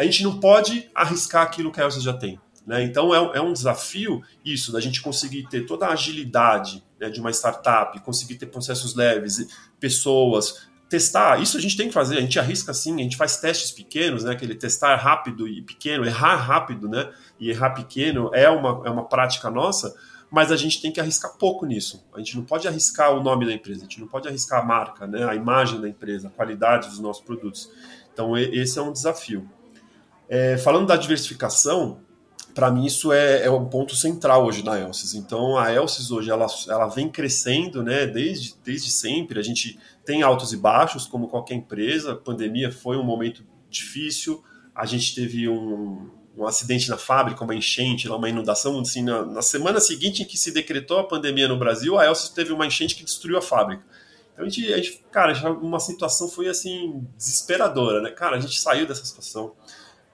a 0.00 0.04
gente 0.04 0.22
não 0.22 0.40
pode 0.40 0.88
arriscar 0.94 1.42
aquilo 1.42 1.70
que 1.70 1.80
a 1.80 1.84
Elsys 1.84 2.02
já 2.02 2.12
tem. 2.12 2.40
Né? 2.66 2.84
Então 2.84 3.14
é, 3.14 3.38
é, 3.38 3.40
um 3.40 3.52
desafio 3.52 4.22
isso, 4.44 4.72
da 4.72 4.80
gente 4.80 5.02
conseguir 5.02 5.48
ter 5.48 5.66
toda 5.66 5.86
a 5.86 5.92
agilidade 5.92 6.82
né, 6.98 7.10
de 7.10 7.20
uma 7.20 7.30
startup, 7.30 7.98
conseguir 8.00 8.36
ter 8.36 8.46
processos 8.46 8.94
leves, 8.94 9.46
pessoas, 9.78 10.68
testar. 10.88 11.40
Isso 11.40 11.56
a 11.56 11.60
gente 11.60 11.76
tem 11.76 11.88
que 11.88 11.94
fazer, 11.94 12.18
a 12.18 12.20
gente 12.20 12.38
arrisca 12.38 12.72
sim, 12.72 12.94
a 12.94 13.02
gente 13.02 13.16
faz 13.16 13.38
testes 13.38 13.70
pequenos, 13.70 14.24
né, 14.24 14.32
aquele 14.32 14.54
testar 14.54 14.96
rápido 14.96 15.46
e 15.46 15.62
pequeno, 15.62 16.04
errar 16.04 16.36
rápido 16.36 16.88
né, 16.88 17.10
e 17.38 17.50
errar 17.50 17.70
pequeno 17.70 18.30
é 18.34 18.48
uma, 18.48 18.82
é 18.86 18.90
uma 18.90 19.04
prática 19.04 19.50
nossa, 19.50 19.94
mas 20.30 20.52
a 20.52 20.56
gente 20.56 20.80
tem 20.80 20.92
que 20.92 21.00
arriscar 21.00 21.36
pouco 21.38 21.66
nisso. 21.66 22.06
A 22.14 22.18
gente 22.18 22.36
não 22.36 22.44
pode 22.44 22.68
arriscar 22.68 23.12
o 23.12 23.22
nome 23.22 23.46
da 23.46 23.52
empresa, 23.52 23.80
a 23.80 23.82
gente 23.82 24.00
não 24.00 24.06
pode 24.06 24.28
arriscar 24.28 24.62
a 24.62 24.64
marca, 24.64 25.06
né, 25.06 25.28
a 25.28 25.34
imagem 25.34 25.80
da 25.80 25.88
empresa, 25.88 26.28
a 26.28 26.30
qualidade 26.30 26.88
dos 26.88 26.98
nossos 26.98 27.24
produtos. 27.24 27.70
Então, 28.12 28.36
esse 28.36 28.78
é 28.78 28.82
um 28.82 28.92
desafio. 28.92 29.48
É, 30.32 30.56
falando 30.56 30.86
da 30.86 30.94
diversificação, 30.94 31.98
para 32.54 32.70
mim 32.70 32.86
isso 32.86 33.12
é, 33.12 33.46
é 33.46 33.50
um 33.50 33.64
ponto 33.64 33.96
central 33.96 34.46
hoje 34.46 34.64
na 34.64 34.78
Elsys. 34.78 35.14
Então 35.14 35.58
a 35.58 35.72
Elsys 35.72 36.12
hoje 36.12 36.30
ela, 36.30 36.46
ela 36.68 36.86
vem 36.86 37.08
crescendo, 37.08 37.82
né? 37.82 38.06
Desde, 38.06 38.54
desde 38.64 38.92
sempre 38.92 39.40
a 39.40 39.42
gente 39.42 39.76
tem 40.04 40.22
altos 40.22 40.52
e 40.52 40.56
baixos 40.56 41.04
como 41.04 41.26
qualquer 41.26 41.54
empresa. 41.54 42.12
A 42.12 42.16
pandemia 42.16 42.70
foi 42.70 42.96
um 42.96 43.02
momento 43.02 43.44
difícil. 43.68 44.40
A 44.72 44.86
gente 44.86 45.16
teve 45.16 45.48
um, 45.48 46.08
um 46.38 46.46
acidente 46.46 46.88
na 46.88 46.96
fábrica, 46.96 47.42
uma 47.42 47.54
enchente, 47.54 48.08
uma 48.08 48.28
inundação. 48.28 48.78
Assim, 48.78 49.02
na, 49.02 49.26
na, 49.26 49.42
semana 49.42 49.80
seguinte 49.80 50.22
em 50.22 50.24
que 50.24 50.38
se 50.38 50.52
decretou 50.52 51.00
a 51.00 51.04
pandemia 51.04 51.48
no 51.48 51.58
Brasil, 51.58 51.98
a 51.98 52.06
Elsys 52.06 52.28
teve 52.28 52.52
uma 52.52 52.64
enchente 52.64 52.94
que 52.94 53.02
destruiu 53.02 53.36
a 53.36 53.42
fábrica. 53.42 53.82
Então 54.32 54.46
a 54.46 54.48
gente, 54.48 54.72
a 54.72 54.76
gente 54.76 55.04
cara, 55.10 55.52
uma 55.54 55.80
situação 55.80 56.28
foi 56.28 56.48
assim 56.48 57.04
desesperadora, 57.16 58.00
né? 58.00 58.10
Cara, 58.10 58.36
a 58.36 58.40
gente 58.40 58.60
saiu 58.60 58.86
dessa 58.86 59.04
situação 59.04 59.54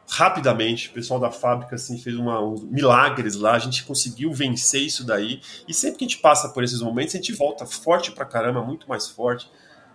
rapidamente. 0.08 0.88
O 0.88 0.92
pessoal 0.92 1.18
da 1.18 1.30
fábrica 1.30 1.74
assim, 1.74 1.98
fez 1.98 2.16
uma, 2.16 2.40
uns 2.40 2.62
milagres 2.62 3.34
lá, 3.34 3.54
a 3.54 3.58
gente 3.58 3.84
conseguiu 3.84 4.32
vencer 4.32 4.82
isso 4.82 5.04
daí. 5.04 5.40
E 5.66 5.74
sempre 5.74 5.98
que 5.98 6.04
a 6.04 6.08
gente 6.08 6.18
passa 6.18 6.48
por 6.48 6.62
esses 6.62 6.80
momentos, 6.80 7.14
a 7.14 7.18
gente 7.18 7.32
volta 7.32 7.66
forte 7.66 8.12
pra 8.12 8.24
caramba, 8.24 8.62
muito 8.62 8.88
mais 8.88 9.08
forte. 9.08 9.50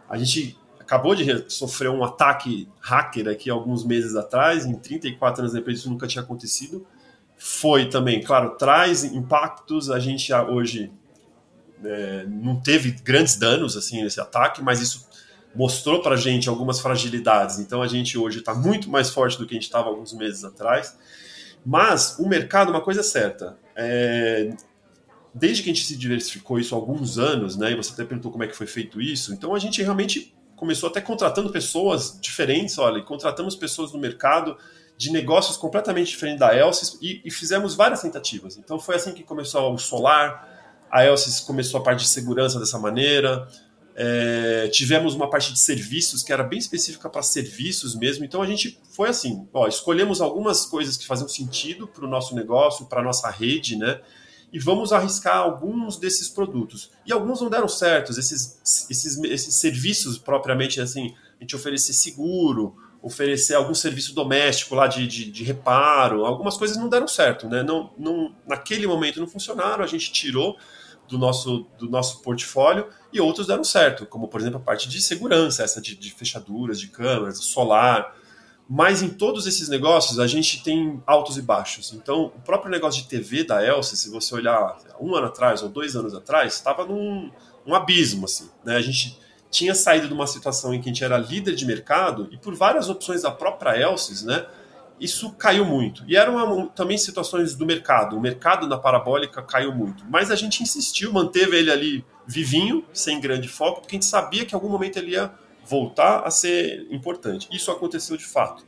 A 0.09 0.17
gente 0.17 0.57
acabou 0.79 1.15
de 1.15 1.49
sofrer 1.49 1.89
um 1.89 2.03
ataque 2.03 2.67
hacker 2.81 3.29
aqui 3.29 3.49
alguns 3.49 3.85
meses 3.85 4.15
atrás, 4.15 4.65
em 4.65 4.73
34 4.73 5.41
anos 5.41 5.53
depois 5.53 5.79
isso 5.79 5.89
nunca 5.89 6.05
tinha 6.05 6.21
acontecido. 6.21 6.85
Foi 7.37 7.89
também, 7.89 8.21
claro, 8.21 8.55
traz 8.57 9.03
impactos. 9.03 9.89
A 9.89 9.99
gente 9.99 10.31
hoje 10.33 10.91
é, 11.83 12.25
não 12.27 12.59
teve 12.59 12.91
grandes 12.91 13.37
danos 13.37 13.77
assim 13.77 14.03
nesse 14.03 14.19
ataque, 14.19 14.61
mas 14.61 14.81
isso 14.81 15.07
mostrou 15.55 16.01
para 16.01 16.15
a 16.15 16.17
gente 16.17 16.49
algumas 16.49 16.79
fragilidades. 16.79 17.59
Então 17.59 17.81
a 17.81 17.87
gente 17.87 18.17
hoje 18.17 18.39
está 18.39 18.53
muito 18.53 18.89
mais 18.89 19.09
forte 19.09 19.37
do 19.37 19.45
que 19.45 19.53
a 19.53 19.55
gente 19.55 19.63
estava 19.63 19.89
alguns 19.89 20.13
meses 20.13 20.43
atrás. 20.43 20.97
Mas 21.65 22.17
o 22.19 22.27
mercado, 22.27 22.69
uma 22.69 22.81
coisa 22.81 23.01
é 23.01 23.03
certa, 23.03 23.57
é, 23.75 24.49
desde 25.33 25.63
que 25.63 25.69
a 25.69 25.73
gente 25.73 25.85
se 25.85 25.95
diversificou 25.95 26.59
isso 26.59 26.73
há 26.73 26.77
alguns 26.77 27.17
anos, 27.17 27.55
né? 27.55 27.71
E 27.71 27.75
você 27.75 27.93
até 27.93 28.03
perguntou 28.03 28.31
como 28.31 28.43
é 28.43 28.47
que 28.47 28.55
foi 28.55 28.67
feito 28.67 28.99
isso. 28.99 29.33
Então 29.33 29.53
a 29.53 29.59
gente 29.59 29.81
realmente 29.81 30.35
começou 30.55 30.89
até 30.89 31.01
contratando 31.01 31.51
pessoas 31.51 32.17
diferentes. 32.21 32.77
Olha, 32.77 33.01
contratamos 33.03 33.55
pessoas 33.55 33.91
no 33.91 33.99
mercado 33.99 34.57
de 34.97 35.11
negócios 35.11 35.57
completamente 35.57 36.09
diferentes 36.11 36.39
da 36.39 36.55
Elsys 36.55 36.99
e, 37.01 37.21
e, 37.25 37.31
fizemos 37.31 37.73
várias 37.73 38.03
tentativas. 38.03 38.57
Então 38.57 38.79
foi 38.79 38.95
assim 38.95 39.13
que 39.13 39.23
começou 39.23 39.73
o 39.73 39.77
solar, 39.79 40.47
a 40.91 41.03
Elsys 41.03 41.39
começou 41.39 41.79
a 41.79 41.83
parte 41.83 42.01
de 42.01 42.09
segurança 42.09 42.59
dessa 42.59 42.77
maneira, 42.77 43.47
é, 43.95 44.69
tivemos 44.69 45.13
uma 45.13 45.29
parte 45.29 45.51
de 45.51 45.59
serviços 45.59 46.23
que 46.23 46.31
era 46.31 46.43
bem 46.43 46.59
específica 46.59 47.09
para 47.09 47.21
serviços 47.21 47.95
mesmo. 47.95 48.23
Então 48.23 48.41
a 48.41 48.45
gente 48.45 48.79
foi 48.91 49.09
assim, 49.09 49.47
ó, 49.53 49.67
escolhemos 49.67 50.21
algumas 50.21 50.65
coisas 50.65 50.97
que 50.97 51.05
faziam 51.05 51.27
sentido 51.27 51.87
para 51.87 52.05
o 52.05 52.07
nosso 52.07 52.35
negócio, 52.35 52.85
para 52.85 53.01
a 53.01 53.03
nossa 53.03 53.29
rede, 53.29 53.75
né? 53.75 53.99
E 54.53 54.59
vamos 54.59 54.91
arriscar 54.91 55.37
alguns 55.37 55.97
desses 55.97 56.27
produtos. 56.27 56.91
E 57.05 57.13
alguns 57.13 57.39
não 57.39 57.49
deram 57.49 57.69
certo, 57.69 58.11
esses, 58.11 58.59
esses, 58.89 59.17
esses 59.23 59.55
serviços 59.55 60.17
propriamente 60.17 60.81
assim, 60.81 61.13
a 61.39 61.43
gente 61.43 61.55
oferecer 61.55 61.93
seguro, 61.93 62.75
oferecer 63.01 63.55
algum 63.55 63.73
serviço 63.73 64.13
doméstico 64.13 64.75
lá 64.75 64.87
de, 64.87 65.07
de, 65.07 65.31
de, 65.31 65.43
reparo, 65.43 66.25
algumas 66.25 66.57
coisas 66.57 66.77
não 66.77 66.87
deram 66.87 67.07
certo, 67.07 67.47
né? 67.47 67.63
Não, 67.63 67.91
não, 67.97 68.35
naquele 68.47 68.85
momento 68.85 69.19
não 69.19 69.27
funcionaram, 69.27 69.83
a 69.83 69.87
gente 69.87 70.11
tirou 70.11 70.57
do 71.11 71.17
nosso, 71.17 71.67
do 71.77 71.89
nosso 71.89 72.21
portfólio 72.21 72.87
e 73.11 73.19
outros 73.19 73.47
deram 73.47 73.63
certo, 73.63 74.05
como 74.05 74.27
por 74.27 74.39
exemplo 74.39 74.57
a 74.57 74.63
parte 74.63 74.87
de 74.87 75.01
segurança, 75.01 75.61
essa 75.61 75.81
de, 75.81 75.95
de 75.95 76.11
fechaduras, 76.11 76.79
de 76.79 76.87
câmeras, 76.87 77.37
solar. 77.39 78.15
Mas 78.67 79.03
em 79.03 79.09
todos 79.09 79.45
esses 79.45 79.67
negócios 79.67 80.17
a 80.17 80.25
gente 80.25 80.63
tem 80.63 81.03
altos 81.05 81.37
e 81.37 81.41
baixos. 81.41 81.91
Então, 81.91 82.27
o 82.27 82.41
próprio 82.41 82.71
negócio 82.71 83.01
de 83.03 83.09
TV 83.09 83.43
da 83.43 83.63
Elsa, 83.63 83.97
se 83.97 84.09
você 84.09 84.33
olhar 84.33 84.77
um 84.99 85.13
ano 85.13 85.27
atrás 85.27 85.61
ou 85.61 85.67
dois 85.67 85.95
anos 85.95 86.15
atrás, 86.15 86.53
estava 86.53 86.85
num 86.85 87.29
um 87.67 87.75
abismo. 87.75 88.25
Assim, 88.25 88.49
né? 88.63 88.77
A 88.77 88.81
gente 88.81 89.19
tinha 89.51 89.75
saído 89.75 90.07
de 90.07 90.13
uma 90.13 90.25
situação 90.25 90.73
em 90.73 90.79
que 90.79 90.89
a 90.89 90.93
gente 90.93 91.03
era 91.03 91.17
líder 91.17 91.53
de 91.53 91.65
mercado 91.65 92.29
e 92.31 92.37
por 92.37 92.55
várias 92.55 92.89
opções 92.89 93.23
da 93.23 93.29
própria 93.29 93.77
Elsys, 93.77 94.23
né, 94.23 94.45
isso 95.01 95.31
caiu 95.33 95.65
muito. 95.65 96.03
E 96.07 96.15
eram 96.15 96.67
também 96.67 96.97
situações 96.97 97.55
do 97.55 97.65
mercado. 97.65 98.15
O 98.15 98.21
mercado 98.21 98.69
da 98.69 98.77
parabólica 98.77 99.41
caiu 99.41 99.73
muito. 99.73 100.05
Mas 100.09 100.29
a 100.29 100.35
gente 100.35 100.61
insistiu, 100.61 101.11
manteve 101.11 101.57
ele 101.57 101.71
ali 101.71 102.05
vivinho, 102.25 102.85
sem 102.93 103.19
grande 103.19 103.47
foco, 103.47 103.81
porque 103.81 103.95
a 103.95 103.97
gente 103.97 104.05
sabia 104.05 104.45
que 104.45 104.53
em 104.53 104.55
algum 104.55 104.69
momento 104.69 104.97
ele 104.97 105.11
ia 105.11 105.31
voltar 105.65 106.19
a 106.19 106.29
ser 106.29 106.87
importante. 106.91 107.47
Isso 107.51 107.71
aconteceu 107.71 108.15
de 108.15 108.25
fato. 108.25 108.65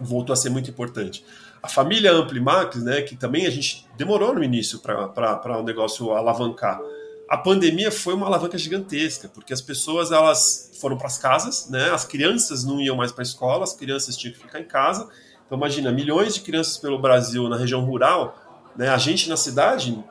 Voltou 0.00 0.32
a 0.32 0.36
ser 0.36 0.50
muito 0.50 0.70
importante. 0.70 1.24
A 1.62 1.68
família 1.68 2.12
Amplimax, 2.12 2.82
né, 2.82 3.02
que 3.02 3.14
também 3.14 3.46
a 3.46 3.50
gente 3.50 3.86
demorou 3.96 4.34
no 4.34 4.42
início 4.42 4.78
para 4.80 5.58
o 5.58 5.62
negócio 5.62 6.12
alavancar 6.12 6.80
a 7.28 7.36
pandemia 7.36 7.90
foi 7.90 8.14
uma 8.14 8.26
alavanca 8.26 8.56
gigantesca, 8.56 9.28
porque 9.28 9.52
as 9.52 9.60
pessoas 9.60 10.12
elas 10.12 10.70
foram 10.80 10.96
para 10.96 11.08
as 11.08 11.18
casas, 11.18 11.68
né? 11.68 11.90
As 11.90 12.04
crianças 12.04 12.64
não 12.64 12.80
iam 12.80 12.96
mais 12.96 13.10
para 13.10 13.22
a 13.22 13.26
escola, 13.26 13.64
as 13.64 13.74
crianças 13.74 14.16
tinham 14.16 14.32
que 14.32 14.40
ficar 14.40 14.60
em 14.60 14.64
casa. 14.64 15.08
Então 15.46 15.56
imagina, 15.56 15.92
milhões 15.92 16.34
de 16.34 16.40
crianças 16.40 16.76
pelo 16.76 16.98
Brasil 16.98 17.48
na 17.48 17.56
região 17.56 17.84
rural, 17.84 18.36
né? 18.76 18.88
A 18.88 18.98
gente 18.98 19.28
na 19.28 19.36
cidade, 19.36 20.04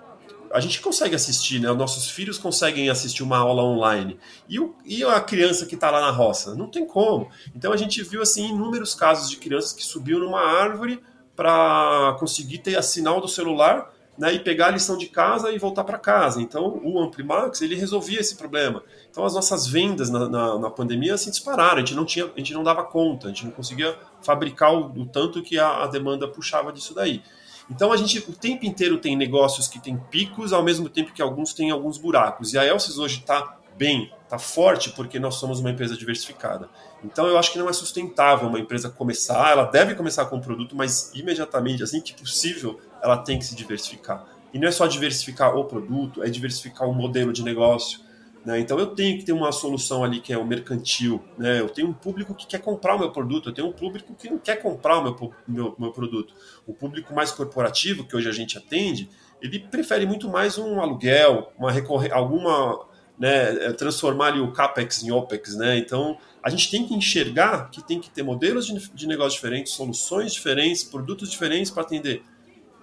a 0.51 0.59
gente 0.59 0.81
consegue 0.81 1.15
assistir, 1.15 1.59
né? 1.59 1.69
Os 1.69 1.77
nossos 1.77 2.09
filhos 2.09 2.37
conseguem 2.37 2.89
assistir 2.89 3.21
uma 3.21 3.37
aula 3.37 3.63
online. 3.63 4.17
E, 4.47 4.59
o, 4.59 4.73
e 4.85 5.03
a 5.03 5.19
criança 5.19 5.65
que 5.65 5.75
está 5.75 5.91
lá 5.91 6.01
na 6.01 6.11
roça? 6.11 6.55
Não 6.55 6.67
tem 6.67 6.85
como. 6.85 7.29
Então 7.55 7.73
a 7.73 7.77
gente 7.77 8.01
viu 8.01 8.21
assim 8.21 8.49
inúmeros 8.49 8.95
casos 8.95 9.29
de 9.29 9.37
crianças 9.37 9.73
que 9.73 9.83
subiu 9.83 10.19
numa 10.19 10.41
árvore 10.41 11.01
para 11.35 12.15
conseguir 12.19 12.59
ter 12.59 12.77
a 12.77 12.81
sinal 12.81 13.19
do 13.19 13.27
celular 13.27 13.93
né, 14.17 14.33
e 14.33 14.39
pegar 14.39 14.67
a 14.67 14.71
lição 14.71 14.97
de 14.97 15.07
casa 15.07 15.51
e 15.51 15.57
voltar 15.57 15.83
para 15.83 15.97
casa. 15.97 16.41
Então, 16.41 16.79
o 16.83 16.99
Amplimax 16.99 17.61
ele 17.61 17.75
resolvia 17.75 18.19
esse 18.19 18.35
problema. 18.35 18.81
Então, 19.09 19.25
as 19.25 19.33
nossas 19.33 19.67
vendas 19.67 20.09
na, 20.09 20.29
na, 20.29 20.59
na, 20.59 20.69
pandemia 20.69 21.13
assim 21.13 21.29
dispararam. 21.29 21.75
A 21.75 21.79
gente 21.79 21.95
não 21.95 22.05
tinha, 22.05 22.25
a 22.25 22.37
gente 22.37 22.53
não 22.53 22.63
dava 22.63 22.83
conta, 22.83 23.27
a 23.27 23.29
gente 23.29 23.45
não 23.45 23.51
conseguia 23.51 23.95
fabricar 24.25 24.73
o, 24.73 25.01
o 25.01 25.05
tanto 25.05 25.41
que 25.41 25.59
a, 25.59 25.83
a, 25.83 25.87
demanda 25.87 26.27
puxava 26.27 26.73
disso 26.73 26.93
daí. 26.93 27.21
Então, 27.69 27.91
a 27.91 27.97
gente 27.97 28.19
o 28.29 28.33
tempo 28.33 28.65
inteiro 28.65 28.97
tem 28.97 29.15
negócios 29.15 29.67
que 29.67 29.79
têm 29.79 29.97
picos, 29.97 30.51
ao 30.51 30.63
mesmo 30.63 30.89
tempo 30.89 31.13
que 31.13 31.21
alguns 31.21 31.53
têm 31.53 31.71
alguns 31.71 31.97
buracos. 31.97 32.53
E 32.53 32.57
a 32.57 32.65
Elsys 32.65 32.97
hoje 32.97 33.19
está 33.19 33.57
bem, 33.77 34.11
está 34.23 34.37
forte 34.37 34.91
porque 34.91 35.19
nós 35.19 35.35
somos 35.35 35.59
uma 35.59 35.69
empresa 35.69 35.97
diversificada. 35.97 36.69
Então 37.03 37.27
eu 37.27 37.37
acho 37.37 37.51
que 37.51 37.59
não 37.59 37.69
é 37.69 37.73
sustentável 37.73 38.47
uma 38.47 38.59
empresa 38.59 38.89
começar, 38.89 39.51
ela 39.51 39.65
deve 39.65 39.95
começar 39.95 40.25
com 40.25 40.37
um 40.37 40.41
produto, 40.41 40.75
mas 40.75 41.11
imediatamente, 41.13 41.83
assim 41.83 42.01
que 42.01 42.13
possível, 42.13 42.79
ela 43.01 43.17
tem 43.17 43.37
que 43.37 43.45
se 43.45 43.55
diversificar. 43.55 44.25
E 44.53 44.59
não 44.59 44.67
é 44.67 44.71
só 44.71 44.87
diversificar 44.87 45.55
o 45.55 45.65
produto, 45.65 46.23
é 46.23 46.29
diversificar 46.29 46.87
o 46.87 46.93
modelo 46.93 47.33
de 47.33 47.43
negócio. 47.43 47.99
Né? 48.45 48.59
Então 48.59 48.77
eu 48.77 48.87
tenho 48.87 49.17
que 49.17 49.25
ter 49.25 49.31
uma 49.31 49.51
solução 49.51 50.03
ali 50.03 50.21
que 50.21 50.31
é 50.31 50.37
o 50.37 50.45
mercantil. 50.45 51.21
Né? 51.37 51.59
Eu 51.59 51.67
tenho 51.67 51.89
um 51.89 51.93
público 51.93 52.35
que 52.35 52.45
quer 52.45 52.59
comprar 52.59 52.95
o 52.95 52.99
meu 52.99 53.11
produto, 53.11 53.49
eu 53.49 53.53
tenho 53.53 53.67
um 53.67 53.73
público 53.73 54.13
que 54.13 54.29
não 54.29 54.37
quer 54.37 54.61
comprar 54.61 54.99
o 54.99 55.03
meu, 55.03 55.33
meu, 55.47 55.75
meu 55.79 55.91
produto. 55.91 56.33
O 56.67 56.73
público 56.73 57.13
mais 57.13 57.31
corporativo, 57.31 58.05
que 58.05 58.15
hoje 58.15 58.29
a 58.29 58.31
gente 58.31 58.57
atende, 58.57 59.09
ele 59.41 59.59
prefere 59.59 60.05
muito 60.05 60.29
mais 60.29 60.57
um 60.57 60.79
aluguel, 60.79 61.51
uma 61.57 61.71
recorre, 61.71 62.11
alguma 62.11 62.85
né, 63.17 63.65
é, 63.65 63.73
transformar 63.73 64.27
ali 64.27 64.39
o 64.39 64.51
capex 64.51 65.03
em 65.03 65.11
opex, 65.11 65.55
né? 65.55 65.77
Então 65.77 66.17
a 66.43 66.49
gente 66.49 66.69
tem 66.69 66.85
que 66.85 66.93
enxergar 66.93 67.69
que 67.71 67.81
tem 67.81 67.99
que 67.99 68.09
ter 68.09 68.21
modelos 68.21 68.67
de, 68.67 68.91
de 68.91 69.07
negócio 69.07 69.31
diferentes, 69.31 69.73
soluções 69.73 70.33
diferentes, 70.33 70.83
produtos 70.83 71.31
diferentes 71.31 71.71
para 71.71 71.81
atender 71.81 72.21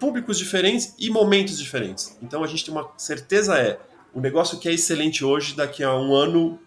públicos 0.00 0.36
diferentes 0.38 0.94
e 0.98 1.08
momentos 1.10 1.58
diferentes. 1.58 2.18
Então 2.20 2.42
a 2.42 2.46
gente 2.46 2.64
tem 2.64 2.74
uma 2.74 2.90
certeza 2.96 3.56
é 3.56 3.78
o 4.14 4.20
negócio 4.20 4.58
que 4.58 4.68
é 4.68 4.72
excelente 4.72 5.24
hoje 5.24 5.56
daqui 5.56 5.82
a 5.82 5.94
um 5.94 6.14
ano 6.14 6.58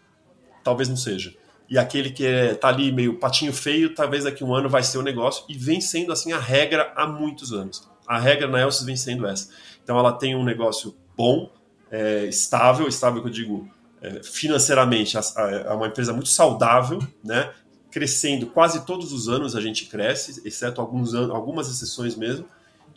talvez 0.63 0.89
não 0.89 0.97
seja. 0.97 1.33
E 1.69 1.77
aquele 1.77 2.11
que 2.11 2.23
está 2.23 2.69
é, 2.69 2.71
ali 2.71 2.91
meio 2.91 3.17
patinho 3.17 3.53
feio, 3.53 3.93
talvez 3.93 4.23
daqui 4.23 4.43
a 4.43 4.47
um 4.47 4.53
ano 4.53 4.69
vai 4.69 4.83
ser 4.83 4.97
o 4.97 5.01
negócio 5.01 5.45
e 5.49 5.57
vem 5.57 5.81
sendo 5.81 6.11
assim 6.11 6.31
a 6.31 6.39
regra 6.39 6.91
há 6.95 7.07
muitos 7.07 7.53
anos. 7.53 7.87
A 8.07 8.19
regra 8.19 8.47
na 8.47 8.61
Elsys 8.61 8.83
vem 8.85 8.95
sendo 8.95 9.25
essa. 9.25 9.49
Então 9.83 9.97
ela 9.97 10.11
tem 10.11 10.35
um 10.35 10.43
negócio 10.43 10.95
bom, 11.17 11.51
é, 11.89 12.25
estável, 12.25 12.87
estável 12.87 13.21
que 13.21 13.27
eu 13.27 13.31
digo 13.31 13.69
é, 14.01 14.21
financeiramente, 14.21 15.17
é 15.17 15.73
uma 15.73 15.87
empresa 15.87 16.13
muito 16.13 16.29
saudável, 16.29 16.99
né? 17.23 17.51
Crescendo 17.89 18.47
quase 18.47 18.85
todos 18.85 19.11
os 19.13 19.29
anos 19.29 19.55
a 19.55 19.61
gente 19.61 19.85
cresce, 19.85 20.41
exceto 20.45 20.81
alguns 20.81 21.13
anos, 21.13 21.31
algumas 21.31 21.69
exceções 21.69 22.15
mesmo, 22.15 22.45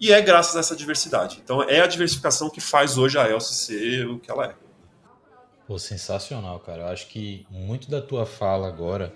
e 0.00 0.12
é 0.12 0.20
graças 0.20 0.56
a 0.56 0.60
essa 0.60 0.76
diversidade. 0.76 1.40
Então 1.42 1.62
é 1.62 1.80
a 1.80 1.86
diversificação 1.86 2.50
que 2.50 2.60
faz 2.60 2.98
hoje 2.98 3.18
a 3.18 3.28
Elsa 3.28 3.52
ser 3.52 4.06
o 4.06 4.18
que 4.18 4.30
ela 4.30 4.46
é. 4.46 4.54
Pô, 5.66 5.78
sensacional, 5.78 6.58
cara. 6.60 6.82
Eu 6.82 6.86
acho 6.88 7.08
que 7.08 7.46
muito 7.50 7.90
da 7.90 8.00
tua 8.00 8.24
fala 8.24 8.68
agora 8.68 9.12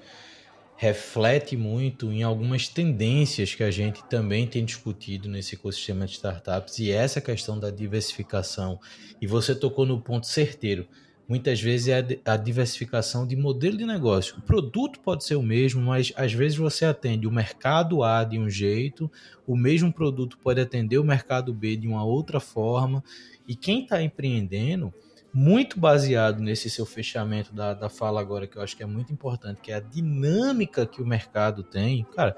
reflete 0.77 1.57
muito 1.57 2.11
em 2.11 2.25
algumas 2.25 2.67
tendências 2.67 3.55
que 3.55 3.63
a 3.63 3.71
gente 3.71 4.03
também 4.05 4.49
tem 4.49 4.65
discutido 4.65 5.29
nesse 5.29 5.55
ecossistema 5.55 6.05
de 6.07 6.13
startups 6.13 6.81
e 6.81 6.91
essa 6.91 7.21
questão 7.21 7.59
da 7.59 7.71
diversificação. 7.71 8.81
E 9.21 9.27
você 9.27 9.55
tocou 9.55 9.87
no 9.87 10.01
ponto 10.01 10.27
certeiro. 10.27 10.89
Muitas 11.33 11.63
vezes 11.63 11.89
é 11.89 12.05
a 12.27 12.37
diversificação 12.37 13.27
de 13.27 13.35
modelo 13.35 13.79
de 13.79 13.87
negócio. 13.87 14.37
O 14.37 14.43
produto 14.43 15.01
pode 15.01 15.25
ser 15.25 15.35
o 15.35 15.43
mesmo, 15.43 15.81
mas 15.81 16.13
às 16.15 16.31
vezes 16.35 16.59
você 16.59 16.85
atende 16.85 17.27
o 17.27 17.33
mercado 17.33 18.03
A 18.03 18.23
de 18.23 18.39
um 18.39 18.51
jeito, 18.51 19.11
o 19.47 19.57
mesmo 19.57 19.91
produto 19.91 20.37
pode 20.37 20.61
atender 20.61 20.99
o 20.99 21.05
mercado 21.05 21.55
B 21.55 21.75
de 21.75 21.89
uma 21.89 22.05
outra 22.05 22.39
forma. 22.39 23.03
E 23.49 23.57
quem 23.57 23.85
está 23.85 24.03
empreendendo 24.03 24.93
muito 25.33 25.81
baseado 25.81 26.39
nesse 26.39 26.69
seu 26.69 26.85
fechamento 26.85 27.55
da, 27.55 27.73
da 27.73 27.89
fala 27.89 28.21
agora, 28.21 28.47
que 28.47 28.59
eu 28.59 28.63
acho 28.63 28.77
que 28.77 28.83
é 28.83 28.87
muito 28.87 29.11
importante, 29.11 29.63
que 29.63 29.73
é 29.73 29.77
a 29.77 29.81
dinâmica 29.81 30.85
que 30.85 31.01
o 31.01 31.07
mercado 31.07 31.63
tem. 31.63 32.05
Cara, 32.15 32.37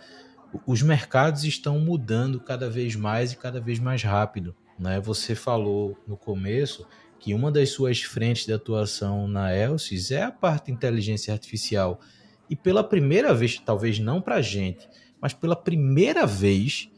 os 0.65 0.83
mercados 0.83 1.43
estão 1.43 1.81
mudando 1.81 2.39
cada 2.39 2.71
vez 2.71 2.95
mais 2.95 3.33
e 3.33 3.37
cada 3.37 3.61
vez 3.61 3.81
mais 3.81 4.05
rápido. 4.05 4.55
Né? 4.79 5.01
Você 5.01 5.35
falou 5.35 5.99
no 6.07 6.17
começo 6.17 6.87
que 7.19 7.35
uma 7.35 7.51
das 7.51 7.71
suas 7.71 8.03
frentes 8.03 8.47
de 8.47 8.53
atuação 8.53 9.27
na 9.27 9.55
Elsys 9.55 10.11
é 10.11 10.23
a 10.23 10.31
parte 10.31 10.67
de 10.67 10.73
inteligência 10.73 11.33
artificial. 11.33 12.01
E 12.49 12.55
pela 12.55 12.85
primeira 12.85 13.33
vez, 13.33 13.59
talvez 13.59 13.99
não 13.99 14.21
para 14.21 14.37
a 14.37 14.43
gente, 14.43 14.89
mas 15.21 15.33
pela 15.33 15.57
primeira 15.57 16.27
vez, 16.27 16.91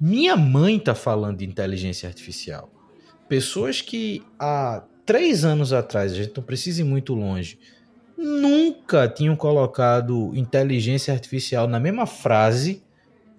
minha 0.00 0.36
mãe 0.36 0.76
está 0.76 0.94
falando 0.94 1.38
de 1.38 1.44
inteligência 1.44 2.08
artificial. 2.08 2.72
Pessoas 3.28 3.80
que 3.80 4.22
há 4.38 4.84
três 5.04 5.44
anos 5.44 5.72
atrás, 5.72 6.12
a 6.12 6.14
gente 6.14 6.36
não 6.36 6.42
precisa 6.42 6.80
ir 6.82 6.84
muito 6.84 7.14
longe, 7.14 7.58
nunca 8.16 9.08
tinham 9.08 9.34
colocado 9.34 10.32
inteligência 10.34 11.14
artificial 11.14 11.66
na 11.66 11.80
mesma 11.80 12.06
frase. 12.06 12.82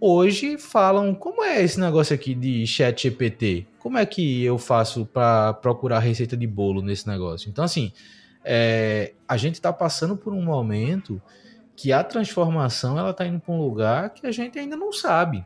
Hoje 0.02 0.58
falam 0.58 1.14
como 1.14 1.44
é 1.44 1.62
esse 1.62 1.78
negócio 1.78 2.16
aqui 2.16 2.34
de 2.34 2.66
chat 2.66 3.04
GPT? 3.04 3.68
Como 3.80 3.98
é 3.98 4.06
que 4.06 4.44
eu 4.46 4.58
faço 4.58 5.06
para 5.06 5.54
procurar 5.56 6.00
receita 6.00 6.38
de 6.38 6.48
bolo 6.48 6.82
nesse 6.82 7.06
negócio? 7.06 7.50
Então, 7.50 7.66
assim, 7.66 7.92
é, 8.46 9.14
a 9.28 9.36
gente 9.36 9.56
está 9.56 9.74
passando 9.74 10.16
por 10.16 10.32
um 10.32 10.42
momento 10.42 11.22
que 11.76 11.92
a 11.92 12.02
transformação 12.02 12.98
ela 12.98 13.10
está 13.10 13.26
indo 13.26 13.42
para 13.42 13.54
um 13.54 13.60
lugar 13.60 14.12
que 14.12 14.26
a 14.26 14.32
gente 14.32 14.58
ainda 14.58 14.78
não 14.78 14.94
sabe. 14.94 15.46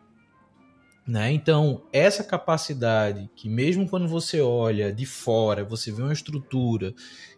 Né? 1.05 1.33
Então, 1.33 1.83
essa 1.91 2.23
capacidade 2.23 3.29
que, 3.35 3.49
mesmo 3.49 3.89
quando 3.89 4.07
você 4.07 4.39
olha 4.39 4.91
de 4.91 5.05
fora, 5.05 5.65
você 5.65 5.91
vê 5.91 6.01
uma 6.01 6.13
estrutura 6.13 6.93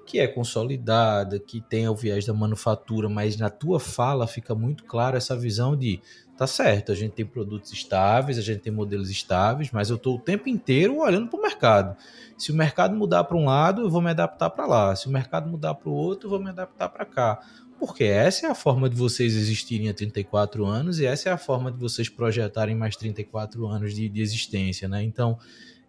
que 0.06 0.20
é 0.20 0.28
consolidada, 0.28 1.40
que 1.40 1.60
tem 1.62 1.88
o 1.90 1.96
viés 1.96 2.28
da 2.28 2.34
manufatura, 2.34 3.10
mas 3.10 3.38
na 3.38 3.50
tua 3.50 3.80
fala 3.80 4.28
fica 4.28 4.54
muito 4.54 4.84
claro 4.84 5.18
essa 5.18 5.36
visão 5.36 5.76
de 5.76 6.00
tá 6.38 6.46
certo, 6.46 6.92
a 6.92 6.96
gente 6.96 7.14
tem 7.14 7.26
produtos 7.26 7.72
estáveis, 7.72 8.38
a 8.38 8.42
gente 8.42 8.60
tem 8.60 8.72
modelos 8.72 9.10
estáveis, 9.10 9.72
mas 9.72 9.90
eu 9.90 9.96
estou 9.96 10.16
o 10.16 10.20
tempo 10.20 10.50
inteiro 10.50 10.98
olhando 10.98 11.30
para 11.30 11.40
o 11.40 11.42
mercado. 11.42 11.98
Se 12.38 12.52
o 12.52 12.56
mercado 12.56 12.96
mudar 12.96 13.24
para 13.24 13.38
um 13.38 13.46
lado, 13.46 13.84
eu 13.84 13.90
vou 13.90 14.02
me 14.02 14.10
adaptar 14.10 14.50
para 14.50 14.66
lá. 14.66 14.96
Se 14.96 15.08
o 15.08 15.12
mercado 15.12 15.50
mudar 15.50 15.74
para 15.76 15.90
o 15.90 15.94
outro, 15.94 16.28
eu 16.28 16.32
vou 16.32 16.40
me 16.40 16.50
adaptar 16.50 16.90
para 16.90 17.06
cá. 17.06 17.40
Porque 17.80 18.04
essa 18.06 18.48
é 18.48 18.50
a 18.50 18.56
forma 18.56 18.90
de 18.90 18.96
vocês 18.96 19.36
existirem 19.36 19.90
há 19.90 19.94
34 19.94 20.66
anos 20.66 21.00
e 21.00 21.06
essa 21.06 21.30
é 21.30 21.32
a 21.32 21.38
forma 21.38 21.72
de 21.72 21.78
vocês 21.78 22.10
projetarem 22.10 22.76
mais 22.76 22.96
34 22.96 23.68
anos 23.68 23.94
de, 23.94 24.08
de 24.08 24.22
existência, 24.22 24.88
né? 24.88 25.04
Então, 25.04 25.38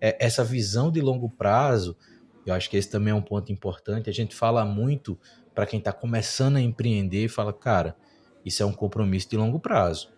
é, 0.01 0.17
essa 0.25 0.45
visão 0.45 0.91
de 0.91 1.01
longo 1.01 1.29
prazo, 1.31 1.97
eu 2.45 2.53
acho 2.53 2.69
que 2.69 2.77
esse 2.77 2.91
também 2.91 3.13
é 3.13 3.15
um 3.15 3.23
ponto 3.23 3.53
importante. 3.53 4.11
A 4.11 4.13
gente 4.13 4.35
fala 4.35 4.65
muito 4.65 5.19
para 5.55 5.67
quem 5.67 5.79
está 5.79 5.93
começando 5.93 6.57
a 6.57 6.61
empreender, 6.61 7.29
fala, 7.29 7.53
cara, 7.53 7.97
isso 8.45 8.63
é 8.63 8.67
um 8.67 8.73
compromisso 8.73 9.31
de 9.31 9.37
longo 9.37 9.59
prazo 9.59 10.17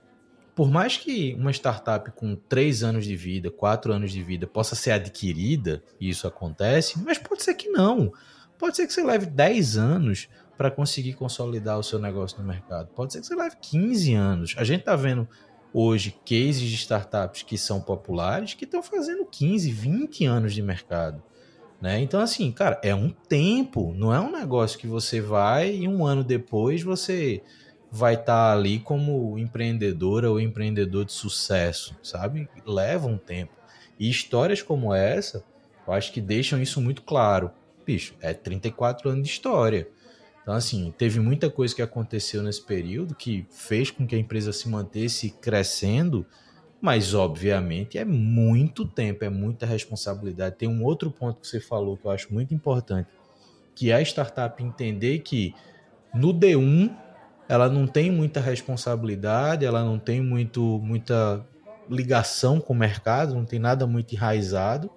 por 0.58 0.68
mais 0.68 0.96
que 0.96 1.36
uma 1.38 1.52
startup 1.52 2.10
com 2.10 2.34
três 2.34 2.82
anos 2.82 3.04
de 3.04 3.14
vida, 3.14 3.48
quatro 3.48 3.92
anos 3.92 4.10
de 4.10 4.20
vida 4.24 4.44
possa 4.44 4.74
ser 4.74 4.90
adquirida, 4.90 5.84
e 6.00 6.08
isso 6.08 6.26
acontece, 6.26 6.98
mas 6.98 7.16
pode 7.16 7.44
ser 7.44 7.54
que 7.54 7.68
não. 7.68 8.12
Pode 8.58 8.74
ser 8.74 8.88
que 8.88 8.92
você 8.92 9.04
leve 9.04 9.26
10 9.26 9.76
anos 9.76 10.28
para 10.58 10.72
conseguir 10.72 11.14
consolidar 11.14 11.78
o 11.78 11.84
seu 11.84 12.00
negócio 12.00 12.36
no 12.38 12.44
mercado. 12.44 12.88
Pode 12.88 13.12
ser 13.12 13.20
que 13.20 13.26
você 13.28 13.36
leve 13.36 13.54
15 13.62 14.14
anos. 14.14 14.54
A 14.58 14.64
gente 14.64 14.80
está 14.80 14.96
vendo 14.96 15.26
hoje 15.72 16.16
cases 16.26 16.62
de 16.62 16.74
startups 16.74 17.44
que 17.44 17.56
são 17.56 17.80
populares 17.80 18.54
que 18.54 18.64
estão 18.64 18.82
fazendo 18.82 19.24
15, 19.24 19.70
20 19.70 20.26
anos 20.26 20.52
de 20.52 20.60
mercado. 20.60 21.22
Né? 21.80 22.00
Então, 22.00 22.20
assim, 22.20 22.50
cara, 22.50 22.80
é 22.82 22.92
um 22.92 23.08
tempo, 23.08 23.94
não 23.94 24.12
é 24.12 24.18
um 24.18 24.32
negócio 24.32 24.80
que 24.80 24.88
você 24.88 25.20
vai 25.20 25.72
e 25.76 25.86
um 25.86 26.04
ano 26.04 26.24
depois 26.24 26.82
você 26.82 27.40
vai 27.88 28.14
estar 28.14 28.50
tá 28.50 28.52
ali 28.52 28.80
como 28.80 29.38
empreendedora 29.38 30.28
ou 30.28 30.40
empreendedor 30.40 31.04
de 31.04 31.12
sucesso, 31.12 31.96
sabe? 32.02 32.48
Leva 32.66 33.06
um 33.06 33.16
tempo. 33.16 33.52
E 33.96 34.10
histórias 34.10 34.60
como 34.60 34.92
essa, 34.92 35.44
eu 35.86 35.92
acho 35.92 36.12
que 36.12 36.20
deixam 36.20 36.60
isso 36.60 36.80
muito 36.80 37.02
claro. 37.02 37.52
Bicho, 37.86 38.14
é 38.20 38.34
34 38.34 39.08
anos 39.08 39.22
de 39.22 39.30
história. 39.30 39.88
Então, 40.48 40.56
assim, 40.56 40.94
teve 40.96 41.20
muita 41.20 41.50
coisa 41.50 41.74
que 41.74 41.82
aconteceu 41.82 42.42
nesse 42.42 42.62
período 42.62 43.14
que 43.14 43.46
fez 43.50 43.90
com 43.90 44.06
que 44.06 44.16
a 44.16 44.18
empresa 44.18 44.50
se 44.50 44.66
mantesse 44.66 45.28
crescendo, 45.28 46.24
mas, 46.80 47.12
obviamente, 47.12 47.98
é 47.98 48.04
muito 48.06 48.86
tempo, 48.86 49.26
é 49.26 49.28
muita 49.28 49.66
responsabilidade. 49.66 50.56
Tem 50.56 50.66
um 50.66 50.82
outro 50.82 51.10
ponto 51.10 51.38
que 51.38 51.46
você 51.46 51.60
falou 51.60 51.98
que 51.98 52.06
eu 52.06 52.10
acho 52.10 52.32
muito 52.32 52.54
importante, 52.54 53.10
que 53.74 53.90
é 53.90 53.96
a 53.96 54.00
startup 54.00 54.64
entender 54.64 55.18
que 55.18 55.54
no 56.14 56.32
D1 56.32 56.96
ela 57.46 57.68
não 57.68 57.86
tem 57.86 58.10
muita 58.10 58.40
responsabilidade, 58.40 59.66
ela 59.66 59.84
não 59.84 59.98
tem 59.98 60.22
muito, 60.22 60.80
muita 60.82 61.46
ligação 61.90 62.58
com 62.58 62.72
o 62.72 62.76
mercado, 62.76 63.34
não 63.34 63.44
tem 63.44 63.58
nada 63.58 63.86
muito 63.86 64.14
enraizado, 64.14 64.90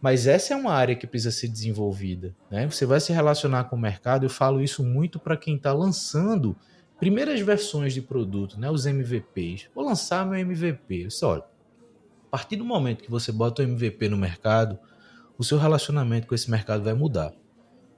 mas 0.00 0.26
essa 0.26 0.54
é 0.54 0.56
uma 0.56 0.72
área 0.72 0.94
que 0.94 1.06
precisa 1.06 1.30
ser 1.30 1.48
desenvolvida. 1.48 2.34
Né? 2.50 2.66
Você 2.68 2.84
vai 2.84 3.00
se 3.00 3.12
relacionar 3.12 3.64
com 3.64 3.76
o 3.76 3.78
mercado, 3.78 4.24
eu 4.24 4.30
falo 4.30 4.60
isso 4.60 4.84
muito 4.84 5.18
para 5.18 5.36
quem 5.36 5.56
está 5.56 5.72
lançando 5.72 6.56
primeiras 6.98 7.40
versões 7.40 7.92
de 7.92 8.02
produto, 8.02 8.58
né? 8.60 8.70
os 8.70 8.86
MVPs. 8.86 9.68
Vou 9.74 9.84
lançar 9.84 10.26
meu 10.26 10.38
MVP. 10.38 11.10
Você 11.10 11.24
olha, 11.24 11.42
a 11.42 12.30
partir 12.30 12.56
do 12.56 12.64
momento 12.64 13.02
que 13.02 13.10
você 13.10 13.32
bota 13.32 13.62
o 13.62 13.64
MVP 13.64 14.08
no 14.08 14.16
mercado, 14.16 14.78
o 15.38 15.44
seu 15.44 15.58
relacionamento 15.58 16.26
com 16.26 16.34
esse 16.34 16.50
mercado 16.50 16.84
vai 16.84 16.94
mudar. 16.94 17.32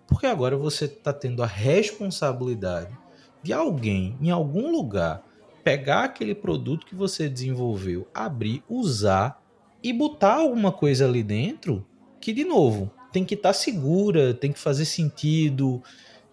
Porque 0.06 0.26
agora 0.26 0.56
você 0.56 0.86
está 0.86 1.12
tendo 1.12 1.42
a 1.42 1.46
responsabilidade 1.46 2.96
de 3.42 3.52
alguém 3.52 4.16
em 4.20 4.30
algum 4.30 4.70
lugar 4.72 5.22
pegar 5.62 6.04
aquele 6.04 6.34
produto 6.34 6.86
que 6.86 6.94
você 6.94 7.28
desenvolveu, 7.28 8.08
abrir, 8.14 8.62
usar 8.68 9.42
e 9.82 9.92
botar 9.92 10.34
alguma 10.34 10.72
coisa 10.72 11.06
ali 11.06 11.22
dentro 11.22 11.86
que, 12.20 12.32
de 12.32 12.44
novo, 12.44 12.90
tem 13.12 13.24
que 13.24 13.34
estar 13.34 13.50
tá 13.50 13.52
segura, 13.52 14.34
tem 14.34 14.52
que 14.52 14.58
fazer 14.58 14.84
sentido, 14.84 15.82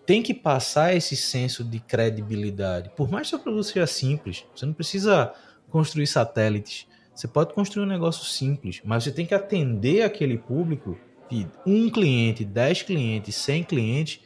tem 0.06 0.22
que 0.22 0.34
passar 0.34 0.96
esse 0.96 1.16
senso 1.16 1.64
de 1.64 1.80
credibilidade. 1.80 2.92
Por 2.96 3.10
mais 3.10 3.28
que 3.28 3.30
seu 3.30 3.40
produto 3.40 3.64
seja 3.64 3.88
simples, 3.88 4.46
você 4.56 4.66
não 4.66 4.74
precisa 4.74 5.34
construir 5.70 6.08
satélites. 6.08 6.88
Você 7.14 7.28
pode 7.28 7.54
construir 7.54 7.84
um 7.84 7.88
negócio 7.88 8.26
simples, 8.26 8.82
mas 8.84 9.04
você 9.04 9.12
tem 9.12 9.26
que 9.26 9.34
atender 9.34 10.04
aquele 10.04 10.38
público 10.38 10.98
de 11.30 11.48
um 11.66 11.90
cliente, 11.90 12.44
dez 12.44 12.82
clientes, 12.82 13.36
cem 13.36 13.64
clientes 13.64 14.20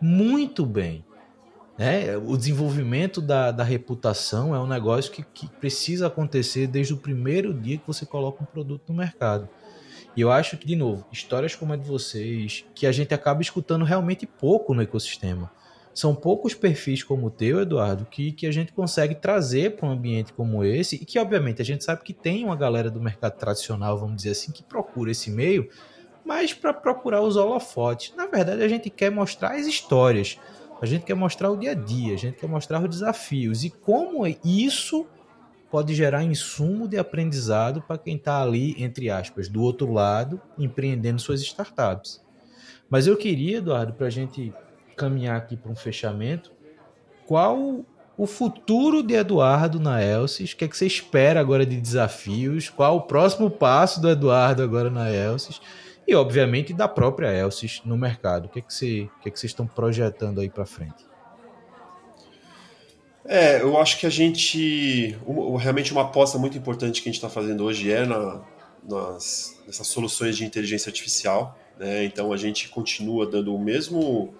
muito 0.00 0.66
bem. 0.66 1.04
Né? 1.76 2.16
O 2.16 2.36
desenvolvimento 2.36 3.20
da, 3.20 3.50
da 3.50 3.64
reputação 3.64 4.54
é 4.54 4.60
um 4.60 4.66
negócio 4.66 5.10
que, 5.10 5.24
que 5.24 5.48
precisa 5.48 6.06
acontecer 6.06 6.66
desde 6.66 6.94
o 6.94 6.96
primeiro 6.96 7.52
dia 7.52 7.78
que 7.78 7.86
você 7.86 8.06
coloca 8.06 8.42
um 8.42 8.46
produto 8.46 8.84
no 8.88 8.94
mercado. 8.96 9.48
E 10.16 10.20
eu 10.20 10.30
acho 10.30 10.56
que, 10.56 10.66
de 10.66 10.76
novo, 10.76 11.04
histórias 11.10 11.56
como 11.56 11.72
a 11.72 11.76
de 11.76 11.86
vocês, 11.86 12.64
que 12.74 12.86
a 12.86 12.92
gente 12.92 13.12
acaba 13.12 13.42
escutando 13.42 13.84
realmente 13.84 14.26
pouco 14.26 14.72
no 14.72 14.82
ecossistema. 14.82 15.50
São 15.92 16.14
poucos 16.14 16.54
perfis 16.54 17.02
como 17.02 17.26
o 17.26 17.30
teu, 17.30 17.60
Eduardo, 17.60 18.04
que, 18.04 18.32
que 18.32 18.46
a 18.46 18.52
gente 18.52 18.72
consegue 18.72 19.14
trazer 19.14 19.76
para 19.76 19.88
um 19.88 19.92
ambiente 19.92 20.32
como 20.32 20.64
esse 20.64 20.96
e 20.96 21.04
que, 21.04 21.18
obviamente, 21.18 21.62
a 21.62 21.64
gente 21.64 21.84
sabe 21.84 22.02
que 22.02 22.12
tem 22.12 22.44
uma 22.44 22.56
galera 22.56 22.90
do 22.90 23.00
mercado 23.00 23.36
tradicional, 23.36 23.98
vamos 23.98 24.16
dizer 24.16 24.30
assim, 24.30 24.50
que 24.50 24.62
procura 24.62 25.12
esse 25.12 25.30
meio, 25.30 25.68
mas 26.24 26.52
para 26.52 26.72
procurar 26.72 27.20
os 27.20 27.36
holofotes. 27.36 28.12
Na 28.16 28.26
verdade, 28.26 28.62
a 28.62 28.68
gente 28.68 28.90
quer 28.90 29.10
mostrar 29.10 29.54
as 29.54 29.66
histórias. 29.66 30.38
A 30.80 30.86
gente 30.86 31.04
quer 31.04 31.14
mostrar 31.14 31.50
o 31.50 31.56
dia 31.56 31.70
a 31.70 31.74
dia, 31.74 32.14
a 32.14 32.18
gente 32.18 32.36
quer 32.38 32.48
mostrar 32.48 32.82
os 32.82 32.88
desafios 32.88 33.64
e 33.64 33.70
como 33.70 34.26
isso 34.44 35.06
pode 35.70 35.94
gerar 35.94 36.22
insumo 36.22 36.86
de 36.86 36.96
aprendizado 36.96 37.82
para 37.82 37.98
quem 37.98 38.16
está 38.16 38.40
ali, 38.40 38.80
entre 38.82 39.10
aspas, 39.10 39.48
do 39.48 39.62
outro 39.62 39.92
lado, 39.92 40.40
empreendendo 40.58 41.20
suas 41.20 41.40
startups. 41.40 42.22
Mas 42.88 43.06
eu 43.06 43.16
queria, 43.16 43.58
Eduardo, 43.58 43.92
para 43.92 44.06
a 44.06 44.10
gente 44.10 44.52
caminhar 44.96 45.36
aqui 45.36 45.56
para 45.56 45.72
um 45.72 45.74
fechamento, 45.74 46.52
qual 47.26 47.84
o 48.16 48.26
futuro 48.26 49.02
de 49.02 49.14
Eduardo 49.14 49.80
na 49.80 50.00
Elsis? 50.02 50.52
O 50.52 50.56
que, 50.56 50.64
é 50.64 50.68
que 50.68 50.76
você 50.76 50.86
espera 50.86 51.40
agora 51.40 51.66
de 51.66 51.80
desafios? 51.80 52.68
Qual 52.68 52.96
o 52.96 53.02
próximo 53.02 53.50
passo 53.50 54.00
do 54.00 54.08
Eduardo 54.08 54.62
agora 54.62 54.90
na 54.90 55.10
Elsis? 55.10 55.60
E, 56.06 56.14
obviamente, 56.14 56.72
da 56.72 56.86
própria 56.86 57.32
Elsys 57.32 57.80
no 57.84 57.96
mercado. 57.96 58.46
O 58.46 58.48
que, 58.48 58.58
é 58.58 58.62
que, 58.62 58.72
você, 58.72 59.08
o 59.18 59.20
que, 59.20 59.28
é 59.28 59.32
que 59.32 59.38
vocês 59.38 59.50
estão 59.50 59.66
projetando 59.66 60.40
aí 60.40 60.50
para 60.50 60.66
frente? 60.66 61.06
É, 63.24 63.62
eu 63.62 63.78
acho 63.78 63.98
que 63.98 64.06
a 64.06 64.10
gente. 64.10 65.16
Realmente, 65.58 65.92
uma 65.92 66.02
aposta 66.02 66.38
muito 66.38 66.58
importante 66.58 67.00
que 67.00 67.08
a 67.08 67.12
gente 67.12 67.18
está 67.18 67.30
fazendo 67.30 67.64
hoje 67.64 67.90
é 67.90 68.04
na, 68.04 68.42
nas, 68.86 69.58
nessas 69.66 69.86
soluções 69.86 70.36
de 70.36 70.44
inteligência 70.44 70.90
artificial. 70.90 71.58
Né? 71.78 72.04
Então, 72.04 72.32
a 72.32 72.36
gente 72.36 72.68
continua 72.68 73.26
dando 73.26 73.54
o 73.54 73.58
mesmo. 73.58 74.34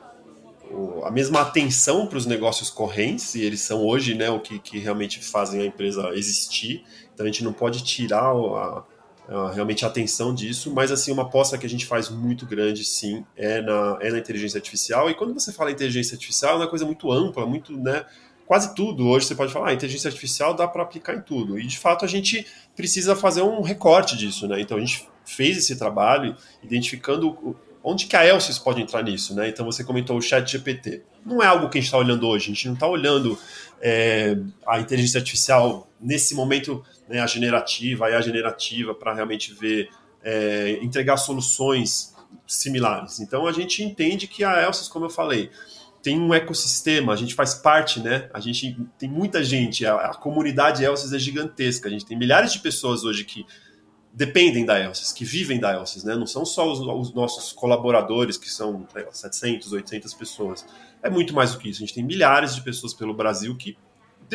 A 1.04 1.10
mesma 1.10 1.42
atenção 1.42 2.06
para 2.06 2.16
os 2.16 2.24
negócios 2.24 2.70
correntes, 2.70 3.34
e 3.34 3.42
eles 3.42 3.60
são 3.60 3.84
hoje 3.84 4.14
né, 4.14 4.30
o 4.30 4.40
que, 4.40 4.58
que 4.58 4.78
realmente 4.78 5.20
fazem 5.20 5.60
a 5.60 5.66
empresa 5.66 6.08
existir. 6.14 6.82
Então 7.12 7.24
a 7.24 7.28
gente 7.28 7.44
não 7.44 7.52
pode 7.52 7.84
tirar 7.84 8.32
a, 8.32 8.82
uh, 9.28 9.52
realmente 9.52 9.84
a 9.84 9.88
atenção 9.88 10.34
disso, 10.34 10.72
mas 10.72 10.90
assim, 10.90 11.12
uma 11.12 11.22
aposta 11.22 11.58
que 11.58 11.66
a 11.66 11.68
gente 11.68 11.86
faz 11.86 12.08
muito 12.08 12.46
grande, 12.46 12.84
sim, 12.84 13.24
é 13.36 13.60
na, 13.60 13.98
é 14.00 14.10
na 14.10 14.18
inteligência 14.18 14.58
artificial. 14.58 15.10
E 15.10 15.14
quando 15.14 15.34
você 15.34 15.52
fala 15.52 15.70
inteligência 15.70 16.14
artificial, 16.14 16.54
é 16.54 16.56
uma 16.56 16.68
coisa 16.68 16.84
muito 16.84 17.10
ampla, 17.10 17.46
muito, 17.46 17.76
né? 17.76 18.04
Quase 18.46 18.74
tudo. 18.74 19.08
Hoje 19.08 19.26
você 19.26 19.34
pode 19.34 19.52
falar, 19.52 19.70
ah, 19.70 19.74
inteligência 19.74 20.08
artificial 20.08 20.52
dá 20.54 20.68
para 20.68 20.82
aplicar 20.82 21.14
em 21.14 21.20
tudo. 21.20 21.58
E 21.58 21.66
de 21.66 21.78
fato 21.78 22.04
a 22.04 22.08
gente 22.08 22.46
precisa 22.76 23.16
fazer 23.16 23.42
um 23.42 23.62
recorte 23.62 24.16
disso, 24.16 24.46
né? 24.46 24.60
Então 24.60 24.76
a 24.76 24.80
gente 24.80 25.08
fez 25.24 25.56
esse 25.56 25.76
trabalho 25.76 26.36
identificando 26.62 27.56
onde 27.82 28.06
que 28.06 28.16
a 28.16 28.26
Elsys 28.26 28.58
pode 28.58 28.80
entrar 28.80 29.02
nisso, 29.02 29.34
né? 29.34 29.48
Então 29.48 29.64
você 29.64 29.82
comentou 29.82 30.16
o 30.16 30.22
chat 30.22 30.50
GPT. 30.50 31.02
Não 31.24 31.42
é 31.42 31.46
algo 31.46 31.68
que 31.68 31.78
a 31.78 31.80
gente 31.80 31.88
está 31.88 31.98
olhando 31.98 32.26
hoje, 32.26 32.44
a 32.44 32.54
gente 32.54 32.66
não 32.66 32.74
está 32.74 32.86
olhando 32.86 33.38
é, 33.80 34.36
a 34.66 34.80
inteligência 34.80 35.18
artificial 35.18 35.86
nesse 36.04 36.34
momento 36.34 36.84
né, 37.08 37.20
a 37.20 37.26
generativa, 37.26 38.04
a 38.04 38.20
generativa, 38.20 38.94
para 38.94 39.14
realmente 39.14 39.52
ver, 39.54 39.88
é, 40.22 40.78
entregar 40.82 41.16
soluções 41.16 42.14
similares. 42.46 43.20
Então 43.20 43.46
a 43.46 43.52
gente 43.52 43.82
entende 43.82 44.28
que 44.28 44.44
a 44.44 44.62
Elsys, 44.62 44.86
como 44.86 45.06
eu 45.06 45.10
falei, 45.10 45.50
tem 46.02 46.20
um 46.20 46.34
ecossistema, 46.34 47.14
a 47.14 47.16
gente 47.16 47.34
faz 47.34 47.54
parte, 47.54 47.98
né? 47.98 48.28
A 48.34 48.38
gente 48.38 48.76
tem 48.98 49.08
muita 49.08 49.42
gente, 49.42 49.86
a, 49.86 49.94
a 49.94 50.14
comunidade 50.14 50.84
Elsys 50.84 51.14
é 51.14 51.18
gigantesca, 51.18 51.88
a 51.88 51.90
gente 51.90 52.04
tem 52.04 52.18
milhares 52.18 52.52
de 52.52 52.58
pessoas 52.58 53.04
hoje 53.04 53.24
que 53.24 53.46
dependem 54.12 54.66
da 54.66 54.78
Elsys, 54.78 55.12
que 55.12 55.24
vivem 55.24 55.58
da 55.58 55.72
Elsys, 55.72 56.04
né? 56.04 56.14
Não 56.14 56.26
são 56.26 56.44
só 56.44 56.70
os, 56.70 56.80
os 56.80 57.14
nossos 57.14 57.52
colaboradores, 57.52 58.36
que 58.36 58.50
são 58.50 58.86
700, 59.10 59.72
800 59.72 60.12
pessoas. 60.12 60.66
É 61.02 61.08
muito 61.08 61.32
mais 61.34 61.52
do 61.52 61.58
que 61.58 61.70
isso. 61.70 61.82
A 61.82 61.86
gente 61.86 61.94
tem 61.94 62.04
milhares 62.04 62.54
de 62.54 62.60
pessoas 62.60 62.92
pelo 62.92 63.14
Brasil 63.14 63.56
que 63.56 63.76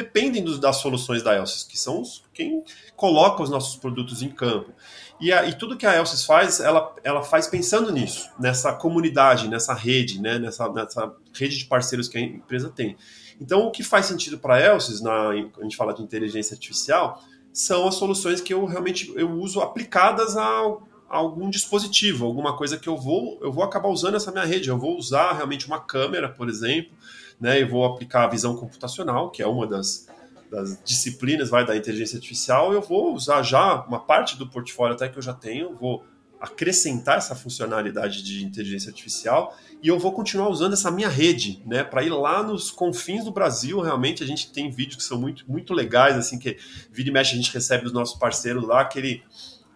dependem 0.02 0.44
dos, 0.44 0.60
das 0.60 0.78
soluções 0.78 1.22
da 1.22 1.36
Elsys, 1.36 1.64
que 1.64 1.78
são 1.78 2.02
os, 2.02 2.24
quem 2.34 2.64
coloca 2.96 3.44
os 3.44 3.50
nossos 3.50 3.76
produtos 3.76 4.22
em 4.22 4.30
campo. 4.30 4.72
E, 5.20 5.34
a, 5.34 5.46
e 5.46 5.54
tudo 5.54 5.76
que 5.76 5.86
a 5.86 5.96
Elsys 5.98 6.24
faz, 6.24 6.62
ela, 6.62 6.96
ela 7.04 7.22
faz 7.22 7.48
pensando 7.48 7.92
nisso, 7.92 8.30
nessa 8.40 8.72
comunidade, 8.74 9.50
nessa 9.50 9.74
rede, 9.74 10.22
né, 10.22 10.40
nessa, 10.40 10.72
nessa 10.72 11.14
rede 11.34 11.58
de 11.58 11.66
parceiros 11.66 12.08
que 12.08 12.18
a 12.18 12.22
empresa 12.22 12.70
tem. 12.70 12.96
Então, 13.42 13.68
o 13.68 13.72
que 13.72 13.84
faz 13.84 14.06
sentido 14.06 14.38
para 14.38 14.56
a 14.56 14.62
Elsys, 14.62 15.02
na, 15.02 15.32
quando 15.52 15.60
a 15.60 15.64
gente 15.64 15.76
fala 15.76 15.94
de 15.94 16.02
inteligência 16.02 16.54
artificial, 16.54 17.22
são 17.52 17.88
as 17.88 17.96
soluções 17.96 18.40
que 18.40 18.54
eu 18.54 18.64
realmente 18.66 19.12
eu 19.16 19.32
uso 19.32 19.60
aplicadas 19.60 20.38
a 20.38 20.78
algum 21.10 21.50
dispositivo, 21.50 22.26
alguma 22.26 22.56
coisa 22.56 22.78
que 22.78 22.88
eu 22.88 22.96
vou 22.96 23.40
eu 23.42 23.52
vou 23.52 23.64
acabar 23.64 23.90
usando 23.90 24.16
essa 24.16 24.32
minha 24.32 24.46
rede. 24.46 24.70
Eu 24.70 24.78
vou 24.78 24.96
usar 24.98 25.34
realmente 25.34 25.66
uma 25.66 25.80
câmera, 25.80 26.30
por 26.30 26.48
exemplo, 26.48 26.92
né? 27.40 27.62
Eu 27.62 27.70
vou 27.70 27.86
aplicar 27.86 28.26
a 28.26 28.28
visão 28.28 28.56
computacional, 28.56 29.32
que 29.32 29.42
é 29.42 29.48
uma 29.48 29.66
das, 29.66 30.08
das 30.52 30.82
disciplinas 30.84 31.50
vai 31.50 31.66
da 31.66 31.76
inteligência 31.76 32.18
artificial. 32.18 32.74
Eu 32.74 32.82
vou 32.82 33.14
usar 33.14 33.42
já 33.44 33.84
uma 33.86 34.00
parte 34.00 34.38
do 34.38 34.48
portfólio 34.48 34.96
até 34.96 35.08
que 35.08 35.18
eu 35.18 35.22
já 35.22 35.34
tenho, 35.34 35.76
vou 35.76 36.04
acrescentar 36.40 37.18
essa 37.18 37.36
funcionalidade 37.36 38.24
de 38.24 38.46
inteligência 38.46 38.90
artificial 38.90 39.56
e 39.84 39.90
eu 39.90 40.00
vou 40.00 40.14
continuar 40.14 40.48
usando 40.48 40.72
essa 40.72 40.90
minha 40.90 41.10
rede, 41.10 41.62
né, 41.66 41.84
para 41.84 42.02
ir 42.02 42.10
lá 42.10 42.42
nos 42.42 42.72
confins 42.72 43.26
do 43.26 43.32
Brasil. 43.32 43.82
Realmente 43.82 44.24
a 44.24 44.28
gente 44.28 44.52
tem 44.52 44.72
vídeos 44.72 44.98
que 44.98 45.04
são 45.04 45.20
muito, 45.20 45.50
muito 45.52 45.74
legais, 45.74 46.16
assim 46.16 46.40
que 46.40 46.58
vira 46.92 47.10
e 47.10 47.12
mexe 47.12 47.34
a 47.34 47.36
gente 47.36 47.54
recebe 47.54 47.84
dos 47.84 47.94
nossos 47.94 48.18
parceiros 48.18 48.64
lá 48.66 48.82
aquele 48.82 49.22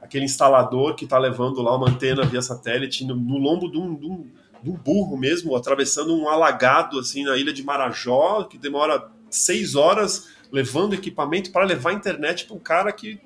aquele 0.02 0.26
instalador 0.26 0.96
que 0.96 1.06
está 1.06 1.18
levando 1.18 1.62
lá 1.62 1.76
uma 1.78 1.90
antena 1.90 2.26
via 2.26 2.42
satélite 2.42 3.06
no, 3.06 3.16
no 3.16 3.38
lombo 3.38 3.72
de 3.72 3.78
um, 3.78 3.96
de, 3.96 4.06
um, 4.06 4.30
um, 4.66 4.74
burro 4.74 5.18
mesmo, 5.18 5.56
atravessando 5.56 6.16
um 6.16 6.28
alagado 6.28 7.00
assim 7.00 7.24
na 7.24 7.38
ilha 7.38 7.54
de 7.54 7.64
Marajó, 7.64 8.44
que 8.44 8.58
demora 8.58 9.10
seis 9.30 9.76
horas 9.76 10.28
levando 10.52 10.94
equipamento 10.94 11.52
para 11.52 11.66
levar 11.66 11.94
internet 11.94 12.46
para 12.46 12.56
um 12.56 12.60
cara 12.60 12.92
que 12.92 13.20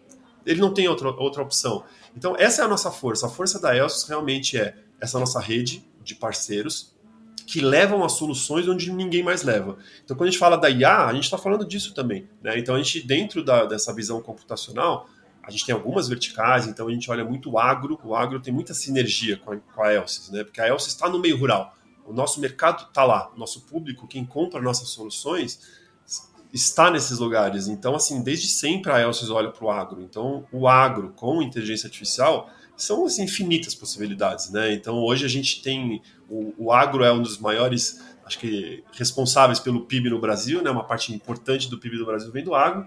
ele 0.45 0.61
não 0.61 0.73
tem 0.73 0.88
outra, 0.88 1.09
outra 1.09 1.43
opção. 1.43 1.83
Então, 2.15 2.35
essa 2.38 2.61
é 2.61 2.65
a 2.65 2.67
nossa 2.67 2.89
força. 2.89 3.27
A 3.27 3.29
força 3.29 3.59
da 3.59 3.75
Elsos 3.75 4.07
realmente 4.07 4.57
é 4.57 4.75
essa 4.99 5.19
nossa 5.19 5.39
rede 5.39 5.85
de 6.01 6.15
parceiros 6.15 6.95
que 7.45 7.61
levam 7.61 8.03
as 8.03 8.13
soluções 8.13 8.67
onde 8.67 8.91
ninguém 8.91 9.23
mais 9.23 9.43
leva. 9.43 9.77
Então, 10.03 10.17
quando 10.17 10.27
a 10.27 10.31
gente 10.31 10.39
fala 10.39 10.57
da 10.57 10.69
IA, 10.69 11.05
a 11.05 11.13
gente 11.13 11.23
está 11.23 11.38
falando 11.38 11.65
disso 11.65 11.93
também. 11.93 12.27
Né? 12.41 12.57
Então, 12.59 12.75
a 12.75 12.77
gente, 12.77 13.05
dentro 13.05 13.43
da, 13.43 13.65
dessa 13.65 13.93
visão 13.93 14.21
computacional, 14.21 15.07
a 15.47 15.51
gente 15.51 15.65
tem 15.65 15.73
algumas 15.73 16.09
verticais, 16.09 16.67
então 16.67 16.89
a 16.89 16.91
gente 16.91 17.09
olha 17.09 17.23
muito 17.23 17.49
o 17.49 17.57
agro. 17.57 17.97
O 18.03 18.13
agro 18.13 18.37
tem 18.37 18.53
muita 18.53 18.73
sinergia 18.73 19.37
com 19.37 19.53
a, 19.53 19.57
com 19.57 19.81
a 19.81 19.93
Elsys, 19.93 20.29
né? 20.29 20.43
porque 20.43 20.59
a 20.59 20.67
Elsys 20.67 20.89
está 20.89 21.07
no 21.07 21.19
meio 21.19 21.37
rural. 21.37 21.73
O 22.05 22.11
nosso 22.11 22.41
mercado 22.41 22.85
está 22.89 23.05
lá, 23.05 23.31
o 23.33 23.39
nosso 23.39 23.61
público, 23.61 24.05
quem 24.07 24.25
compra 24.25 24.61
nossas 24.61 24.89
soluções, 24.89 25.61
está 26.53 26.91
nesses 26.91 27.19
lugares. 27.19 27.69
Então, 27.69 27.95
assim, 27.95 28.21
desde 28.21 28.47
sempre 28.47 28.91
a 28.91 28.99
Elsys 28.99 29.29
olha 29.29 29.49
para 29.49 29.63
o 29.63 29.69
agro. 29.69 30.01
Então, 30.01 30.45
o 30.51 30.67
agro 30.67 31.13
com 31.15 31.41
inteligência 31.41 31.87
artificial 31.87 32.49
são 32.75 33.05
assim, 33.05 33.23
infinitas 33.23 33.73
possibilidades, 33.73 34.49
né? 34.49 34.73
Então, 34.73 34.97
hoje 34.97 35.25
a 35.25 35.29
gente 35.29 35.61
tem 35.61 36.01
o, 36.29 36.53
o 36.57 36.71
agro 36.73 37.05
é 37.05 37.11
um 37.11 37.21
dos 37.21 37.37
maiores, 37.37 38.01
acho 38.25 38.37
que 38.37 38.83
responsáveis 38.91 39.61
pelo 39.61 39.85
PIB 39.85 40.09
no 40.09 40.19
Brasil, 40.19 40.61
né? 40.61 40.69
Uma 40.69 40.83
parte 40.83 41.13
importante 41.13 41.69
do 41.69 41.77
PIB 41.79 41.97
do 41.97 42.05
Brasil 42.05 42.29
vem 42.33 42.43
do 42.43 42.53
agro 42.53 42.85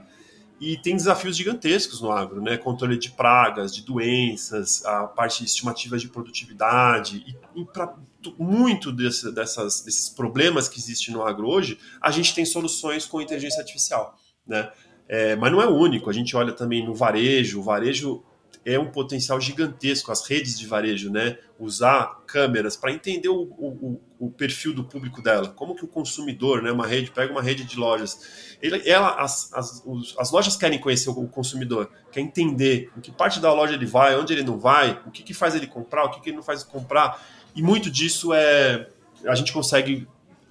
e 0.60 0.76
tem 0.76 0.94
desafios 0.94 1.36
gigantescos 1.36 2.02
no 2.02 2.12
agro, 2.12 2.42
né? 2.42 2.58
Controle 2.58 2.98
de 2.98 3.10
pragas, 3.10 3.74
de 3.74 3.82
doenças, 3.82 4.84
a 4.84 5.06
parte 5.06 5.42
estimativa 5.42 5.96
de 5.96 6.08
produtividade 6.08 7.24
e, 7.26 7.62
e 7.62 7.64
para 7.64 7.94
muito 8.38 8.92
desse, 8.92 9.32
dessas, 9.32 9.80
desses 9.80 10.10
problemas 10.10 10.68
que 10.68 10.78
existem 10.78 11.14
no 11.14 11.22
agro 11.22 11.48
hoje, 11.48 11.78
a 12.00 12.10
gente 12.10 12.34
tem 12.34 12.44
soluções 12.44 13.06
com 13.06 13.22
inteligência 13.22 13.60
artificial, 13.60 14.18
né? 14.46 14.70
É, 15.08 15.34
mas 15.34 15.50
não 15.50 15.60
é 15.60 15.66
o 15.66 15.74
único. 15.74 16.08
A 16.08 16.12
gente 16.12 16.36
olha 16.36 16.52
também 16.52 16.84
no 16.84 16.94
varejo. 16.94 17.58
O 17.58 17.62
varejo 17.64 18.22
é 18.64 18.78
um 18.78 18.90
potencial 18.90 19.40
gigantesco, 19.40 20.12
as 20.12 20.26
redes 20.26 20.58
de 20.58 20.66
varejo, 20.66 21.10
né? 21.10 21.38
Usar 21.58 22.22
câmeras 22.26 22.76
para 22.76 22.92
entender 22.92 23.28
o, 23.28 23.42
o, 23.42 24.00
o, 24.18 24.30
perfil 24.30 24.74
do 24.74 24.84
público 24.84 25.22
dela, 25.22 25.48
como 25.48 25.74
que 25.74 25.84
o 25.84 25.88
consumidor, 25.88 26.62
né? 26.62 26.70
Uma 26.70 26.86
rede, 26.86 27.10
pega 27.10 27.32
uma 27.32 27.42
rede 27.42 27.64
de 27.64 27.76
lojas, 27.76 28.56
ele, 28.60 28.86
ela, 28.88 29.14
as, 29.20 29.52
as, 29.54 29.82
as 30.18 30.30
lojas 30.30 30.56
querem 30.56 30.78
conhecer 30.78 31.08
o 31.08 31.26
consumidor, 31.28 31.90
quer 32.12 32.20
entender 32.20 32.90
em 32.96 33.00
que 33.00 33.10
parte 33.10 33.40
da 33.40 33.52
loja 33.52 33.74
ele 33.74 33.86
vai, 33.86 34.18
onde 34.18 34.32
ele 34.32 34.42
não 34.42 34.58
vai, 34.58 35.00
o 35.06 35.10
que, 35.10 35.22
que 35.22 35.32
faz 35.32 35.54
ele 35.54 35.66
comprar, 35.66 36.04
o 36.04 36.10
que, 36.10 36.20
que 36.20 36.30
ele 36.30 36.36
não 36.36 36.44
faz 36.44 36.62
comprar, 36.62 37.26
e 37.54 37.62
muito 37.62 37.90
disso 37.90 38.32
é 38.34 38.88
a 39.26 39.34
gente 39.34 39.52
consegue 39.52 40.06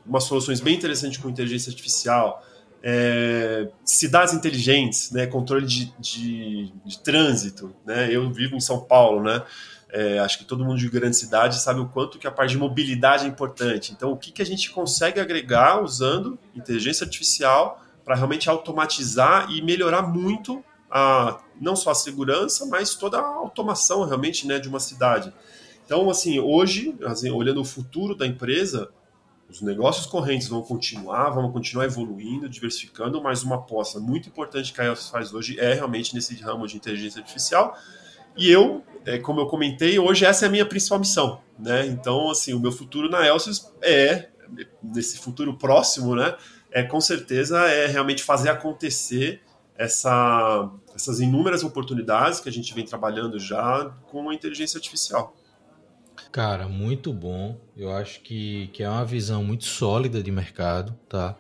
umas 0.06 0.24
soluções 0.24 0.60
bem 0.60 0.76
interessantes 0.76 1.18
com 1.18 1.30
inteligência 1.30 1.70
artificial, 1.70 2.44
é, 2.82 3.70
cidades 3.84 4.34
inteligentes, 4.34 5.12
né, 5.12 5.28
controle 5.28 5.66
de, 5.66 5.94
de, 6.00 6.72
de, 6.86 7.00
trânsito. 7.00 7.76
Né? 7.86 8.14
Eu 8.14 8.32
vivo 8.32 8.56
em 8.56 8.60
São 8.60 8.80
Paulo, 8.82 9.24
né? 9.24 9.44
É, 9.92 10.20
acho 10.20 10.38
que 10.38 10.46
todo 10.46 10.64
mundo 10.64 10.78
de 10.78 10.88
grande 10.88 11.18
cidade 11.18 11.60
sabe 11.60 11.80
o 11.80 11.88
quanto 11.88 12.20
que 12.20 12.28
a 12.28 12.32
parte 12.32 12.52
de 12.52 12.58
mobilidade 12.58 13.26
é 13.26 13.28
importante. 13.28 13.92
Então, 13.92 14.12
o 14.12 14.18
que, 14.18 14.32
que 14.32 14.42
a 14.42 14.46
gente 14.46 14.70
consegue 14.70 15.20
agregar 15.20 15.82
usando 15.82 16.38
inteligência 16.56 17.04
artificial 17.04 17.84
para 18.06 18.16
realmente 18.16 18.50
automatizar 18.50 19.52
e 19.52 19.64
melhorar 19.64 20.04
muito 20.04 20.64
a, 20.92 21.40
não 21.60 21.76
só 21.76 21.92
a 21.92 21.96
segurança, 21.96 22.68
mas 22.68 22.96
toda 22.96 23.18
a 23.18 23.26
automação 23.26 24.06
realmente 24.06 24.48
né, 24.48 24.60
de 24.60 24.68
uma 24.68 24.80
cidade. 24.80 25.34
Então, 25.86 26.08
assim, 26.08 26.40
hoje, 26.40 26.96
assim, 27.04 27.32
olhando 27.32 27.62
o 27.62 27.66
futuro 27.66 28.14
da 28.14 28.28
empresa, 28.28 28.90
os 29.50 29.62
negócios 29.62 30.06
correntes 30.06 30.48
vão 30.48 30.62
continuar, 30.62 31.32
vão 31.32 31.52
continuar 31.52 31.86
evoluindo, 31.86 32.48
diversificando, 32.48 33.22
mas 33.22 33.42
uma 33.42 33.56
aposta 33.56 34.00
muito 34.00 34.30
importante 34.30 34.72
que 34.72 34.80
a 34.80 34.86
EOS 34.86 35.10
faz 35.10 35.34
hoje 35.34 35.60
é 35.60 35.74
realmente 35.74 36.14
nesse 36.14 36.36
ramo 36.36 36.68
de 36.68 36.78
inteligência 36.78 37.20
artificial. 37.20 37.76
E 38.38 38.50
eu, 38.50 38.84
é, 39.06 39.18
como 39.18 39.40
eu 39.40 39.48
comentei, 39.48 39.98
hoje 39.98 40.24
essa 40.24 40.46
é 40.46 40.48
a 40.48 40.52
minha 40.52 40.66
principal 40.66 41.00
missão, 41.00 41.42
né? 41.58 41.88
Então, 41.88 42.30
assim, 42.30 42.54
o 42.54 42.60
meu 42.60 42.72
futuro 42.72 43.10
na 43.10 43.26
Elsys 43.26 43.72
é, 43.82 44.30
nesse 44.84 45.18
futuro 45.18 45.58
próximo, 45.58 46.16
né? 46.16 46.36
É 46.72 46.84
com 46.84 47.02
certeza 47.02 47.58
é 47.66 47.88
realmente 47.88 48.22
fazer 48.22 48.50
acontecer 48.50 49.42
essa, 49.76 50.70
essas 50.94 51.20
inúmeras 51.20 51.64
oportunidades 51.64 52.40
que 52.40 52.50
a 52.50 52.52
gente 52.52 52.74
vem 52.74 52.86
trabalhando 52.86 53.40
já 53.40 53.92
com 54.12 54.30
a 54.30 54.34
inteligência 54.34 54.78
artificial. 54.78 55.34
Cara, 56.32 56.68
muito 56.68 57.12
bom. 57.12 57.60
Eu 57.76 57.92
acho 57.92 58.22
que, 58.22 58.68
que 58.68 58.84
é 58.84 58.90
uma 58.90 59.06
visão 59.06 59.44
muito 59.44 59.66
sólida 59.66 60.22
de 60.22 60.32
mercado, 60.32 60.98
tá? 61.08 61.36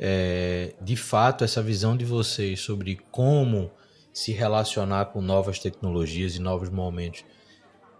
É, 0.00 0.74
de 0.80 0.96
fato, 0.96 1.44
essa 1.44 1.62
visão 1.62 1.96
de 1.96 2.04
vocês 2.04 2.60
sobre 2.60 2.96
como 3.10 3.70
se 4.12 4.32
relacionar 4.32 5.06
com 5.06 5.20
novas 5.20 5.58
tecnologias 5.58 6.36
e 6.36 6.40
novos 6.40 6.70
momentos 6.70 7.24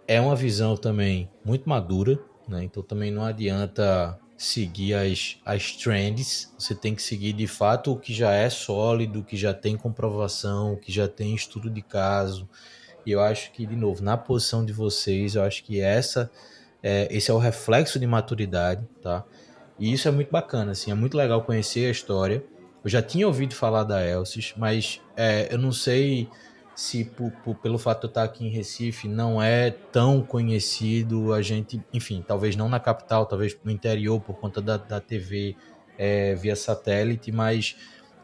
é 0.07 0.19
uma 0.19 0.35
visão 0.35 0.75
também 0.75 1.29
muito 1.43 1.69
madura, 1.69 2.19
né? 2.47 2.63
Então 2.63 2.81
também 2.81 3.11
não 3.11 3.23
adianta 3.23 4.19
seguir 4.37 4.93
as, 4.93 5.37
as 5.45 5.71
trends, 5.71 6.53
você 6.57 6.75
tem 6.75 6.93
que 6.93 7.01
seguir 7.01 7.33
de 7.33 7.47
fato 7.47 7.91
o 7.91 7.99
que 7.99 8.13
já 8.13 8.33
é 8.33 8.49
sólido, 8.49 9.19
o 9.19 9.23
que 9.23 9.37
já 9.37 9.53
tem 9.53 9.77
comprovação, 9.77 10.73
o 10.73 10.77
que 10.77 10.91
já 10.91 11.07
tem 11.07 11.33
estudo 11.33 11.69
de 11.69 11.81
caso, 11.81 12.47
e 13.05 13.11
eu 13.11 13.21
acho 13.21 13.51
que, 13.51 13.65
de 13.65 13.75
novo, 13.75 14.03
na 14.03 14.17
posição 14.17 14.65
de 14.65 14.73
vocês, 14.73 15.35
eu 15.35 15.43
acho 15.43 15.63
que 15.63 15.79
essa 15.79 16.29
é, 16.81 17.07
esse 17.09 17.31
é 17.31 17.33
o 17.33 17.37
reflexo 17.37 17.97
de 17.97 18.05
maturidade, 18.05 18.87
tá? 19.01 19.23
E 19.79 19.91
isso 19.91 20.07
é 20.07 20.11
muito 20.11 20.31
bacana, 20.31 20.71
assim, 20.71 20.91
é 20.91 20.93
muito 20.93 21.17
legal 21.17 21.43
conhecer 21.43 21.87
a 21.87 21.91
história. 21.91 22.43
Eu 22.83 22.89
já 22.89 23.01
tinha 23.01 23.25
ouvido 23.25 23.55
falar 23.55 23.83
da 23.83 24.05
Elsys, 24.07 24.53
mas 24.55 25.01
é, 25.17 25.51
eu 25.51 25.57
não 25.57 25.71
sei 25.71 26.29
se 26.75 27.09
pelo 27.63 27.79
fato 27.79 28.01
de 28.01 28.05
eu 28.05 28.09
estar 28.09 28.23
aqui 28.23 28.45
em 28.45 28.49
Recife 28.49 29.07
não 29.07 29.41
é 29.41 29.71
tão 29.71 30.21
conhecido 30.21 31.33
a 31.33 31.41
gente, 31.41 31.81
enfim, 31.93 32.23
talvez 32.25 32.55
não 32.55 32.69
na 32.69 32.79
capital, 32.79 33.25
talvez 33.25 33.57
no 33.63 33.71
interior 33.71 34.19
por 34.19 34.35
conta 34.35 34.61
da, 34.61 34.77
da 34.77 34.99
TV 34.99 35.55
é, 35.97 36.35
via 36.35 36.55
satélite, 36.55 37.31
mas 37.31 37.75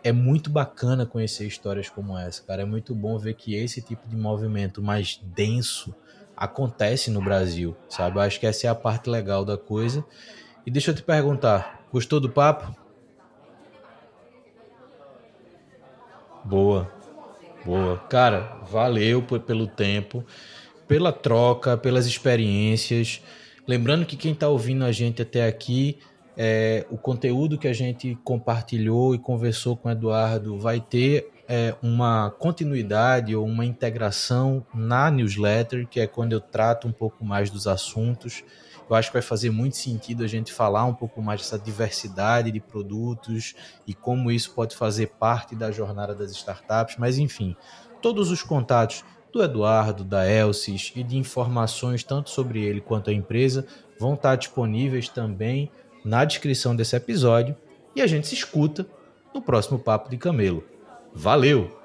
é 0.04 0.12
muito 0.12 0.50
bacana 0.50 1.06
conhecer 1.06 1.46
histórias 1.46 1.90
como 1.90 2.18
essa, 2.18 2.44
cara. 2.44 2.64
É 2.64 2.66
muito 2.66 2.96
bom 2.96 3.18
ver 3.18 3.36
que 3.36 3.56
esse 3.56 3.82
tipo 3.82 4.08
de 4.08 4.16
movimento 4.16 4.82
mais 4.82 5.20
denso 5.24 5.94
acontece 6.36 7.12
no 7.12 7.22
Brasil, 7.22 7.76
sabe? 7.88 8.18
Eu 8.18 8.22
acho 8.22 8.40
que 8.40 8.48
essa 8.48 8.68
é 8.68 8.70
a 8.70 8.76
parte 8.76 9.10
legal 9.10 9.46
da 9.46 9.58
coisa. 9.58 10.04
E 10.66 10.72
deixa 10.72 10.92
eu 10.92 10.96
te 10.96 11.04
perguntar, 11.04 11.86
gostou 11.92 12.20
do 12.20 12.30
papo? 12.30 12.76
Boa, 16.44 16.92
boa. 17.64 17.98
Cara, 18.10 18.58
valeu 18.70 19.22
pelo 19.22 19.68
tempo, 19.68 20.26
pela 20.88 21.14
troca, 21.14 21.78
pelas 21.78 22.08
experiências. 22.08 23.22
Lembrando 23.68 24.06
que 24.06 24.18
quem 24.18 24.34
está 24.34 24.48
ouvindo 24.50 24.84
a 24.84 24.92
gente 24.92 25.22
até 25.22 25.48
aqui 25.48 26.00
é, 26.38 26.86
o 26.90 26.98
conteúdo 26.98 27.58
que 27.58 27.68
a 27.68 27.74
gente 27.74 28.18
compartilhou 28.24 29.14
e 29.14 29.20
conversou 29.20 29.76
com 29.76 29.90
o 29.90 29.92
Eduardo 29.92 30.58
vai 30.58 30.80
ter 30.80 31.32
é, 31.48 31.76
uma 31.82 32.32
continuidade 32.32 33.36
ou 33.36 33.46
uma 33.46 33.66
integração 33.66 34.66
na 34.74 35.12
newsletter, 35.12 35.88
que 35.88 36.00
é 36.00 36.08
quando 36.08 36.32
eu 36.32 36.40
trato 36.40 36.88
um 36.88 36.92
pouco 36.92 37.26
mais 37.26 37.50
dos 37.50 37.68
assuntos. 37.68 38.44
Eu 38.90 38.96
acho 38.96 39.10
que 39.10 39.14
vai 39.14 39.22
fazer 39.22 39.50
muito 39.50 39.78
sentido 39.78 40.24
a 40.24 40.28
gente 40.28 40.52
falar 40.52 40.86
um 40.86 40.94
pouco 40.94 41.22
mais 41.22 41.42
dessa 41.42 41.60
diversidade 41.60 42.52
de 42.52 42.60
produtos 42.60 43.56
e 43.86 43.94
como 43.94 44.32
isso 44.32 44.52
pode 44.54 44.76
fazer 44.76 45.08
parte 45.08 45.56
da 45.56 45.72
jornada 45.72 46.14
das 46.14 46.32
startups. 46.32 46.96
Mas, 46.98 47.18
enfim, 47.18 47.56
todos 48.02 48.32
os 48.32 48.44
contatos 48.44 49.04
do 49.32 49.42
Eduardo, 49.42 50.04
da 50.04 50.30
Elsis 50.30 50.92
e 50.96 51.04
de 51.04 51.18
informações 51.18 52.04
tanto 52.04 52.30
sobre 52.30 52.62
ele 52.62 52.82
quanto 52.82 53.10
a 53.10 53.14
empresa 53.14 53.66
vão 53.98 54.14
estar 54.16 54.36
disponíveis 54.36 55.08
também 55.08 55.72
na 56.04 56.26
descrição 56.26 56.76
desse 56.76 56.96
episódio 56.96 57.56
e 57.96 58.02
a 58.02 58.08
gente 58.08 58.28
se 58.28 58.36
escuta 58.36 58.86
no 59.34 59.42
próximo 59.42 59.80
Papo 59.80 60.10
de 60.10 60.18
Camelo. 60.18 60.64
Valeu! 61.14 61.81